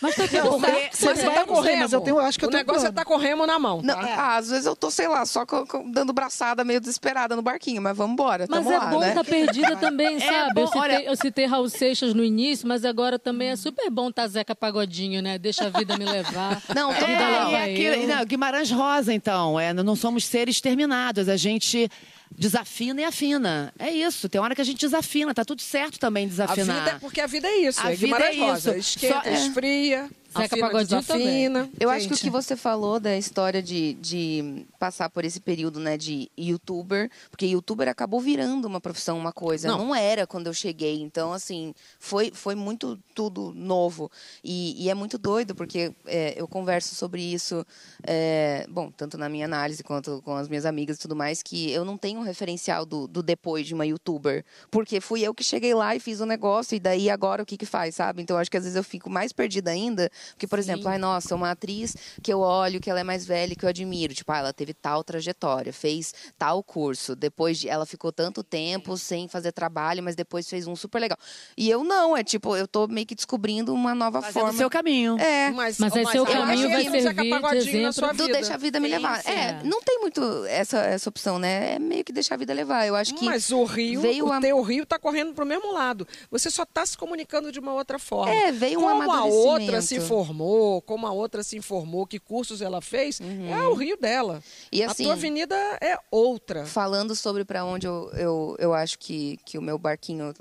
Mas 0.00 0.14
tá 0.14 0.22
Não. 0.32 0.58
Você 0.58 1.06
Mas 1.06 1.18
você 1.18 1.26
vai, 1.26 1.34
tá 1.34 1.40
eu 1.42 1.46
com 1.46 1.60
remo. 1.60 1.78
mas 1.82 1.92
eu 1.92 2.00
tenho- 2.00 2.16
eu 2.16 2.20
acho 2.24 2.38
que 2.38 2.44
eu 2.44 2.48
o 2.48 2.50
tenho 2.52 2.64
negócio 2.66 2.86
é 2.88 2.92
tá 2.92 3.04
com 3.04 3.16
remo 3.16 3.46
na 3.46 3.58
mão. 3.58 3.80
Não, 3.82 3.94
tá? 3.94 4.14
ah, 4.16 4.36
às 4.36 4.48
vezes 4.50 4.66
eu 4.66 4.76
tô, 4.76 4.90
sei 4.90 5.08
lá, 5.08 5.24
só 5.26 5.44
dando 5.86 6.12
braçada 6.12 6.62
meio 6.64 6.80
desesperada 6.80 7.34
no 7.36 7.42
barquinho, 7.42 7.80
mas 7.82 7.96
vamos 7.96 8.12
embora, 8.14 8.46
Mas 8.48 8.66
é 8.66 8.78
lá, 8.78 8.86
bom 8.86 9.00
né? 9.00 9.08
estar 9.10 9.24
perdida 9.24 9.76
também, 9.76 10.18
sabe? 10.20 10.54
bom, 10.54 10.60
eu, 10.62 10.66
citei, 10.66 10.80
olha- 10.80 11.04
eu 11.04 11.16
citei 11.16 11.46
Raul 11.46 11.68
Seixas 11.68 12.14
no 12.14 12.24
início, 12.24 12.66
mas 12.68 12.84
agora 12.84 13.18
também 13.18 13.48
é 13.50 13.56
super 13.56 13.90
bom 13.90 14.03
estar 14.10 14.26
Zeca 14.28 14.54
Pagodinho, 14.54 15.20
né? 15.22 15.38
Deixa 15.38 15.66
a 15.66 15.70
vida 15.70 15.96
me 15.96 16.04
levar. 16.04 16.62
Não, 16.74 16.90
a 16.90 16.94
É, 16.96 17.52
é 17.68 17.72
aquilo- 17.72 17.94
eu. 18.02 18.08
não, 18.08 18.24
Guimarães 18.24 18.70
Rosa, 18.70 19.12
então. 19.12 19.58
É, 19.58 19.72
não 19.72 19.94
somos 19.96 20.24
seres 20.26 20.60
terminados. 20.60 21.28
A 21.28 21.36
gente 21.36 21.88
desafina 22.36 23.00
e 23.00 23.04
afina. 23.04 23.72
É 23.78 23.90
isso. 23.90 24.28
Tem 24.28 24.40
hora 24.40 24.54
que 24.54 24.60
a 24.60 24.64
gente 24.64 24.80
desafina. 24.80 25.32
Tá 25.34 25.44
tudo 25.44 25.62
certo 25.62 25.98
também 25.98 26.24
A 26.26 26.28
desafinar. 26.28 26.84
vida, 26.84 26.98
porque 27.00 27.20
a 27.20 27.26
vida 27.26 27.46
é 27.48 27.56
isso. 27.58 27.80
A 27.80 27.92
é 27.92 27.94
vida 27.94 28.06
Guimarães 28.06 28.36
é 28.36 28.40
Rosa. 28.40 28.76
isso. 28.76 28.96
Esquenta, 28.96 29.22
Só- 29.22 29.28
é. 29.28 29.34
esfria, 29.34 30.10
Zeca 30.36 30.56
Pagodinho 30.58 31.00
desafina. 31.00 31.70
Eu 31.78 31.90
acho 31.90 32.06
que 32.06 32.12
o 32.12 32.16
Gente. 32.16 32.24
que 32.24 32.30
você 32.30 32.56
falou 32.56 32.98
da 32.98 33.16
história 33.16 33.62
de, 33.62 33.94
de 33.94 34.66
passar 34.78 35.08
por 35.10 35.24
esse 35.24 35.40
período, 35.40 35.78
né, 35.78 35.96
de 35.96 36.30
youtuber, 36.38 37.10
porque 37.30 37.46
youtuber 37.46 37.88
acabou 37.88 38.20
virando 38.20 38.66
uma 38.66 38.80
profissão, 38.80 39.16
uma 39.16 39.32
coisa. 39.32 39.68
Não. 39.68 39.86
Não, 39.86 39.94
era 39.94 40.26
quando 40.26 40.46
eu 40.46 40.54
cheguei. 40.54 41.00
Então, 41.02 41.32
assim, 41.32 41.74
foi, 41.98 42.30
foi 42.34 42.54
muito 42.54 42.98
tudo 43.14 43.52
novo. 43.54 44.10
E, 44.42 44.84
e 44.84 44.90
é 44.90 44.94
muito 44.94 45.18
doido, 45.18 45.54
porque 45.54 45.92
é, 46.06 46.34
eu 46.36 46.48
converso 46.48 46.94
sobre 46.94 47.22
isso, 47.22 47.64
é, 48.02 48.66
bom, 48.68 48.90
tanto 48.90 49.16
na 49.18 49.28
minha 49.28 49.44
análise 49.44 49.82
quanto 49.82 50.22
com 50.22 50.34
as 50.34 50.48
minhas 50.48 50.64
amigas 50.66 50.96
e 50.96 51.00
tudo 51.00 51.14
mais, 51.14 51.42
que 51.42 51.70
eu 51.70 51.84
não 51.84 51.96
tenho 51.96 52.20
um 52.20 52.22
referencial 52.22 52.84
do, 52.84 53.06
do 53.06 53.22
depois 53.22 53.66
de 53.66 53.74
uma 53.74 53.86
youtuber. 53.86 54.44
Porque 54.70 55.00
fui 55.00 55.22
eu 55.22 55.34
que 55.34 55.44
cheguei 55.44 55.74
lá 55.74 55.94
e 55.94 56.00
fiz 56.00 56.20
o 56.20 56.26
negócio, 56.26 56.74
e 56.74 56.80
daí 56.80 57.10
agora 57.10 57.42
o 57.42 57.46
que 57.46 57.56
que 57.56 57.66
faz, 57.66 57.94
sabe? 57.94 58.22
Então, 58.22 58.36
acho 58.36 58.50
que 58.50 58.56
às 58.56 58.64
vezes 58.64 58.76
eu 58.76 58.84
fico 58.84 59.10
mais 59.10 59.32
perdida 59.32 59.70
ainda, 59.70 60.10
porque, 60.30 60.46
por 60.46 60.58
exemplo, 60.58 60.88
ai, 60.88 60.98
nossa, 60.98 61.34
uma 61.34 61.50
atriz 61.50 61.96
que 62.22 62.32
eu 62.32 62.40
olho, 62.40 62.80
que 62.80 62.90
ela 62.90 63.00
é 63.00 63.04
mais 63.04 63.24
velha, 63.26 63.54
que 63.54 63.64
eu 63.64 63.68
admiro. 63.68 64.14
Tipo, 64.14 64.32
ah, 64.32 64.38
ela 64.38 64.52
teve 64.52 64.72
tal 64.74 65.02
trajetória, 65.04 65.72
fez 65.72 66.14
tal 66.38 66.62
curso. 66.62 67.14
Depois 67.16 67.58
de, 67.58 67.68
ela 67.68 67.86
ficou 67.86 68.12
tanto 68.12 68.42
tempo 68.42 68.96
sem 68.96 69.28
fazer 69.28 69.52
trabalho, 69.52 70.02
mas 70.02 70.14
depois 70.16 70.48
fez 70.48 70.66
um 70.66 70.74
super 70.76 70.98
legal. 70.98 71.18
E 71.56 71.68
eu 71.70 71.82
não, 71.84 72.16
é 72.16 72.22
tipo, 72.24 72.56
eu 72.56 72.66
tô 72.68 72.86
meio 72.86 73.06
que 73.06 73.14
descobrindo 73.14 73.72
uma 73.74 73.94
nova 73.94 74.20
Fazendo 74.22 74.34
forma. 74.42 74.54
o 74.54 74.56
seu 74.56 74.70
caminho. 74.70 75.18
É. 75.18 75.50
Mas, 75.50 75.78
Mas 75.78 75.94
aí 75.96 76.06
seu 76.06 76.24
eu 76.24 76.24
acho 76.24 76.32
caminho 76.32 76.68
que 76.68 76.74
vai 76.74 76.82
servir 76.82 77.60
de 77.62 77.68
exemplo 77.68 77.92
sua 77.92 78.12
do 78.12 78.24
vida. 78.26 78.32
deixa 78.38 78.54
a 78.54 78.56
vida 78.56 78.80
me 78.80 78.88
levar. 78.88 79.22
sim. 79.22 79.30
É, 79.30 79.60
não 79.64 79.80
tem 79.82 80.00
muito 80.00 80.44
essa, 80.46 80.78
essa 80.78 81.08
opção, 81.08 81.38
né? 81.38 81.74
É 81.74 81.78
meio 81.78 82.04
que 82.04 82.12
deixar 82.12 82.34
a 82.34 82.38
vida 82.38 82.52
levar. 82.54 82.86
Eu 82.86 82.94
acho 82.96 83.14
que 83.14 83.24
Mas 83.24 83.50
o 83.50 83.64
rio, 83.64 84.00
veio 84.00 84.26
o 84.26 84.32
a- 84.32 84.40
teu 84.40 84.60
rio 84.62 84.82
está 84.84 84.98
correndo 84.98 85.32
para 85.34 85.44
o 85.44 85.46
mesmo 85.46 85.72
lado. 85.72 86.06
Você 86.30 86.50
só 86.50 86.62
está 86.64 86.84
se 86.86 86.96
comunicando 86.96 87.50
de 87.52 87.58
uma 87.58 87.72
outra 87.74 87.98
forma. 87.98 88.32
É, 88.34 88.52
veio 88.52 88.78
um 88.80 88.82
como 88.82 89.10
a 89.12 89.24
outra 89.24 89.80
se 89.82 89.96
amadurecimento. 89.96 90.06
Formou, 90.14 90.80
como 90.82 91.06
a 91.06 91.12
outra 91.12 91.42
se 91.42 91.56
informou, 91.56 92.06
que 92.06 92.18
cursos 92.18 92.60
ela 92.60 92.80
fez, 92.80 93.20
é 93.20 93.62
o 93.66 93.74
rio 93.74 93.96
dela. 93.96 94.34
Uhum. 94.34 94.42
E 94.72 94.82
a 94.82 94.90
assim- 94.90 95.04
tua 95.04 95.14
avenida 95.14 95.56
é 95.80 95.98
outra. 96.10 96.64
falando 96.66 97.14
sobre 97.16 97.44
para 97.44 97.64
onde 97.64 97.86
eu, 97.86 98.10
eu, 98.14 98.56
eu 98.58 98.74
acho 98.74 98.98
que, 98.98 99.38
que 99.44 99.58
o 99.58 99.62
meu 99.62 99.78
barquinho 99.78 100.32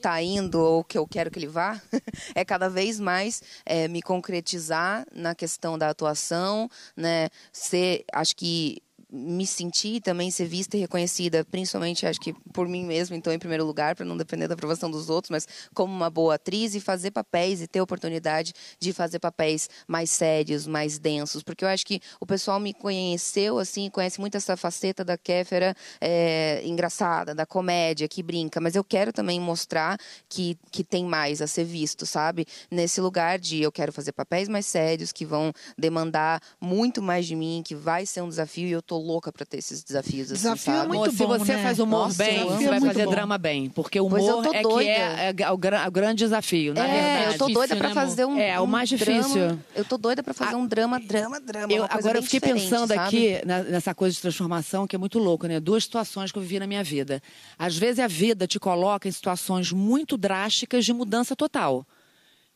tá 0.00 0.22
indo 0.22 0.60
ou 0.60 0.84
que 0.84 0.96
eu 0.96 1.06
quero 1.06 1.30
que 1.30 1.38
ele 1.40 1.48
vá, 1.48 1.80
é 2.34 2.44
cada 2.44 2.68
vez 2.68 3.00
mais 3.00 3.42
é, 3.66 3.88
me 3.88 4.00
concretizar 4.00 5.04
na 5.12 5.34
questão 5.34 5.76
da 5.76 5.90
atuação, 5.90 6.70
né? 6.96 7.28
Ser, 7.52 8.04
acho 8.12 8.36
que 8.36 8.80
me 9.10 9.46
sentir 9.46 10.00
também 10.02 10.30
ser 10.30 10.46
vista 10.46 10.76
e 10.76 10.80
reconhecida, 10.80 11.44
principalmente 11.44 12.06
acho 12.06 12.20
que 12.20 12.34
por 12.52 12.68
mim 12.68 12.84
mesma, 12.84 13.16
então 13.16 13.32
em 13.32 13.38
primeiro 13.38 13.64
lugar, 13.64 13.96
para 13.96 14.04
não 14.04 14.16
depender 14.16 14.46
da 14.46 14.54
aprovação 14.54 14.90
dos 14.90 15.08
outros, 15.08 15.30
mas 15.30 15.48
como 15.72 15.92
uma 15.92 16.10
boa 16.10 16.34
atriz 16.34 16.74
e 16.74 16.80
fazer 16.80 17.10
papéis 17.10 17.62
e 17.62 17.66
ter 17.66 17.80
oportunidade 17.80 18.52
de 18.78 18.92
fazer 18.92 19.18
papéis 19.18 19.68
mais 19.86 20.10
sérios, 20.10 20.66
mais 20.66 20.98
densos, 20.98 21.42
porque 21.42 21.64
eu 21.64 21.68
acho 21.68 21.86
que 21.86 22.00
o 22.20 22.26
pessoal 22.26 22.60
me 22.60 22.74
conheceu 22.74 23.58
assim, 23.58 23.88
conhece 23.88 24.20
muito 24.20 24.36
essa 24.36 24.56
faceta 24.56 25.02
da 25.02 25.16
Kéfera 25.16 25.74
é, 26.00 26.62
engraçada, 26.64 27.34
da 27.34 27.46
comédia, 27.46 28.06
que 28.08 28.22
brinca, 28.22 28.60
mas 28.60 28.76
eu 28.76 28.84
quero 28.84 29.10
também 29.10 29.40
mostrar 29.40 29.98
que, 30.28 30.58
que 30.70 30.84
tem 30.84 31.04
mais 31.04 31.40
a 31.40 31.46
ser 31.46 31.64
visto, 31.64 32.04
sabe? 32.04 32.44
Nesse 32.70 33.00
lugar 33.00 33.38
de 33.38 33.62
eu 33.62 33.72
quero 33.72 33.92
fazer 33.92 34.12
papéis 34.12 34.48
mais 34.48 34.66
sérios, 34.66 35.12
que 35.12 35.24
vão 35.24 35.50
demandar 35.78 36.42
muito 36.60 37.00
mais 37.00 37.26
de 37.26 37.34
mim, 37.34 37.62
que 37.64 37.74
vai 37.74 38.04
ser 38.04 38.20
um 38.20 38.28
desafio 38.28 38.68
e 38.68 38.72
eu 38.72 38.82
tô 38.82 38.97
louca 39.00 39.32
para 39.32 39.44
ter 39.46 39.58
esses 39.58 39.82
desafios. 39.82 40.30
assim, 40.32 40.42
Desafio 40.42 40.72
é 40.72 40.76
sabe? 40.76 40.88
muito 40.88 41.02
Amor, 41.04 41.10
se 41.16 41.16
bom, 41.26 41.38
você 41.38 41.56
né? 41.56 41.62
faz 41.62 41.78
humor 41.78 42.06
Nossa, 42.08 42.22
bem, 42.24 42.44
você 42.44 42.64
é 42.64 42.68
vai 42.68 42.80
fazer 42.80 43.04
bom. 43.04 43.10
drama 43.10 43.38
bem. 43.38 43.68
Porque 43.70 44.00
humor 44.00 44.44
é 44.46 44.50
que 44.58 44.62
doida. 44.62 44.90
é, 44.90 45.34
é 45.38 45.50
o, 45.50 45.56
gran- 45.56 45.86
o 45.86 45.90
grande 45.90 46.18
desafio, 46.24 46.74
na 46.74 46.86
é, 46.86 47.16
verdade. 47.16 47.32
eu 47.34 47.38
tô 47.38 47.48
doida 47.48 47.74
né, 47.74 47.94
fazer 47.94 48.24
um 48.24 48.38
É, 48.38 48.58
o 48.60 48.64
um 48.64 48.66
mais 48.66 48.90
drama. 48.90 49.20
difícil. 49.22 49.58
Eu 49.74 49.84
tô 49.84 49.96
doida 49.98 50.22
para 50.22 50.34
fazer 50.34 50.56
um 50.56 50.66
drama, 50.66 50.98
drama, 51.00 51.40
drama. 51.40 51.72
Eu, 51.72 51.82
uma 51.82 51.88
coisa 51.88 51.98
agora 52.08 52.18
eu 52.18 52.22
fiquei 52.22 52.40
pensando 52.40 52.88
sabe? 52.94 53.00
aqui 53.00 53.46
na- 53.46 53.62
nessa 53.62 53.94
coisa 53.94 54.14
de 54.14 54.20
transformação 54.22 54.86
que 54.86 54.94
é 54.96 54.98
muito 54.98 55.18
louco, 55.18 55.46
né? 55.46 55.58
Duas 55.60 55.84
situações 55.84 56.30
que 56.32 56.38
eu 56.38 56.42
vivi 56.42 56.58
na 56.58 56.66
minha 56.66 56.82
vida. 56.84 57.22
Às 57.58 57.76
vezes 57.76 57.98
a 57.98 58.06
vida 58.06 58.46
te 58.46 58.58
coloca 58.58 59.08
em 59.08 59.12
situações 59.12 59.72
muito 59.72 60.16
drásticas 60.16 60.84
de 60.84 60.92
mudança 60.92 61.34
total. 61.36 61.86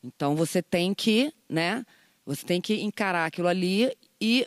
Então 0.04 0.34
você 0.34 0.62
tem 0.62 0.92
que, 0.94 1.32
né? 1.48 1.84
Você 2.26 2.44
tem 2.44 2.60
que 2.60 2.80
encarar 2.82 3.26
aquilo 3.26 3.48
ali 3.48 3.90
e, 4.20 4.46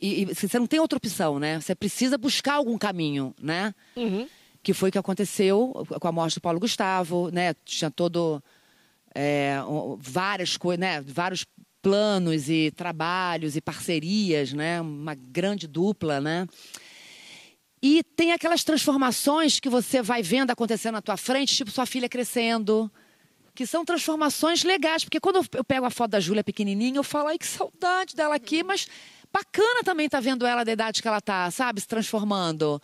e, 0.00 0.22
e 0.22 0.24
você 0.34 0.58
não 0.58 0.66
tem 0.66 0.78
outra 0.80 0.96
opção, 0.96 1.38
né? 1.38 1.60
Você 1.60 1.74
precisa 1.74 2.16
buscar 2.18 2.54
algum 2.54 2.76
caminho, 2.78 3.34
né? 3.40 3.74
Que 4.62 4.72
foi 4.74 4.88
o 4.88 4.92
que 4.92 4.98
aconteceu 4.98 5.72
com 6.00 6.08
a 6.08 6.12
morte 6.12 6.34
do 6.34 6.40
Paulo 6.40 6.58
Gustavo, 6.60 7.30
né? 7.32 7.54
Tinha 7.64 7.90
todo 7.90 8.42
é, 9.14 9.56
várias 9.98 10.56
coisas, 10.56 10.80
né? 10.80 11.00
Vários 11.00 11.46
planos 11.80 12.48
e 12.48 12.72
trabalhos 12.74 13.54
e 13.56 13.60
parcerias, 13.60 14.52
né? 14.52 14.80
Uma 14.80 15.14
grande 15.14 15.66
dupla, 15.68 16.20
né? 16.20 16.46
E 17.82 18.02
tem 18.16 18.32
aquelas 18.32 18.64
transformações 18.64 19.60
que 19.60 19.68
você 19.68 20.02
vai 20.02 20.22
vendo 20.22 20.50
acontecendo 20.50 20.94
na 20.94 21.02
tua 21.02 21.16
frente, 21.16 21.54
tipo 21.54 21.70
sua 21.70 21.86
filha 21.86 22.08
crescendo, 22.08 22.90
que 23.54 23.66
são 23.66 23.84
transformações 23.84 24.64
legais, 24.64 25.04
porque 25.04 25.20
quando 25.20 25.36
eu- 25.36 25.46
eu 25.54 25.64
pego 25.64 25.86
a 25.86 25.90
foto 25.90 26.10
da 26.12 26.20
Júlia 26.20 26.42
pequenininha, 26.42 26.96
eu 26.98 27.04
falo, 27.04 27.28
ai, 27.28 27.38
que 27.38 27.46
saudade 27.46 28.14
dela 28.16 28.34
aqui, 28.34 28.62
mas 28.62 28.88
bacana 29.36 29.82
também 29.84 30.06
estar 30.06 30.20
vendo 30.20 30.46
ela 30.46 30.64
da 30.64 30.72
idade 30.72 31.02
que 31.02 31.08
ela 31.08 31.20
tá, 31.20 31.50
sabe, 31.50 31.80
se 31.80 31.86
transformando, 31.86 32.80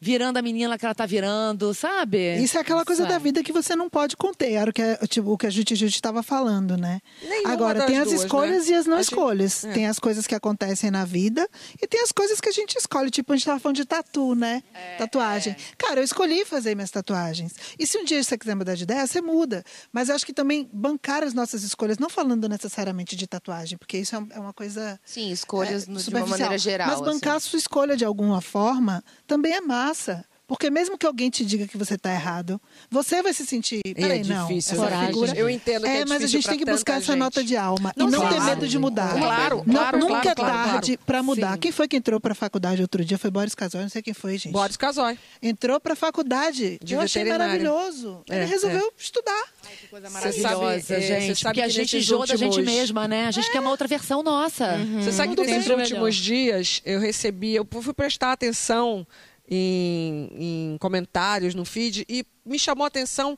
virando 0.00 0.38
a 0.38 0.42
menina 0.42 0.78
que 0.78 0.84
ela 0.84 0.94
tá 0.94 1.04
virando, 1.04 1.74
sabe? 1.74 2.36
Isso 2.42 2.56
é 2.56 2.60
aquela 2.60 2.84
coisa 2.84 3.02
Isso 3.02 3.08
da 3.08 3.16
é. 3.16 3.18
vida 3.18 3.42
que 3.42 3.52
você 3.52 3.76
não 3.76 3.90
pode 3.90 4.16
conter. 4.16 4.52
Era 4.52 4.70
o 4.70 4.72
que, 4.72 4.80
a- 4.80 4.96
tipo, 5.06 5.30
o 5.30 5.36
que 5.36 5.46
a 5.46 5.50
Juti 5.50 5.74
Juti 5.76 5.96
estava 5.96 6.22
falando, 6.22 6.76
né? 6.76 7.00
Nenhuma 7.22 7.52
Agora, 7.52 7.84
tem 7.86 7.98
as 7.98 8.08
duas, 8.08 8.22
escolhas 8.22 8.66
né? 8.66 8.72
e 8.72 8.74
as 8.76 8.86
não 8.86 8.94
A 8.96 9.02
gente- 9.02 9.12
escolhas. 9.12 9.64
é. 9.64 9.72
Tem 9.72 9.86
as 9.86 9.98
coisas 9.98 10.26
que 10.26 10.34
acontecem 10.34 10.90
na 10.90 11.04
vida 11.04 11.46
e 11.82 11.86
tem 11.86 12.00
as 12.00 12.12
coisas 12.12 12.40
que 12.40 12.48
a 12.48 12.52
gente 12.52 12.76
escolhe. 12.78 13.10
Tipo, 13.10 13.32
a 13.32 13.36
gente 13.36 13.42
estava 13.42 13.60
falando 13.60 13.76
de 13.76 13.84
tatu, 13.84 14.34
né? 14.34 14.62
É, 14.74 14.96
Tatuagem. 14.96 15.54
Cara, 15.76 16.00
eu 16.00 16.04
escolhi 16.04 16.44
fazer 16.46 16.74
minhas 16.74 16.90
tatuagens. 16.90 17.52
E 17.78 17.86
se 17.86 17.98
um 17.98 18.04
dia 18.04 18.22
você 18.22 18.38
quiser 18.38 18.54
mudar 18.54 18.74
de 18.74 18.84
ideia, 18.84 19.06
você 19.06 19.20
muda. 19.20 19.62
Mas 19.92 20.08
eu 20.08 20.14
acho 20.14 20.24
que 20.24 20.32
também 20.32 20.68
bancar 20.72 21.22
as 21.22 21.34
nossas 21.34 21.62
escolhas, 21.62 21.98
não 21.98 22.08
falando 22.08 22.48
necessariamente 22.48 23.14
de 23.16 23.26
tatuagem, 23.26 23.76
porque 23.76 23.98
isso 23.98 24.16
é 24.16 24.20
é 24.30 24.38
uma 24.38 24.52
coisa 24.52 25.00
Sim, 25.04 25.30
escolhas 25.32 25.88
é, 25.88 25.90
no- 25.90 25.98
de 26.00 26.08
uma 26.10 26.26
maneira 26.26 26.56
geral. 26.56 26.88
Mas 26.88 27.00
bancar 27.00 27.36
assim. 27.36 27.46
a 27.48 27.50
sua 27.50 27.58
escolha 27.58 27.96
de 27.96 28.04
alguma 28.04 28.40
forma 28.40 29.02
também 29.26 29.52
é 29.54 29.60
massa. 29.90 30.24
Porque 30.46 30.68
mesmo 30.68 30.98
que 30.98 31.06
alguém 31.06 31.30
te 31.30 31.44
diga 31.44 31.64
que 31.68 31.76
você 31.78 31.94
está 31.94 32.12
errado, 32.12 32.60
você 32.90 33.22
vai 33.22 33.32
se 33.32 33.46
sentir. 33.46 33.82
E 33.86 33.94
Peraí, 33.94 34.20
é 34.22 34.24
não. 34.24 34.48
difícil 34.48 34.72
essa 34.74 34.82
essa 34.82 34.90
Coragem. 34.96 35.06
figura. 35.14 35.38
Eu 35.38 35.48
entendo 35.48 35.82
que 35.84 35.88
é 35.88 36.00
É, 36.00 36.04
mas 36.04 36.24
a 36.24 36.26
gente 36.26 36.48
tem 36.48 36.58
que 36.58 36.64
buscar 36.64 36.94
essa 36.94 37.12
gente. 37.12 37.20
nota 37.20 37.44
de 37.44 37.56
alma. 37.56 37.92
Não, 37.96 38.08
e 38.08 38.10
não 38.10 38.18
claro. 38.18 38.34
ter 38.34 38.40
medo 38.42 38.66
de 38.66 38.76
mudar. 38.76 39.16
Claro, 39.16 39.62
Não- 39.64 39.74
claro, 39.74 39.98
nunca 40.00 40.20
claro, 40.22 40.28
é 40.30 40.34
tarde 40.34 40.96
claro. 40.96 41.06
para 41.06 41.22
mudar. 41.22 41.52
Sim. 41.52 41.58
Quem 41.60 41.70
foi 41.70 41.86
que 41.86 41.96
entrou 41.96 42.18
para 42.18 42.32
a 42.32 42.34
faculdade 42.34 42.82
outro 42.82 43.04
dia? 43.04 43.16
Foi 43.16 43.30
Boris 43.30 43.54
Casói, 43.54 43.82
não 43.82 43.88
sei 43.88 44.02
quem 44.02 44.12
foi, 44.12 44.36
gente. 44.38 44.52
Boris 44.52 44.76
Casói. 44.76 45.16
Entrou 45.40 45.78
para 45.78 45.92
a 45.92 45.96
faculdade. 45.96 46.80
De 46.82 46.94
eu 46.94 47.00
achei 47.00 47.22
maravilhoso. 47.24 48.24
É, 48.28 48.38
Ele 48.38 48.46
resolveu 48.46 48.92
estudar. 48.98 49.44
Que 49.80 49.86
coisa 49.86 50.10
maravilhosa, 50.10 50.94
é, 50.96 51.00
gente. 51.00 51.26
você 51.26 51.34
sabe 51.36 51.54
Porque 51.54 51.60
a 51.60 51.64
que 51.66 51.70
gente 51.70 51.94
nesses 51.94 52.02
enjoa 52.08 52.26
da 52.26 52.34
gente 52.34 52.48
últimos- 52.58 52.72
mesma, 52.74 53.06
né? 53.06 53.28
A 53.28 53.30
gente 53.30 53.48
quer 53.52 53.60
uma 53.60 53.70
outra 53.70 53.86
versão 53.86 54.20
nossa. 54.20 54.78
Você 55.00 55.12
sabe 55.12 55.36
que 55.36 55.42
nesses 55.42 55.68
bem. 55.68 55.76
últimos 55.78 56.16
dias 56.16 56.82
eu 56.84 56.98
recebi, 56.98 57.54
eu 57.54 57.64
fui 57.80 57.94
prestar 57.94 58.32
atenção 58.32 59.06
em, 59.50 60.30
em 60.74 60.78
comentários 60.78 61.54
no 61.54 61.64
feed 61.64 62.06
e 62.08 62.24
me 62.46 62.58
chamou 62.58 62.84
a 62.84 62.88
atenção. 62.88 63.36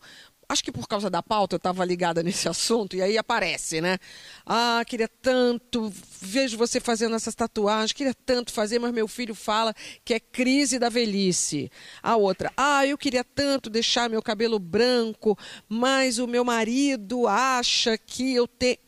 Acho 0.48 0.62
que 0.62 0.72
por 0.72 0.86
causa 0.86 1.08
da 1.08 1.22
pauta 1.22 1.54
eu 1.54 1.56
estava 1.56 1.82
ligada 1.82 2.20
nesse 2.22 2.46
assunto, 2.46 2.94
e 2.94 3.00
aí 3.00 3.16
aparece, 3.16 3.80
né? 3.80 3.98
Ah, 4.44 4.82
queria 4.86 5.08
tanto, 5.08 5.90
vejo 6.20 6.58
você 6.58 6.78
fazendo 6.78 7.16
essas 7.16 7.34
tatuagens, 7.34 7.92
queria 7.92 8.12
tanto 8.12 8.52
fazer, 8.52 8.78
mas 8.78 8.92
meu 8.92 9.08
filho 9.08 9.34
fala 9.34 9.74
que 10.04 10.12
é 10.12 10.20
crise 10.20 10.78
da 10.78 10.90
velhice. 10.90 11.70
A 12.02 12.16
outra, 12.16 12.52
ah, 12.54 12.86
eu 12.86 12.98
queria 12.98 13.24
tanto 13.24 13.70
deixar 13.70 14.10
meu 14.10 14.20
cabelo 14.20 14.58
branco, 14.58 15.38
mas 15.66 16.18
o 16.18 16.26
meu 16.26 16.44
marido 16.44 17.26
acha 17.26 17.96
que 17.96 18.34
eu 18.34 18.46
tenho. 18.46 18.78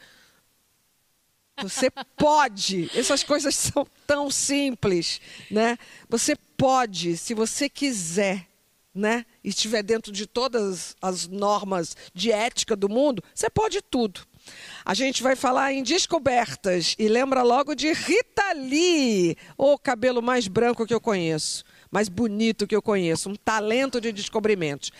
Você 1.62 1.90
pode. 1.90 2.90
Essas 2.94 3.22
coisas 3.22 3.54
são 3.54 3.86
tão 4.06 4.30
simples, 4.30 5.20
né? 5.50 5.78
Você 6.08 6.36
pode, 6.56 7.16
se 7.16 7.34
você 7.34 7.68
quiser, 7.68 8.46
né? 8.94 9.24
E 9.42 9.48
estiver 9.48 9.82
dentro 9.82 10.12
de 10.12 10.26
todas 10.26 10.96
as 11.00 11.26
normas 11.26 11.96
de 12.12 12.30
ética 12.30 12.76
do 12.76 12.88
mundo, 12.88 13.22
você 13.34 13.48
pode 13.50 13.80
tudo. 13.82 14.20
A 14.84 14.92
gente 14.92 15.22
vai 15.22 15.34
falar 15.34 15.72
em 15.72 15.82
descobertas 15.82 16.94
e 16.98 17.08
lembra 17.08 17.42
logo 17.42 17.74
de 17.74 17.92
Rita 17.92 18.52
Lee, 18.52 19.36
o 19.56 19.78
cabelo 19.78 20.20
mais 20.20 20.46
branco 20.46 20.86
que 20.86 20.92
eu 20.92 21.00
conheço, 21.00 21.64
mais 21.90 22.08
bonito 22.08 22.66
que 22.66 22.76
eu 22.76 22.82
conheço, 22.82 23.30
um 23.30 23.34
talento 23.34 24.00
de 24.00 24.12
descobrimentos. 24.12 24.92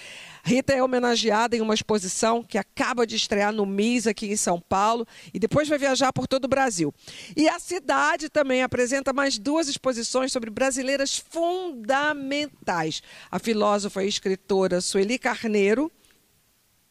Rita 0.46 0.74
é 0.74 0.82
homenageada 0.82 1.56
em 1.56 1.62
uma 1.62 1.72
exposição 1.72 2.42
que 2.42 2.58
acaba 2.58 3.06
de 3.06 3.16
estrear 3.16 3.50
no 3.50 3.64
MIS 3.64 4.06
aqui 4.06 4.26
em 4.26 4.36
São 4.36 4.60
Paulo 4.60 5.06
e 5.32 5.38
depois 5.38 5.66
vai 5.66 5.78
viajar 5.78 6.12
por 6.12 6.26
todo 6.26 6.44
o 6.44 6.48
Brasil. 6.48 6.92
E 7.34 7.48
a 7.48 7.58
cidade 7.58 8.28
também 8.28 8.62
apresenta 8.62 9.10
mais 9.10 9.38
duas 9.38 9.68
exposições 9.68 10.30
sobre 10.30 10.50
brasileiras 10.50 11.16
fundamentais. 11.16 13.02
A 13.30 13.38
filósofa 13.38 14.04
e 14.04 14.08
escritora 14.08 14.82
Sueli 14.82 15.18
Carneiro, 15.18 15.90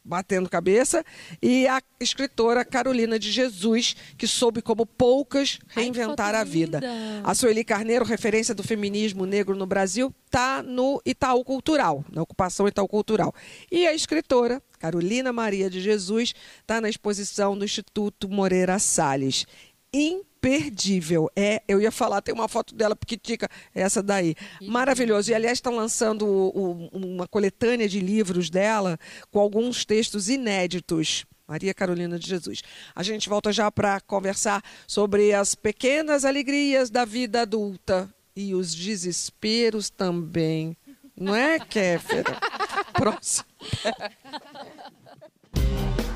batendo 0.04 0.50
cabeça, 0.50 1.04
e 1.42 1.68
a 1.68 1.82
escritora 2.00 2.66
Carolina 2.66 3.18
de 3.18 3.32
Jesus, 3.32 3.96
que 4.18 4.28
soube 4.28 4.62
como 4.62 4.86
poucas 4.86 5.60
Ai, 5.76 5.84
reinventar 5.84 6.32
foto 6.32 6.42
a 6.42 6.44
vida. 6.44 6.82
A 7.24 7.34
Sueli 7.34 7.64
Carneiro, 7.64 8.04
referência 8.04 8.54
do 8.54 8.64
feminismo 8.64 9.26
negro 9.26 9.56
no 9.56 9.66
Brasil, 9.66 10.14
está 10.26 10.62
no 10.62 11.02
Itaú 11.06 11.44
Cultural, 11.44 12.04
na 12.12 12.22
ocupação 12.22 12.68
Itaú 12.68 12.88
Cultural. 12.88 13.34
E 13.72 13.88
a 13.88 13.94
escritora 13.94 14.62
Carolina 14.80 15.32
Maria 15.32 15.70
de 15.70 15.80
Jesus 15.80 16.34
está 16.60 16.82
na 16.82 16.90
exposição 16.90 17.58
do 17.58 17.64
Instituto 17.64 18.28
Moreira 18.28 18.80
Salles. 18.80 19.46
Imperdível. 20.48 21.30
É, 21.36 21.62
eu 21.68 21.80
ia 21.82 21.92
falar, 21.92 22.22
tem 22.22 22.34
uma 22.36 22.50
foto 22.50 22.76
dela 22.76 22.96
piquitica, 22.96 23.48
essa 23.74 24.04
daí. 24.04 24.36
Maravilhoso. 24.62 25.32
E 25.32 25.34
aliás, 25.34 25.58
estão 25.58 25.74
lançando 25.76 26.26
o- 26.28 26.90
o- 26.92 26.98
uma 26.98 27.26
coletânea 27.28 27.88
de 27.88 28.00
livros 28.02 28.50
dela 28.50 29.00
com 29.32 29.40
alguns 29.40 29.86
textos 29.86 30.28
inéditos. 30.28 31.26
Maria 31.48 31.74
Carolina 31.74 32.20
de 32.20 32.28
Jesus. 32.28 32.62
A 32.94 33.04
gente 33.04 33.30
volta 33.30 33.52
já 33.54 33.72
para 33.72 34.02
conversar 34.02 34.62
sobre 34.86 35.34
as 35.34 35.56
pequenas 35.56 36.26
alegrias 36.26 36.90
da 36.90 37.06
vida 37.06 37.42
adulta 37.42 38.14
e 38.36 38.54
os 38.54 38.74
desesperos 38.76 39.90
também. 39.90 40.76
Não 41.16 41.36
é, 41.36 41.60
Kéfera? 41.60 42.38
Próximo. 42.94 43.46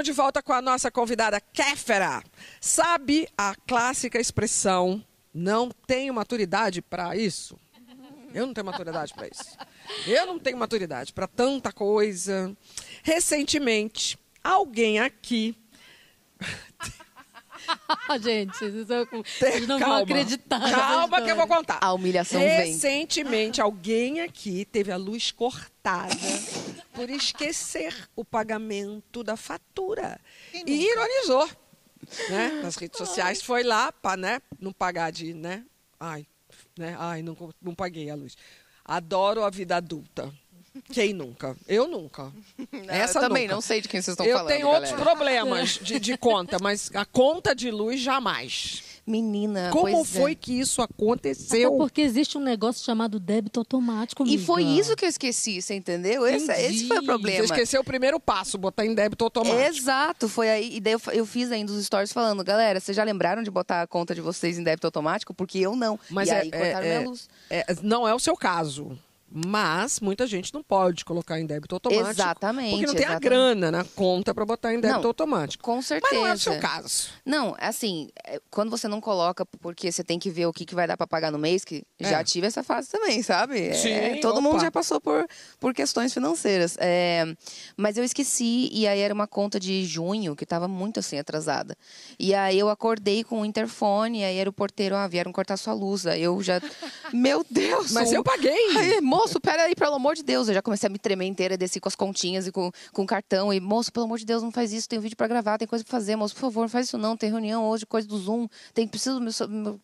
Estamos 0.00 0.04
de 0.04 0.12
volta 0.12 0.42
com 0.42 0.52
a 0.52 0.62
nossa 0.62 0.90
convidada 0.90 1.40
Kéfera. 1.40 2.22
Sabe 2.60 3.28
a 3.36 3.54
clássica 3.66 4.18
expressão 4.18 5.04
não 5.32 5.70
tenho 5.86 6.14
maturidade 6.14 6.80
para 6.80 7.16
isso? 7.16 7.58
Eu 8.32 8.46
não 8.46 8.54
tenho 8.54 8.64
maturidade 8.64 9.12
para 9.12 9.28
isso. 9.28 9.56
Eu 10.06 10.26
não 10.26 10.38
tenho 10.38 10.56
maturidade 10.56 11.12
para 11.12 11.26
tanta 11.26 11.72
coisa. 11.72 12.56
Recentemente, 13.02 14.18
alguém 14.42 15.00
aqui 15.00 15.56
gente, 18.20 18.58
vocês 18.58 18.88
não, 18.88 19.22
vocês 19.22 19.66
não 19.66 19.78
vão 19.78 19.96
acreditar. 20.02 20.60
Calma 20.70 21.22
que 21.22 21.30
eu 21.30 21.36
vou 21.36 21.46
contar. 21.46 21.78
A 21.80 21.92
humilhação 21.92 22.40
vem. 22.40 22.72
Recentemente, 22.72 23.60
alguém 23.60 24.20
aqui 24.20 24.64
teve 24.64 24.92
a 24.92 24.96
luz 24.96 25.30
cortada 25.30 26.14
por 26.92 27.08
esquecer 27.08 28.08
o 28.14 28.24
pagamento 28.24 29.22
da 29.22 29.36
fatura. 29.36 30.20
E 30.52 30.86
ironizou. 30.86 31.48
Né? 32.28 32.60
Nas 32.62 32.76
redes 32.76 32.98
sociais 32.98 33.42
foi 33.42 33.62
lá 33.62 33.92
para 33.92 34.16
né, 34.16 34.42
não 34.58 34.72
pagar 34.72 35.10
de, 35.12 35.34
né? 35.34 35.64
Ai, 35.98 36.26
né? 36.78 36.96
Ai, 36.98 37.22
não, 37.22 37.36
não 37.60 37.74
paguei 37.74 38.10
a 38.10 38.14
luz. 38.14 38.36
Adoro 38.84 39.44
a 39.44 39.50
vida 39.50 39.76
adulta. 39.76 40.32
Quem 40.92 41.12
nunca? 41.12 41.56
Eu 41.66 41.88
nunca. 41.88 42.24
Não, 42.72 42.94
Essa 42.94 43.18
eu 43.18 43.22
também 43.22 43.44
nunca. 43.44 43.54
não 43.54 43.60
sei 43.60 43.80
de 43.80 43.88
quem 43.88 44.00
vocês 44.00 44.14
estão 44.14 44.26
eu 44.26 44.36
falando. 44.36 44.50
Eu 44.50 44.56
tenho 44.56 44.68
galera. 44.68 44.86
outros 44.86 45.04
problemas 45.04 45.70
de, 45.82 45.98
de 45.98 46.16
conta, 46.18 46.58
mas 46.60 46.90
a 46.94 47.04
conta 47.04 47.54
de 47.54 47.70
luz 47.70 48.00
jamais. 48.00 48.82
Menina, 49.06 49.70
como 49.72 50.04
foi 50.04 50.32
é. 50.32 50.34
que 50.34 50.52
isso 50.60 50.80
aconteceu? 50.80 51.68
Até 51.68 51.76
porque 51.76 52.00
existe 52.00 52.38
um 52.38 52.40
negócio 52.40 52.84
chamado 52.84 53.18
débito 53.18 53.58
automático. 53.58 54.22
Amiga. 54.22 54.40
E 54.40 54.44
foi 54.44 54.62
isso 54.62 54.94
que 54.94 55.04
eu 55.04 55.08
esqueci, 55.08 55.60
você 55.60 55.74
entendeu? 55.74 56.26
Esse, 56.26 56.52
esse, 56.52 56.86
foi 56.86 56.98
o 56.98 57.04
problema. 57.04 57.38
Você 57.38 57.44
esqueceu 57.44 57.80
o 57.80 57.84
primeiro 57.84 58.20
passo, 58.20 58.56
botar 58.56 58.86
em 58.86 58.94
débito 58.94 59.24
automático. 59.24 59.60
Exato, 59.60 60.28
foi 60.28 60.48
aí. 60.48 60.76
E 60.76 60.80
daí 60.80 60.92
eu, 60.92 61.00
eu 61.12 61.26
fiz 61.26 61.50
ainda 61.50 61.72
os 61.72 61.84
stories 61.84 62.12
falando, 62.12 62.44
galera, 62.44 62.78
vocês 62.78 62.96
já 62.96 63.02
lembraram 63.02 63.42
de 63.42 63.50
botar 63.50 63.82
a 63.82 63.86
conta 63.86 64.14
de 64.14 64.20
vocês 64.20 64.58
em 64.58 64.62
débito 64.62 64.86
automático? 64.86 65.34
Porque 65.34 65.58
eu 65.58 65.74
não. 65.74 65.98
Mas 66.08 66.28
e 66.28 66.32
é, 66.32 66.40
aí 66.40 66.50
cortaram 66.50 66.86
é, 66.86 66.98
minha 66.98 67.08
luz. 67.08 67.28
É, 67.48 67.66
não 67.82 68.06
é 68.06 68.14
o 68.14 68.18
seu 68.18 68.36
caso. 68.36 68.96
Mas 69.32 70.00
muita 70.00 70.26
gente 70.26 70.52
não 70.52 70.62
pode 70.62 71.04
colocar 71.04 71.38
em 71.38 71.46
débito 71.46 71.76
automático. 71.76 72.10
Exatamente. 72.10 72.70
Porque 72.70 72.86
não 72.86 72.94
tem 72.94 73.04
exatamente. 73.04 73.26
a 73.26 73.30
grana 73.30 73.70
na 73.70 73.84
conta 73.84 74.34
para 74.34 74.44
botar 74.44 74.74
em 74.74 74.80
débito 74.80 75.02
não, 75.02 75.10
automático. 75.10 75.62
Com 75.62 75.80
certeza. 75.80 76.12
Mas 76.12 76.20
não 76.20 76.26
é 76.26 76.34
o 76.34 76.38
seu 76.38 76.58
caso. 76.58 77.08
Não, 77.24 77.56
assim, 77.60 78.08
quando 78.50 78.70
você 78.70 78.88
não 78.88 79.00
coloca, 79.00 79.46
porque 79.46 79.92
você 79.92 80.02
tem 80.02 80.18
que 80.18 80.30
ver 80.30 80.46
o 80.46 80.52
que, 80.52 80.64
que 80.64 80.74
vai 80.74 80.86
dar 80.86 80.96
para 80.96 81.06
pagar 81.06 81.30
no 81.30 81.38
mês, 81.38 81.64
que 81.64 81.84
é. 82.00 82.10
já 82.10 82.24
tive 82.24 82.48
essa 82.48 82.64
fase 82.64 82.90
também, 82.90 83.22
sabe? 83.22 83.72
Sim, 83.74 83.90
é, 83.90 84.16
todo 84.16 84.38
opa. 84.38 84.40
mundo 84.40 84.60
já 84.60 84.70
passou 84.70 85.00
por, 85.00 85.26
por 85.60 85.72
questões 85.72 86.12
financeiras. 86.12 86.76
É, 86.80 87.24
mas 87.76 87.96
eu 87.96 88.02
esqueci, 88.02 88.68
e 88.72 88.88
aí 88.88 88.98
era 88.98 89.14
uma 89.14 89.28
conta 89.28 89.60
de 89.60 89.84
junho, 89.84 90.34
que 90.34 90.42
estava 90.42 90.66
muito 90.66 90.98
assim, 90.98 91.18
atrasada. 91.18 91.76
E 92.18 92.34
aí 92.34 92.58
eu 92.58 92.68
acordei 92.68 93.22
com 93.22 93.42
o 93.42 93.44
interfone, 93.44 94.20
e 94.20 94.24
aí 94.24 94.38
era 94.38 94.50
o 94.50 94.52
porteiro, 94.52 94.96
ah, 94.96 95.06
vieram 95.06 95.32
cortar 95.32 95.56
sua 95.56 95.72
luz. 95.72 96.04
Aí 96.04 96.22
eu 96.22 96.42
já. 96.42 96.60
Meu 97.14 97.44
Deus! 97.48 97.92
Mas 97.92 98.10
um... 98.10 98.16
eu 98.16 98.24
paguei! 98.24 98.76
Aí, 98.76 99.00
moço, 99.20 99.38
peraí, 99.38 99.74
pelo 99.74 99.96
amor 99.96 100.14
de 100.14 100.22
Deus, 100.22 100.48
eu 100.48 100.54
já 100.54 100.62
comecei 100.62 100.86
a 100.86 100.90
me 100.90 100.98
tremer 100.98 101.26
inteira, 101.26 101.56
desci 101.56 101.78
com 101.78 101.88
as 101.88 101.94
continhas 101.94 102.46
e 102.46 102.52
com, 102.52 102.72
com 102.92 103.02
o 103.02 103.06
cartão. 103.06 103.52
E, 103.52 103.60
moço, 103.60 103.92
pelo 103.92 104.06
amor 104.06 104.18
de 104.18 104.24
Deus, 104.24 104.42
não 104.42 104.50
faz 104.50 104.72
isso, 104.72 104.88
tem 104.88 104.98
um 104.98 105.02
vídeo 105.02 105.16
para 105.16 105.28
gravar, 105.28 105.58
tem 105.58 105.68
coisa 105.68 105.84
para 105.84 105.90
fazer, 105.90 106.16
moço, 106.16 106.34
por 106.34 106.40
favor, 106.40 106.62
não 106.62 106.68
faz 106.68 106.86
isso 106.86 106.96
não, 106.96 107.16
tem 107.16 107.30
reunião 107.30 107.68
hoje, 107.68 107.84
coisa 107.84 108.08
do 108.08 108.16
Zoom, 108.16 108.48
tem 108.72 108.88
preciso, 108.88 109.20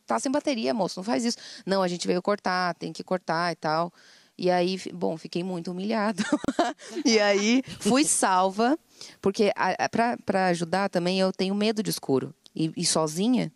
tá 0.06 0.18
sem 0.18 0.32
bateria, 0.32 0.72
moço, 0.72 0.98
não 0.98 1.04
faz 1.04 1.24
isso. 1.24 1.36
Não, 1.66 1.82
a 1.82 1.88
gente 1.88 2.06
veio 2.06 2.22
cortar, 2.22 2.74
tem 2.74 2.92
que 2.92 3.04
cortar 3.04 3.52
e 3.52 3.56
tal. 3.56 3.92
E 4.38 4.50
aí, 4.50 4.78
bom, 4.92 5.16
fiquei 5.16 5.42
muito 5.42 5.70
humilhada. 5.70 6.22
e 7.04 7.18
aí, 7.18 7.62
fui 7.78 8.04
salva, 8.04 8.78
porque 9.20 9.52
para 10.26 10.46
ajudar 10.46 10.88
também 10.88 11.20
eu 11.20 11.32
tenho 11.32 11.54
medo 11.54 11.82
de 11.82 11.90
escuro. 11.90 12.34
E, 12.54 12.72
e 12.74 12.86
sozinha, 12.86 13.52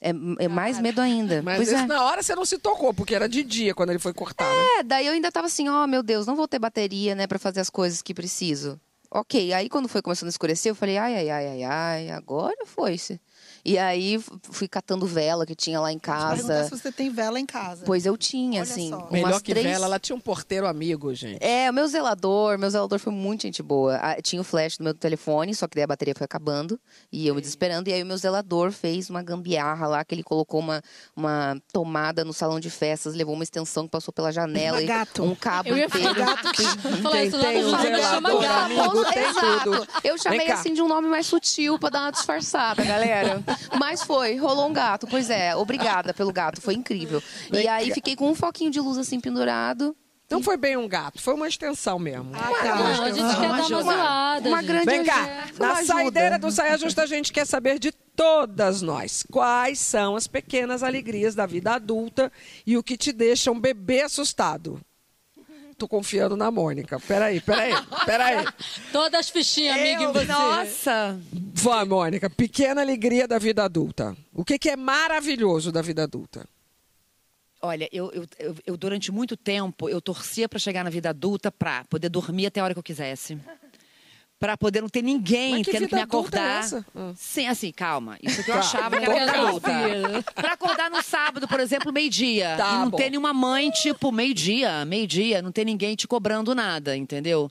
é, 0.00 0.10
é, 0.38 0.48
mais 0.48 0.80
medo 0.80 1.00
ainda. 1.00 1.42
Mas 1.42 1.56
pois 1.56 1.68
esse, 1.68 1.82
é. 1.82 1.86
na 1.86 2.04
hora 2.04 2.22
você 2.22 2.34
não 2.34 2.44
se 2.44 2.58
tocou, 2.58 2.94
porque 2.94 3.14
era 3.14 3.28
de 3.28 3.42
dia 3.42 3.74
quando 3.74 3.90
ele 3.90 3.98
foi 3.98 4.12
cortado. 4.12 4.50
É, 4.78 4.82
daí 4.82 5.06
eu 5.06 5.12
ainda 5.12 5.30
tava 5.32 5.46
assim, 5.46 5.68
ó, 5.68 5.84
oh, 5.84 5.86
meu 5.86 6.02
Deus, 6.02 6.26
não 6.26 6.36
vou 6.36 6.46
ter 6.46 6.58
bateria, 6.58 7.14
né, 7.14 7.26
para 7.26 7.38
fazer 7.38 7.60
as 7.60 7.70
coisas 7.70 8.00
que 8.02 8.14
preciso. 8.14 8.80
Ok, 9.10 9.52
aí 9.54 9.68
quando 9.68 9.88
foi 9.88 10.02
começando 10.02 10.28
a 10.28 10.30
escurecer, 10.30 10.70
eu 10.70 10.74
falei, 10.74 10.98
ai, 10.98 11.16
ai, 11.16 11.30
ai, 11.30 11.46
ai, 11.46 11.62
ai, 11.64 12.10
agora 12.10 12.66
foi-se. 12.66 13.20
E 13.64 13.76
aí 13.78 14.18
fui 14.50 14.68
catando 14.68 15.06
vela 15.06 15.44
que 15.44 15.54
tinha 15.54 15.80
lá 15.80 15.92
em 15.92 15.98
casa. 15.98 16.64
se 16.64 16.70
você 16.70 16.90
tem 16.92 17.10
vela 17.10 17.38
em 17.38 17.46
casa. 17.46 17.82
Pois 17.84 18.06
eu 18.06 18.16
tinha, 18.16 18.62
Olha 18.62 18.70
assim. 18.70 18.90
só. 18.90 19.08
Melhor 19.10 19.40
que 19.42 19.52
três... 19.52 19.66
vela, 19.66 19.86
ela 19.86 19.98
tinha 19.98 20.16
um 20.16 20.20
porteiro 20.20 20.66
amigo, 20.66 21.14
gente. 21.14 21.38
É, 21.44 21.70
o 21.70 21.74
meu 21.74 21.86
zelador, 21.86 22.58
meu 22.58 22.70
zelador 22.70 22.98
foi 22.98 23.12
muito 23.12 23.42
gente 23.42 23.62
boa. 23.62 23.96
Ah, 23.96 24.20
Tinha 24.22 24.40
o 24.40 24.44
flash 24.44 24.78
no 24.78 24.84
meu 24.84 24.94
telefone, 24.94 25.54
só 25.54 25.66
que 25.66 25.74
daí 25.74 25.84
a 25.84 25.86
bateria 25.86 26.14
foi 26.14 26.24
acabando 26.24 26.78
e 27.12 27.26
eu 27.26 27.34
me 27.34 27.40
desesperando. 27.40 27.88
E 27.88 27.92
aí 27.92 28.02
o 28.02 28.06
meu 28.06 28.16
zelador 28.16 28.70
fez 28.72 29.10
uma 29.10 29.22
gambiarra 29.22 29.86
lá, 29.86 30.04
que 30.04 30.14
ele 30.14 30.22
colocou 30.22 30.60
uma, 30.60 30.82
uma 31.14 31.56
tomada 31.72 32.24
no 32.24 32.32
salão 32.32 32.58
de 32.60 32.70
festas, 32.70 33.14
levou 33.14 33.34
uma 33.34 33.44
extensão 33.44 33.84
que 33.84 33.90
passou 33.90 34.12
pela 34.12 34.32
janela. 34.32 34.80
Gato. 34.82 35.22
Um 35.22 35.34
cabo 35.34 35.68
Eu 35.68 35.76
inteiro. 35.78 36.10
isso 36.10 37.36
lá 37.36 37.48
tem 37.48 37.64
um 37.64 37.80
zelador 37.80 38.40
gato. 38.42 38.64
amigo, 38.64 39.04
tem 39.12 39.22
Exato. 39.24 39.64
tudo. 39.64 39.88
Eu 40.04 40.18
chamei 40.18 40.50
assim 40.50 40.72
de 40.72 40.82
um 40.82 40.88
nome 40.88 41.08
mais 41.08 41.26
sutil 41.26 41.78
pra 41.78 41.90
dar 41.90 42.00
uma 42.02 42.10
disfarçada, 42.12 42.84
galera. 42.84 43.42
Mas 43.78 44.02
foi, 44.02 44.36
rolou 44.36 44.68
um 44.68 44.72
gato. 44.72 45.06
Pois 45.06 45.30
é, 45.30 45.54
obrigada 45.56 46.12
pelo 46.14 46.32
gato, 46.32 46.60
foi 46.60 46.74
incrível. 46.74 47.22
E 47.52 47.66
aí 47.68 47.92
fiquei 47.92 48.16
com 48.16 48.30
um 48.30 48.34
foquinho 48.34 48.70
de 48.70 48.80
luz 48.80 48.98
assim 48.98 49.20
pendurado. 49.20 49.96
Não 50.30 50.42
foi 50.42 50.58
bem 50.58 50.76
um 50.76 50.86
gato, 50.86 51.22
foi 51.22 51.32
uma 51.32 51.48
extensão 51.48 51.98
mesmo. 51.98 52.30
Ah, 52.34 52.50
Não, 52.50 52.96
tá. 52.96 53.02
a 53.04 53.10
gente 53.10 53.36
quer 53.40 53.48
dar 53.48 53.66
uma 53.66 53.82
zoada. 53.82 54.48
Uma 54.48 54.62
grande 54.62 54.84
Vem 54.84 55.02
cá, 55.02 55.46
na 55.58 55.82
saideira 55.82 56.38
do 56.38 56.50
Saia 56.50 56.76
Justa 56.76 57.02
a 57.02 57.06
gente 57.06 57.32
quer 57.32 57.46
saber 57.46 57.78
de 57.78 57.92
todas 57.92 58.82
nós. 58.82 59.24
Quais 59.30 59.78
são 59.78 60.16
as 60.16 60.26
pequenas 60.26 60.82
alegrias 60.82 61.34
da 61.34 61.46
vida 61.46 61.72
adulta 61.72 62.30
e 62.66 62.76
o 62.76 62.82
que 62.82 62.98
te 62.98 63.10
deixa 63.10 63.50
um 63.50 63.58
bebê 63.58 64.02
assustado? 64.02 64.78
Tô 65.78 65.86
confiando 65.86 66.36
na 66.36 66.50
Mônica. 66.50 66.98
Peraí, 66.98 67.40
peraí, 67.40 67.72
peraí. 68.04 68.44
Todas 68.92 69.20
as 69.20 69.30
fichinhas, 69.30 69.76
amiga, 69.78 70.02
em 70.02 70.12
você. 70.12 70.24
Nossa! 70.26 71.20
Vai, 71.62 71.84
Mônica. 71.84 72.30
Pequena 72.30 72.80
alegria 72.80 73.26
da 73.26 73.38
vida 73.38 73.64
adulta. 73.64 74.16
O 74.32 74.44
que, 74.44 74.58
que 74.58 74.70
é 74.70 74.76
maravilhoso 74.76 75.72
da 75.72 75.82
vida 75.82 76.04
adulta? 76.04 76.46
Olha, 77.60 77.88
eu, 77.90 78.12
eu, 78.38 78.54
eu, 78.64 78.76
durante 78.76 79.10
muito 79.10 79.36
tempo 79.36 79.88
eu 79.88 80.00
torcia 80.00 80.48
para 80.48 80.60
chegar 80.60 80.84
na 80.84 80.90
vida 80.90 81.10
adulta 81.10 81.50
para 81.50 81.84
poder 81.86 82.08
dormir 82.08 82.46
até 82.46 82.60
a 82.60 82.64
hora 82.64 82.72
que 82.74 82.78
eu 82.78 82.82
quisesse. 82.84 83.36
Para 84.38 84.56
poder 84.56 84.80
não 84.80 84.88
ter 84.88 85.02
ninguém 85.02 85.54
Mas 85.56 85.66
que 85.66 85.72
tendo 85.72 85.88
que 85.88 85.94
me 85.96 86.00
é 86.00 86.04
acordar. 86.04 86.60
essa? 86.60 86.86
Ah. 86.94 87.12
Sim, 87.16 87.48
assim, 87.48 87.72
calma. 87.72 88.16
Isso 88.22 88.44
que 88.44 88.50
eu 88.52 88.54
Tá. 88.54 88.60
achava 88.60 88.96
que 88.96 89.04
era 89.04 89.12
vida 89.18 89.32
adulta. 89.32 89.68
Filosofia. 89.68 90.24
Pra 90.36 90.52
acordar 90.52 90.88
no 90.88 91.02
sábado, 91.02 91.48
por 91.48 91.58
exemplo, 91.58 91.92
meio-dia. 91.92 92.54
Tá 92.56 92.74
e 92.74 92.78
não 92.78 92.90
bom. 92.90 92.96
ter 92.96 93.10
nenhuma 93.10 93.34
mãe, 93.34 93.68
tipo, 93.72 94.12
meio-dia, 94.12 94.84
meio-dia, 94.84 95.42
não 95.42 95.50
ter 95.50 95.64
ninguém 95.64 95.96
te 95.96 96.06
cobrando 96.06 96.54
nada, 96.54 96.96
entendeu? 96.96 97.50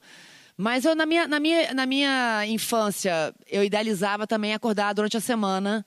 Mas 0.57 0.85
eu, 0.85 0.95
na 0.95 1.05
minha, 1.05 1.27
na, 1.27 1.39
minha, 1.39 1.73
na 1.73 1.85
minha 1.85 2.43
infância, 2.47 3.31
eu 3.47 3.63
idealizava 3.63 4.25
também 4.25 4.53
acordar 4.55 4.93
durante 4.93 5.15
a 5.15 5.21
semana, 5.21 5.85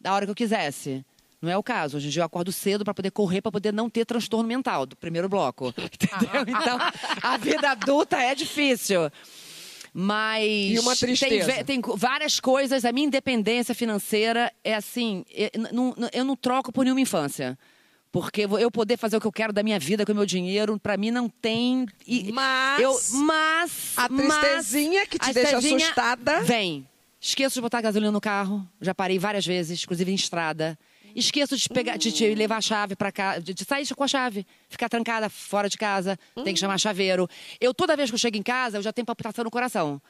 da 0.00 0.12
hora 0.12 0.26
que 0.26 0.30
eu 0.30 0.34
quisesse. 0.34 1.02
Não 1.40 1.50
é 1.50 1.56
o 1.56 1.62
caso. 1.62 1.96
Hoje 1.96 2.06
em 2.08 2.10
dia 2.10 2.20
eu 2.22 2.26
acordo 2.26 2.52
cedo 2.52 2.84
para 2.84 2.92
poder 2.94 3.10
correr, 3.10 3.40
para 3.40 3.50
poder 3.50 3.72
não 3.72 3.88
ter 3.88 4.04
transtorno 4.04 4.46
mental 4.46 4.84
do 4.86 4.94
primeiro 4.96 5.28
bloco. 5.28 5.72
Entendeu? 5.80 6.42
Então, 6.60 6.78
a 7.22 7.36
vida 7.38 7.70
adulta 7.70 8.18
é 8.18 8.34
difícil. 8.34 9.10
Mas. 9.94 10.44
E 10.72 10.78
uma 10.78 10.94
Tem, 10.96 11.08
tristeza. 11.08 11.64
tem 11.64 11.80
co- 11.80 11.96
várias 11.96 12.38
coisas. 12.40 12.84
A 12.84 12.92
minha 12.92 13.06
independência 13.06 13.74
financeira 13.74 14.52
é 14.64 14.74
assim. 14.74 15.24
Eu 15.30 15.50
não- 15.72 15.94
eu 16.12 16.24
não 16.24 16.36
troco 16.36 16.72
por 16.72 16.84
nenhuma 16.84 17.00
infância. 17.00 17.58
Porque 18.12 18.42
eu 18.42 18.70
poder 18.70 18.98
fazer 18.98 19.16
o 19.16 19.20
que 19.20 19.26
eu 19.26 19.32
quero 19.32 19.54
da 19.54 19.62
minha 19.62 19.78
vida 19.78 20.04
com 20.04 20.12
o 20.12 20.14
meu 20.14 20.26
dinheiro, 20.26 20.78
pra 20.78 20.98
mim 20.98 21.10
não 21.10 21.28
tem. 21.30 21.86
e- 22.06 22.30
Mas 22.30 22.80
eu, 22.82 22.92
mas. 23.24 23.92
a 23.96 24.06
mas- 24.10 24.38
tristezinha 24.38 25.06
que 25.06 25.18
te 25.18 25.32
deixa 25.32 25.56
assustada- 25.56 26.42
Vem. 26.42 26.86
Esqueço 27.18 27.54
de 27.54 27.60
botar 27.62 27.80
gasolina 27.80 28.12
no 28.12 28.20
carro. 28.20 28.68
Já 28.80 28.94
parei 28.94 29.18
várias 29.18 29.46
vezes, 29.46 29.82
inclusive 29.82 30.10
em 30.10 30.14
estrada. 30.14 30.78
Esqueço 31.14 31.56
de, 31.56 31.68
pegar, 31.68 31.96
de, 31.96 32.10
de 32.10 32.34
levar 32.34 32.56
a 32.56 32.60
chave 32.60 32.96
para 32.96 33.12
casa, 33.12 33.40
de, 33.40 33.52
de 33.54 33.64
sair 33.64 33.86
com 33.94 34.02
a 34.02 34.08
chave, 34.08 34.46
ficar 34.68 34.88
trancada 34.88 35.28
fora 35.28 35.68
de 35.68 35.76
casa, 35.76 36.18
tem 36.42 36.52
que 36.54 36.58
chamar 36.60 36.78
chaveiro. 36.78 37.28
Eu, 37.60 37.72
toda 37.74 37.94
vez 37.96 38.10
que 38.10 38.14
eu 38.14 38.18
chego 38.18 38.36
em 38.38 38.42
casa, 38.42 38.78
eu 38.78 38.82
já 38.82 38.92
tenho 38.92 39.04
palpitação 39.06 39.44
no 39.44 39.50
coração. 39.50 40.00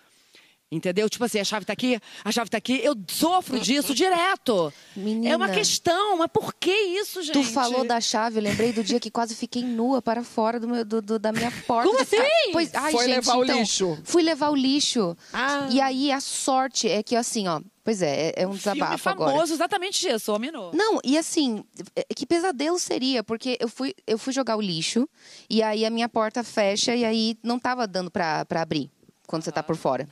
Entendeu? 0.75 1.07
Tipo 1.11 1.25
assim, 1.27 1.39
a 1.39 1.45
chave 1.45 1.67
tá 1.67 1.75
aqui, 1.75 2.01
a 2.25 2.33
chave 2.33 2.49
tá 2.49 2.57
aqui. 2.57 2.81
Eu 2.83 2.97
sofro 3.07 3.61
disso 3.61 3.95
direto. 3.95 4.73
Menina. 4.97 5.35
É 5.35 5.37
uma 5.37 5.51
questão, 5.51 6.17
mas 6.17 6.29
por 6.33 6.55
que 6.55 6.73
isso, 6.75 7.23
gente? 7.23 7.35
Tu 7.35 7.43
falou 7.45 7.87
da 7.87 8.01
chave, 8.01 8.39
eu 8.39 8.43
lembrei 8.43 8.73
do 8.73 8.83
dia 8.83 8.99
que 8.99 9.11
quase 9.11 9.35
fiquei 9.35 9.63
nua 9.63 10.01
para 10.01 10.25
fora 10.25 10.59
do 10.59 10.67
meu, 10.67 10.83
do, 10.83 11.03
do- 11.03 11.19
da 11.19 11.31
minha 11.31 11.53
porta. 11.67 11.87
Como 11.91 12.01
assim? 12.01 12.17
Pois, 12.53 12.75
ai, 12.75 12.91
Foi 12.91 13.05
gente, 13.05 13.17
levar 13.17 13.37
o 13.37 13.45
então, 13.45 13.59
lixo. 13.59 13.99
Fui 14.03 14.23
levar 14.23 14.49
o 14.49 14.57
lixo. 14.57 15.15
Ah. 15.31 15.69
E 15.71 15.79
aí 15.79 16.11
a 16.11 16.21
sorte 16.21 16.89
é 16.89 17.03
que 17.03 17.15
assim, 17.15 17.47
ó. 17.49 17.61
Pois 17.85 18.01
é, 18.01 18.29
é, 18.29 18.33
é 18.45 18.47
um 18.47 18.53
Filme 18.55 18.77
desabafo 18.77 18.99
famoso 19.03 19.31
agora. 19.31 19.51
exatamente 19.53 20.09
isso, 20.09 20.33
hominou. 20.33 20.71
Não, 20.73 21.01
e 21.05 21.19
assim, 21.19 21.63
é- 21.95 22.05
que 22.17 22.25
pesadelo 22.25 22.79
seria, 22.79 23.23
porque 23.23 23.59
eu 23.61 23.69
fui, 23.69 23.93
eu 24.07 24.17
fui 24.17 24.33
jogar 24.33 24.57
o 24.57 24.61
lixo 24.63 25.07
e 25.51 25.63
aí 25.63 25.85
a 25.85 25.91
minha 25.91 26.09
porta 26.09 26.43
fecha 26.43 26.95
e 26.97 27.05
aí 27.05 27.37
não 27.43 27.59
tava 27.59 27.87
dando 27.87 28.11
pra, 28.11 28.45
pra 28.47 28.63
abrir 28.63 28.89
quando 29.27 29.43
você 29.43 29.53
tá 29.53 29.63
por 29.63 29.77
fora. 29.77 30.09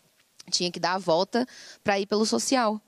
Tinha 0.50 0.70
que 0.70 0.80
dar 0.80 0.94
a 0.94 0.98
volta 0.98 1.46
para 1.82 1.98
ir 1.98 2.06
pelo 2.06 2.26
social. 2.26 2.80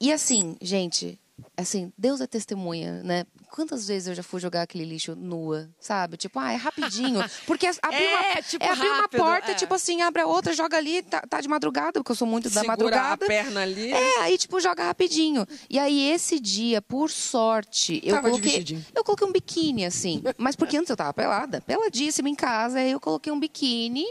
E 0.00 0.12
assim, 0.12 0.56
gente, 0.60 1.18
assim, 1.56 1.92
Deus 1.96 2.20
é 2.20 2.26
testemunha, 2.26 3.02
né? 3.02 3.24
Quantas 3.52 3.86
vezes 3.86 4.08
eu 4.08 4.14
já 4.14 4.22
fui 4.22 4.40
jogar 4.40 4.62
aquele 4.62 4.84
lixo 4.84 5.14
nua, 5.14 5.68
sabe? 5.78 6.16
Tipo, 6.16 6.38
ah, 6.40 6.52
é 6.52 6.56
rapidinho. 6.56 7.22
Porque 7.46 7.66
abrir 7.82 8.02
É, 8.02 8.32
uma, 8.32 8.42
tipo, 8.42 8.64
é 8.64 8.68
abrir 8.70 8.88
uma 8.88 9.08
porta, 9.08 9.52
é. 9.52 9.54
tipo 9.54 9.74
assim, 9.74 10.00
abre 10.00 10.22
a 10.22 10.26
outra, 10.26 10.54
joga 10.54 10.76
ali, 10.78 11.02
tá, 11.02 11.20
tá 11.20 11.40
de 11.40 11.48
madrugada, 11.48 12.00
porque 12.00 12.10
eu 12.12 12.16
sou 12.16 12.26
muito 12.26 12.44
da 12.48 12.60
Segura 12.62 12.68
madrugada. 12.68 13.24
a 13.24 13.28
perna 13.28 13.60
ali. 13.62 13.92
É, 13.92 14.20
aí 14.22 14.38
tipo 14.38 14.58
joga 14.58 14.84
rapidinho. 14.84 15.46
E 15.68 15.78
aí 15.78 16.10
esse 16.10 16.40
dia, 16.40 16.80
por 16.80 17.10
sorte, 17.10 18.00
eu 18.02 18.14
Tava 18.14 18.30
coloquei 18.30 18.64
eu 18.94 19.04
coloquei 19.04 19.26
um 19.26 19.32
biquíni 19.32 19.84
assim, 19.84 20.22
mas 20.38 20.56
porque 20.56 20.76
antes 20.76 20.88
eu 20.88 20.96
tava 20.96 21.12
pelada, 21.12 21.60
peladíssima 21.60 22.28
em 22.30 22.34
casa, 22.34 22.78
aí 22.78 22.92
eu 22.92 23.00
coloquei 23.00 23.30
um 23.32 23.38
biquíni 23.38 24.06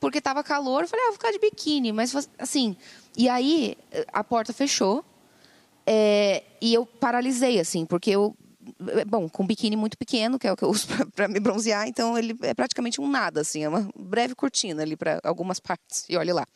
porque 0.00 0.20
tava 0.20 0.42
calor, 0.42 0.82
eu 0.82 0.88
falei, 0.88 1.04
ah, 1.04 1.08
vou 1.08 1.14
ficar 1.14 1.30
de 1.30 1.38
biquíni, 1.38 1.92
mas 1.92 2.28
assim, 2.38 2.76
e 3.16 3.28
aí 3.28 3.76
a 4.12 4.24
porta 4.24 4.52
fechou. 4.52 5.04
é, 5.86 6.42
e 6.60 6.74
eu 6.74 6.84
paralisei 6.86 7.60
assim, 7.60 7.84
porque 7.86 8.10
eu 8.10 8.34
Bom, 9.06 9.28
com 9.28 9.42
um 9.42 9.46
biquíni 9.46 9.76
muito 9.76 9.96
pequeno, 9.98 10.38
que 10.38 10.46
é 10.46 10.52
o 10.52 10.56
que 10.56 10.62
eu 10.62 10.70
uso 10.70 10.86
para 11.14 11.28
me 11.28 11.40
bronzear, 11.40 11.88
então 11.88 12.16
ele 12.16 12.36
é 12.42 12.54
praticamente 12.54 13.00
um 13.00 13.08
nada, 13.08 13.40
assim, 13.40 13.64
é 13.64 13.68
uma 13.68 13.90
breve 13.96 14.34
cortina 14.34 14.82
ali 14.82 14.96
para 14.96 15.20
algumas 15.24 15.58
partes, 15.60 16.04
e 16.08 16.16
olhe 16.16 16.32
lá. 16.32 16.46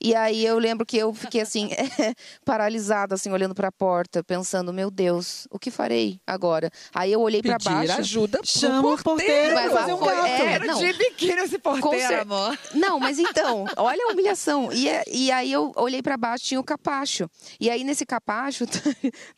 E 0.00 0.14
aí 0.14 0.44
eu 0.44 0.58
lembro 0.58 0.84
que 0.84 0.96
eu 0.96 1.12
fiquei 1.14 1.40
assim, 1.40 1.70
paralisada, 2.44 3.14
assim, 3.14 3.30
olhando 3.30 3.54
para 3.54 3.68
a 3.68 3.72
porta, 3.72 4.22
pensando, 4.22 4.72
meu 4.72 4.90
Deus, 4.90 5.46
o 5.50 5.58
que 5.58 5.70
farei 5.70 6.20
agora? 6.26 6.70
Aí 6.94 7.12
eu 7.12 7.20
olhei 7.20 7.42
para 7.42 7.56
Pedir 7.58 7.70
baixo. 7.70 7.92
ajuda 8.00 8.40
Chama 8.44 8.94
o 8.94 9.02
porteiro 9.02 9.54
Mas 9.54 9.72
fazer 9.72 9.92
um 9.94 9.98
foi- 9.98 10.14
gato. 10.14 10.26
é, 10.28 10.58
não. 10.60 10.78
de 10.78 10.92
biquíni 10.92 11.32
esse 11.42 11.58
porteiro, 11.58 12.06
cer- 12.08 12.20
amor. 12.20 12.58
Não, 12.74 12.98
mas 12.98 13.18
então, 13.18 13.64
olha 13.76 14.04
a 14.08 14.12
humilhação. 14.12 14.72
E, 14.72 14.88
é- 14.88 15.04
e 15.10 15.30
aí 15.30 15.52
eu 15.52 15.72
olhei 15.76 16.02
pra 16.02 16.16
baixo, 16.16 16.44
tinha 16.44 16.60
o 16.60 16.64
capacho. 16.64 17.28
E 17.60 17.70
aí 17.70 17.84
nesse 17.84 18.04
capacho 18.04 18.66
tá, 18.68 18.78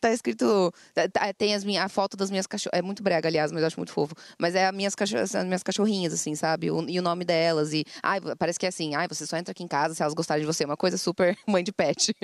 tá 0.01 0.11
escrito. 0.11 0.71
tá- 0.93 1.07
tá- 1.09 1.33
tem 1.33 1.53
as 1.55 1.63
minha, 1.63 1.83
a 1.83 1.89
foto 1.89 2.17
das 2.17 2.29
minhas 2.29 2.47
cachorras. 2.47 2.77
É 2.77 2.81
muito 2.81 3.01
brega, 3.03 3.27
aliás, 3.27 3.51
mas 3.51 3.61
eu 3.61 3.67
acho 3.67 3.77
muito 3.79 3.91
fofo. 3.91 4.13
Mas 4.39 4.55
é 4.55 4.67
as 4.67 4.75
minhas, 4.75 4.95
cachorro, 4.95 5.21
as 5.23 5.33
minhas 5.45 5.63
cachorrinhas, 5.63 6.13
assim, 6.13 6.35
sabe? 6.35 6.71
O- 6.71 6.87
e 6.89 6.99
o 6.99 7.01
nome 7.01 7.23
delas. 7.25 7.73
E 7.73 7.83
ai, 8.03 8.19
parece 8.37 8.59
que 8.59 8.65
é 8.65 8.69
assim, 8.69 8.95
ai, 8.95 9.07
você 9.07 9.25
só 9.25 9.37
entra 9.37 9.51
aqui 9.51 9.63
em 9.63 9.67
casa 9.67 9.93
se 9.93 10.01
elas 10.01 10.13
gostarem 10.13 10.41
de 10.41 10.46
você. 10.47 10.65
Uma 10.65 10.77
coisa 10.77 10.97
super 10.97 11.37
mãe 11.47 11.63
de 11.63 11.71
pet. 11.71 12.15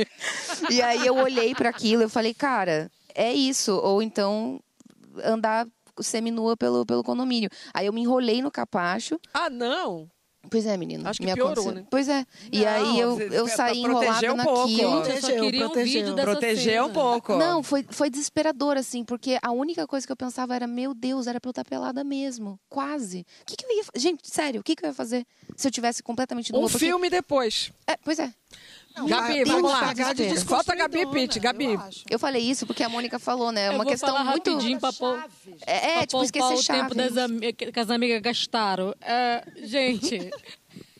e 0.72 0.82
aí 0.82 1.06
eu 1.06 1.16
olhei 1.16 1.54
pra 1.54 1.70
aquilo 1.70 2.02
e 2.02 2.06
eu 2.06 2.10
falei, 2.10 2.34
cara, 2.34 2.90
é 3.14 3.32
isso. 3.34 3.74
Ou 3.78 4.02
então 4.02 4.60
andar 5.24 5.68
seminua 6.00 6.58
pelo, 6.58 6.86
pelo 6.86 7.04
condomínio. 7.04 7.50
Aí 7.74 7.86
eu 7.86 7.94
me 7.94 8.02
enrolei 8.02 8.42
no 8.42 8.50
capacho. 8.50 9.20
Ah, 9.34 9.50
não. 9.50 10.10
Pois 10.52 10.66
é, 10.66 10.76
menino. 10.76 11.08
Acho 11.08 11.22
que 11.22 11.26
me 11.26 11.34
piorou, 11.34 11.54
aconteceu. 11.54 11.72
né? 11.74 11.88
Pois 11.90 12.10
é. 12.10 12.26
e 12.52 12.60
Não, 12.66 12.68
aí 12.68 13.00
eu, 13.00 13.18
eu 13.18 13.46
pra 13.46 13.56
saí 13.56 13.82
proteger 13.82 14.24
enrolada 14.30 14.34
um 14.34 14.44
pouco. 14.44 14.60
naquilo. 14.72 14.92
Eu 14.92 15.04
só 15.06 15.12
Protegeu, 15.14 15.42
queria 15.44 15.66
um 15.66 15.70
protegeu. 15.70 16.02
vídeo 16.02 16.16
dessa 16.16 16.32
Proteger 16.32 16.82
um 16.82 16.88
cena. 16.88 16.94
pouco. 16.94 17.36
Não, 17.38 17.64
foi, 17.64 17.86
foi 17.90 18.10
desesperador, 18.10 18.76
assim, 18.76 19.06
porque 19.06 19.40
a 19.42 19.52
única 19.54 19.88
coisa 19.88 20.06
que 20.06 20.12
eu 20.12 20.18
pensava 20.18 20.54
era, 20.54 20.68
meu 20.68 20.94
Deus, 20.94 21.28
era 21.28 21.40
pra 21.40 21.48
eu 21.48 21.52
estar 21.52 21.64
pelada 21.64 22.04
mesmo. 22.04 22.60
Quase. 22.68 23.26
O 23.42 23.46
que, 23.46 23.56
que 23.56 23.66
eu 23.66 23.72
ia 23.78 23.84
Gente, 23.96 24.30
sério, 24.30 24.60
o 24.60 24.64
que, 24.64 24.76
que 24.76 24.84
eu 24.84 24.90
ia 24.90 24.94
fazer 24.94 25.26
se 25.56 25.66
eu 25.66 25.72
tivesse 25.72 26.04
completamente 26.04 26.52
nua? 26.52 26.60
Um 26.60 26.64
Porque- 26.66 26.78
filme 26.88 27.10
depois. 27.10 27.72
É, 27.94 27.98
pois 28.04 28.18
é. 28.20 28.34
Não, 28.96 29.08
Gabi, 29.08 29.28
vai- 29.34 29.46
vamos 29.46 29.72
lá. 29.72 29.94
Falta 30.46 30.76
Gabi 30.76 31.06
Pitt. 31.08 31.40
Gabi. 31.40 31.66
eu. 31.74 31.82
Eu 32.12 32.20
falei 32.20 32.42
isso 32.44 32.66
porque 32.68 32.84
a 32.84 32.90
Mônica 32.90 33.18
falou, 33.18 33.52
né? 33.52 33.64
É 33.66 33.68
Eu 33.70 33.72
uma 33.72 33.84
vou 33.84 33.92
questão 33.92 34.10
falar 34.10 34.24
muito. 34.26 34.52
rapidinho 34.52 34.80
pra 34.80 34.94
pôr- 34.94 35.24
É, 35.66 35.76
é 35.76 35.94
pra 35.98 36.06
tipo, 36.08 36.24
esquecer 36.24 36.54
o 36.54 36.64
tempo 36.64 36.94
das 36.96 37.18
ami- 37.18 37.54
que 37.54 37.80
as 37.80 37.90
amigas 37.90 38.22
gastaram. 38.22 38.94
É, 39.02 39.44
gente, 39.64 40.20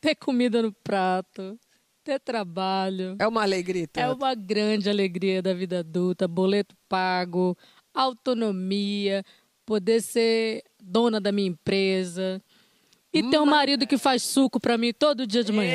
ter 0.00 0.14
comida 0.14 0.62
no 0.62 0.72
prato, 0.72 1.58
ter 2.04 2.18
trabalho, 2.20 3.16
É 3.18 3.26
uma 3.26 3.42
alegria. 3.42 3.84
é 3.84 3.86
Tata. 3.86 4.14
uma 4.14 4.34
grande 4.34 4.88
alegria 4.90 5.40
da 5.42 5.54
vida 5.54 5.80
adulta. 5.80 6.28
Boleto 6.28 6.74
pago, 6.88 7.56
autonomia, 7.94 9.24
poder 9.64 10.00
ser 10.02 10.62
dona 10.78 11.20
da 11.20 11.32
minha 11.32 11.48
empresa. 11.48 12.42
E 13.12 13.22
ter 13.24 13.40
um 13.40 13.46
marido 13.46 13.86
que 13.86 13.98
faz 13.98 14.22
suco 14.22 14.60
pra 14.60 14.78
mim 14.78 14.92
todo 14.92 15.26
dia 15.26 15.42
de 15.42 15.52
manhã. 15.52 15.74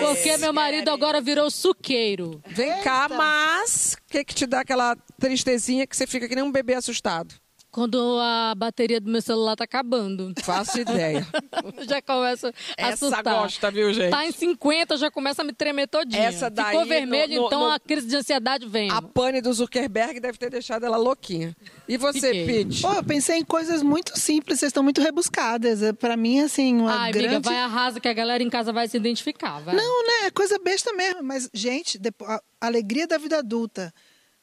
Porque 0.00 0.36
meu 0.38 0.52
marido 0.52 0.90
agora 0.90 1.20
virou 1.20 1.50
suqueiro. 1.50 2.40
Vem 2.48 2.82
cá, 2.82 3.08
mas 3.08 3.94
o 3.94 4.10
que, 4.10 4.24
que 4.24 4.34
te 4.34 4.46
dá 4.46 4.60
aquela 4.60 4.96
tristezinha 5.18 5.86
que 5.86 5.96
você 5.96 6.06
fica 6.06 6.28
que 6.28 6.34
nem 6.34 6.44
um 6.44 6.52
bebê 6.52 6.74
assustado? 6.74 7.34
Quando 7.70 8.18
a 8.20 8.54
bateria 8.56 8.98
do 9.00 9.10
meu 9.10 9.20
celular 9.20 9.54
tá 9.54 9.64
acabando. 9.64 10.32
Faço 10.42 10.80
ideia. 10.80 11.26
já 11.86 12.00
começa 12.00 12.48
a 12.48 12.52
Essa 12.88 13.06
assustar. 13.06 13.22
gosta, 13.22 13.70
viu, 13.70 13.92
gente? 13.92 14.10
Tá 14.10 14.24
em 14.24 14.32
50, 14.32 14.96
já 14.96 15.10
começa 15.10 15.42
a 15.42 15.44
me 15.44 15.52
tremer 15.52 15.86
todinha. 15.86 16.22
Essa 16.22 16.48
daí, 16.48 16.70
Ficou 16.72 16.86
vermelho, 16.86 17.34
no- 17.34 17.40
no- 17.42 17.46
então 17.48 17.60
no- 17.66 17.70
a 17.72 17.78
crise 17.78 18.06
de 18.06 18.16
ansiedade 18.16 18.66
vem. 18.66 18.90
A 18.90 19.02
pane 19.02 19.42
do 19.42 19.52
Zuckerberg 19.52 20.18
deve 20.20 20.38
ter 20.38 20.48
deixado 20.48 20.86
ela 20.86 20.96
louquinha. 20.96 21.54
E 21.86 21.98
você. 21.98 22.46
Pete? 22.46 22.80
Pô, 22.80 22.92
eu 22.94 23.04
pensei 23.04 23.38
em 23.40 23.44
coisas 23.44 23.82
muito 23.82 24.18
simples, 24.18 24.58
vocês 24.58 24.70
estão 24.70 24.82
muito 24.82 25.02
rebuscadas. 25.02 25.82
É, 25.82 25.92
Pra 25.92 26.16
mim, 26.16 26.40
assim, 26.40 26.76
uma 26.76 26.94
Ai, 27.02 27.12
grande... 27.12 27.26
amiga, 27.34 27.50
vai 27.50 27.58
arrasa 27.58 28.00
que 28.00 28.08
a 28.08 28.12
galera 28.14 28.42
em 28.42 28.48
casa 28.48 28.72
vai 28.72 28.88
se 28.88 28.96
identificar, 28.96 29.60
vai. 29.60 29.74
Não, 29.76 30.06
né? 30.06 30.26
É 30.26 30.30
coisa 30.30 30.58
besta 30.58 30.92
mesmo. 30.94 31.22
Mas, 31.22 31.50
gente, 31.52 32.00
a 32.22 32.40
alegria 32.60 33.06
da 33.06 33.18
vida 33.18 33.38
adulta. 33.38 33.92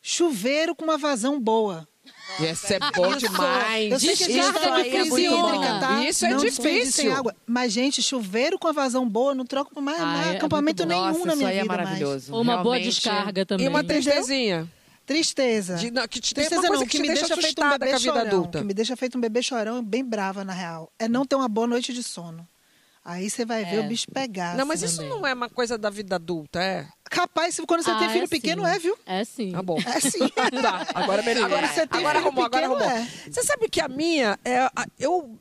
Chuveiro 0.02 0.76
com 0.76 0.84
uma 0.84 0.98
vazão 0.98 1.40
boa. 1.40 1.88
Esse 2.42 2.76
é 2.76 2.80
bom 2.96 3.16
demais. 3.16 4.02
Que 4.02 4.08
Descarga 4.16 4.84
de 4.84 4.90
hídrica, 5.22 5.80
tá? 5.80 6.04
Isso 6.08 6.26
é 6.26 6.30
não 6.32 6.38
difícil. 6.38 7.14
água. 7.16 7.36
Mas, 7.46 7.72
gente, 7.74 8.02
chuveiro 8.02 8.58
com 8.58 8.68
a 8.68 8.72
vazão 8.72 9.08
boa, 9.08 9.36
não 9.36 9.46
troco 9.46 9.72
por 9.74 9.82
mais, 9.82 10.00
Ah, 10.02 10.06
mais 10.06 10.28
é- 10.28 10.34
é 10.34 10.38
acampamento 10.38 10.84
bom. 10.84 10.90
nenhum 10.90 11.02
Nossa, 11.02 11.20
na 11.20 11.28
isso 11.28 11.38
minha 11.38 11.50
aí 11.50 11.58
é 11.58 11.62
vida 11.62 11.74
mais. 11.76 11.84
maravilhoso. 11.86 12.34
Ou 12.34 12.42
uma 12.42 12.58
boa 12.64 12.80
descarga 12.80 13.46
também. 13.46 13.66
E 13.66 13.70
uma 13.70 13.82
Entendeu? 13.82 14.02
tristezinha. 14.02 14.72
Tristeza. 15.06 15.76
De- 15.76 15.92
não, 15.92 16.08
que 16.08 16.20
te 16.22 16.34
Tristeza 16.34 16.62
não, 16.62 16.80
que, 16.80 16.86
que, 16.86 16.98
te 16.98 17.02
me 17.02 17.08
deixa 17.10 17.28
deixa 17.28 17.42
feito 17.42 17.62
um 17.62 17.70
bebê 17.70 17.88
com 17.90 17.96
a 17.96 17.98
vida 17.98 18.14
chorão. 18.14 18.22
adulta. 18.28 18.60
Que 18.60 18.66
me 18.66 18.74
deixa 18.74 18.96
feito 18.96 19.18
um 19.18 19.22
bebê 19.22 19.42
chorão 19.44 19.84
bem 19.84 20.04
brava, 20.04 20.46
na 20.46 20.54
real. 20.54 20.92
É 20.98 21.10
não 21.10 21.26
ter 21.26 21.36
uma 21.36 21.50
boa 21.50 21.68
noite 21.68 21.94
de 21.94 22.02
sono. 22.02 22.48
Aí 23.06 23.30
você 23.30 23.44
vai 23.44 23.66
ver 23.66 23.78
É. 23.78 23.80
o 23.82 23.84
bicho 23.84 24.06
pegar. 24.14 24.56
Não, 24.56 24.66
mas 24.66 24.82
assim. 24.82 24.94
isso 24.94 25.04
não 25.10 25.28
é 25.28 25.34
uma 25.34 25.50
coisa 25.50 25.78
da 25.78 25.90
vida 25.90 26.16
adulta, 26.16 26.62
é? 26.64 26.88
Capaz, 27.04 27.54
se- 27.56 27.66
quando 27.66 27.84
você 27.84 27.92
Ah, 27.92 28.00
tem 28.00 28.10
filho 28.10 28.24
é 28.24 28.28
pequeno, 28.28 28.64
sim. 28.64 28.70
é, 28.72 28.80
viu? 28.80 28.98
É 29.06 29.24
sim. 29.26 29.52
Tá 29.52 29.62
bom. 29.62 29.78
É 29.86 30.00
sim. 30.00 30.20
Tá, 30.62 30.88
agora 30.96 31.22
beleza. 31.22 31.46
Agora 31.46 31.68
você 31.68 31.86
tem 31.86 32.00
agora 32.00 32.16
filho 32.20 32.28
arrumou, 32.28 32.46
agora 32.46 32.68
pequeno, 32.70 32.82
arrumou. 32.82 33.06
é. 33.26 33.32
Você 33.32 33.44
sabe 33.44 33.68
que 33.68 33.82
a 33.82 33.90
minha, 33.90 34.40
é, 34.46 34.70
eu, 34.98 35.38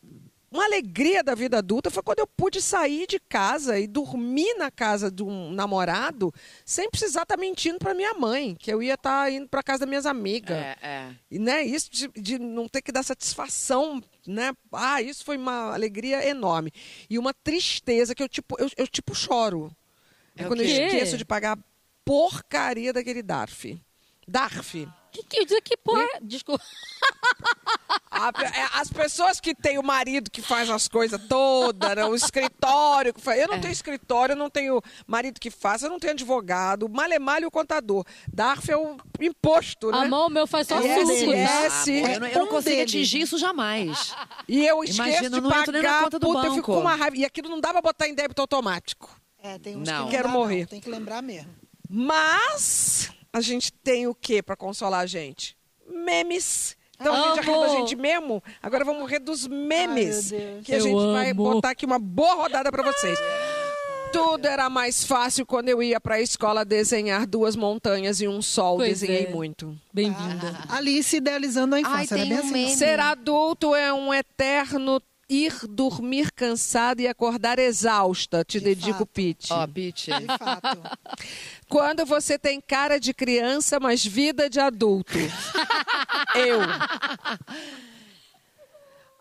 uma 0.52 0.64
alegria 0.64 1.24
da 1.24 1.34
vida 1.34 1.58
adulta 1.58 1.90
foi 1.90 2.02
quando 2.02 2.18
eu 2.18 2.26
pude 2.26 2.60
sair 2.60 3.06
de 3.06 3.18
casa 3.18 3.78
e 3.78 3.86
dormir 3.86 4.54
na 4.58 4.70
casa 4.70 5.10
de 5.10 5.22
um 5.22 5.50
namorado 5.50 6.32
sem 6.64 6.90
precisar 6.90 7.22
estar 7.22 7.38
mentindo 7.38 7.78
para 7.78 7.94
minha 7.94 8.12
mãe, 8.12 8.54
que 8.54 8.70
eu 8.70 8.82
ia 8.82 8.94
estar 8.94 9.32
indo 9.32 9.48
para 9.48 9.62
casa 9.62 9.80
das 9.80 9.88
minhas 9.88 10.04
amigas. 10.04 10.58
É, 10.58 10.76
é. 10.82 11.14
E 11.30 11.38
né, 11.38 11.62
isso 11.62 11.90
de, 11.90 12.08
de 12.08 12.38
não 12.38 12.68
ter 12.68 12.82
que 12.82 12.92
dar 12.92 13.02
satisfação, 13.02 14.02
né? 14.26 14.52
Ah, 14.70 15.00
isso 15.00 15.24
foi 15.24 15.38
uma 15.38 15.72
alegria 15.72 16.28
enorme. 16.28 16.70
E 17.08 17.18
uma 17.18 17.32
tristeza 17.32 18.14
que 18.14 18.22
eu 18.22 18.28
tipo, 18.28 18.54
eu, 18.58 18.68
eu 18.76 18.86
tipo 18.86 19.14
choro. 19.14 19.74
É 20.36 20.44
quando 20.44 20.60
eu 20.60 20.66
esqueço 20.66 21.16
de 21.16 21.24
pagar 21.24 21.56
a 21.56 21.60
porcaria 22.04 22.92
daquele 22.92 23.22
DARF. 23.22 23.80
DARF. 24.28 24.86
Que, 25.12 25.22
que, 25.44 25.60
que 25.60 25.76
porra? 25.76 26.06
Desculpa. 26.22 26.64
A 28.10 28.28
é, 28.28 28.80
as 28.80 28.90
pessoas 28.90 29.40
que 29.40 29.54
têm 29.54 29.78
o 29.78 29.82
marido 29.82 30.30
que 30.30 30.42
faz 30.42 30.68
as 30.70 30.86
coisas 30.86 31.20
todas, 31.28 31.94
né, 31.96 32.04
o 32.04 32.14
escritório 32.14 33.12
que 33.12 33.20
faz. 33.20 33.40
Eu 33.40 33.48
não 33.48 33.58
tenho 33.58 33.72
escritório, 33.72 34.34
eu 34.34 34.36
não 34.36 34.50
tenho 34.50 34.80
marido 35.06 35.40
que 35.40 35.50
faz, 35.50 35.82
eu 35.82 35.88
não 35.88 35.98
tenho 35.98 36.12
advogado, 36.12 36.88
malemalho 36.88 37.48
o 37.48 37.50
contador. 37.50 38.04
DARF 38.32 38.70
é 38.70 38.76
o 38.76 38.96
imposto, 39.20 39.90
né? 39.90 39.98
A 39.98 40.08
mão 40.08 40.28
meu 40.28 40.46
faz 40.46 40.68
só 40.68 40.78
Yes, 40.80 41.08
suco. 41.08 41.32
yes. 41.32 41.84
tá? 41.84 41.90
Eu 41.90 42.20
não, 42.20 42.26
eu 42.28 42.38
não 42.40 42.44
um 42.46 42.48
consigo 42.48 42.76
deles. 42.76 42.90
atingir 42.90 43.20
isso 43.22 43.38
jamais. 43.38 44.14
E 44.46 44.64
eu 44.64 44.84
esqueço 44.84 45.08
Imagina, 45.08 45.30
de 45.30 45.40
não 45.40 45.50
entro 45.58 45.72
nem 45.72 45.82
na 45.82 45.88
pagar, 45.88 46.04
conta 46.04 46.18
do 46.18 46.26
puta, 46.26 46.38
eu 46.46 46.54
fico 46.54 46.54
banco. 46.54 46.74
com 46.74 46.80
uma 46.80 46.94
raiva. 46.94 47.16
E 47.16 47.24
aquilo 47.24 47.48
não 47.48 47.60
dá 47.60 47.70
pra 47.72 47.80
botar 47.82 48.08
em 48.08 48.14
débito 48.14 48.40
automático. 48.42 49.18
É, 49.42 49.58
tem 49.58 49.76
uns 49.76 49.88
Não. 49.88 50.04
que 50.04 50.10
Quero 50.12 50.28
morrer. 50.28 50.60
Não. 50.60 50.66
Tem 50.66 50.80
que 50.80 50.90
lembrar 50.90 51.22
mesmo. 51.22 51.50
Mas 51.88 53.10
a 53.32 53.40
gente 53.40 53.72
tem 53.72 54.06
o 54.06 54.14
que 54.14 54.42
pra 54.42 54.54
consolar 54.56 55.00
a 55.00 55.06
gente? 55.06 55.56
Memes. 55.88 56.76
Então 57.00 57.12
a 57.14 57.34
gente 57.34 57.40
Amo. 57.40 57.50
riu 57.52 57.60
da 57.62 57.68
gente 57.68 57.96
mesmo. 57.96 58.42
Agora 58.62 58.84
vamos 58.84 59.10
rir 59.10 59.18
dos 59.18 59.46
memes. 59.48 60.32
Ai, 60.32 60.60
que 60.64 60.72
a 60.72 60.76
Eu 60.76 60.80
gente 60.82 61.12
vai 61.12 61.30
amo. 61.30 61.42
botar 61.54 61.70
aqui 61.70 61.84
uma 61.84 61.98
boa 61.98 62.34
rodada 62.34 62.70
pra 62.70 62.82
vocês. 62.82 63.18
Tudo 64.12 64.46
era 64.46 64.68
mais 64.68 65.04
fácil 65.04 65.46
quando 65.46 65.70
eu 65.70 65.82
ia 65.82 65.98
pra 65.98 66.20
escola 66.20 66.66
desenhar 66.66 67.26
duas 67.26 67.56
montanhas 67.56 68.20
e 68.20 68.28
um 68.28 68.42
sol. 68.42 68.76
Pois 68.76 69.00
Desenhei 69.00 69.24
é. 69.24 69.30
muito. 69.30 69.74
Bem-vinda. 69.92 70.54
Alice 70.68 71.16
idealizando 71.16 71.74
a 71.74 71.78
Ai, 71.78 71.82
infância, 71.82 72.16
tem 72.18 72.26
era 72.30 72.42
bem 72.42 72.50
um 72.64 72.66
assim. 72.66 72.76
Ser 72.76 73.00
adulto 73.00 73.74
é 73.74 73.90
um 73.92 74.12
eterno 74.12 75.00
ir 75.32 75.66
dormir 75.68 76.30
cansado 76.32 77.00
e 77.00 77.08
acordar 77.08 77.58
exausta. 77.58 78.44
Te 78.44 78.58
De 78.58 78.64
dedico, 78.66 78.98
fato. 78.98 79.06
Pete. 79.08 79.52
Ó, 79.52 79.66
Pete. 79.66 80.10
De 80.12 80.26
fato. 80.26 80.78
Quando 81.68 82.04
você 82.04 82.38
tem 82.38 82.60
cara 82.60 82.98
de 83.00 83.14
criança, 83.14 83.80
mas 83.80 84.04
vida 84.04 84.48
de 84.50 84.60
adulto. 84.60 85.12
Eu. 86.36 86.60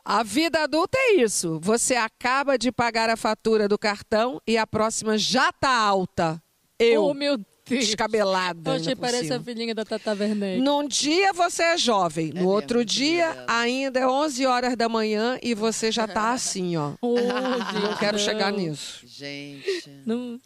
A 0.04 0.24
vida 0.24 0.64
adulta 0.64 0.98
é 0.98 1.16
isso. 1.22 1.60
Você 1.62 1.96
acaba 1.96 2.58
de 2.58 2.72
pagar 2.72 3.10
a 3.10 3.16
fatura 3.16 3.68
do 3.68 3.78
cartão 3.78 4.42
e 4.48 4.58
a 4.58 4.66
próxima 4.66 5.18
já 5.18 5.52
tá 5.52 5.70
alta. 5.70 6.42
Eu, 6.80 7.06
Oh, 7.06 7.14
meu. 7.14 7.40
descabelada. 7.80 8.80
Por 8.80 8.96
parece 8.98 9.26
cima. 9.26 9.36
a 9.38 9.40
filhinha 9.40 9.76
da 9.76 9.86
Tata 9.86 10.14
Werneck. 10.14 10.62
Num 10.62 10.88
dia 10.88 11.34
você 11.34 11.64
é 11.64 11.78
jovem, 11.78 12.32
no 12.34 12.48
outro 12.48 12.84
dia 12.86 13.44
ainda 13.48 14.00
é 14.00 14.08
11 14.08 14.46
horas 14.46 14.76
da 14.76 14.88
manhã 14.90 15.38
e 15.42 15.54
você 15.54 15.92
já 15.92 16.08
tá 16.08 16.32
assim, 16.34 16.76
ó. 16.78 16.94
Oh, 17.02 17.16
Não 17.16 17.98
quero 17.98 18.18
chegar 18.20 18.52
nisso. 18.52 19.06
Gente. 19.06 20.02
Não. 20.06 20.40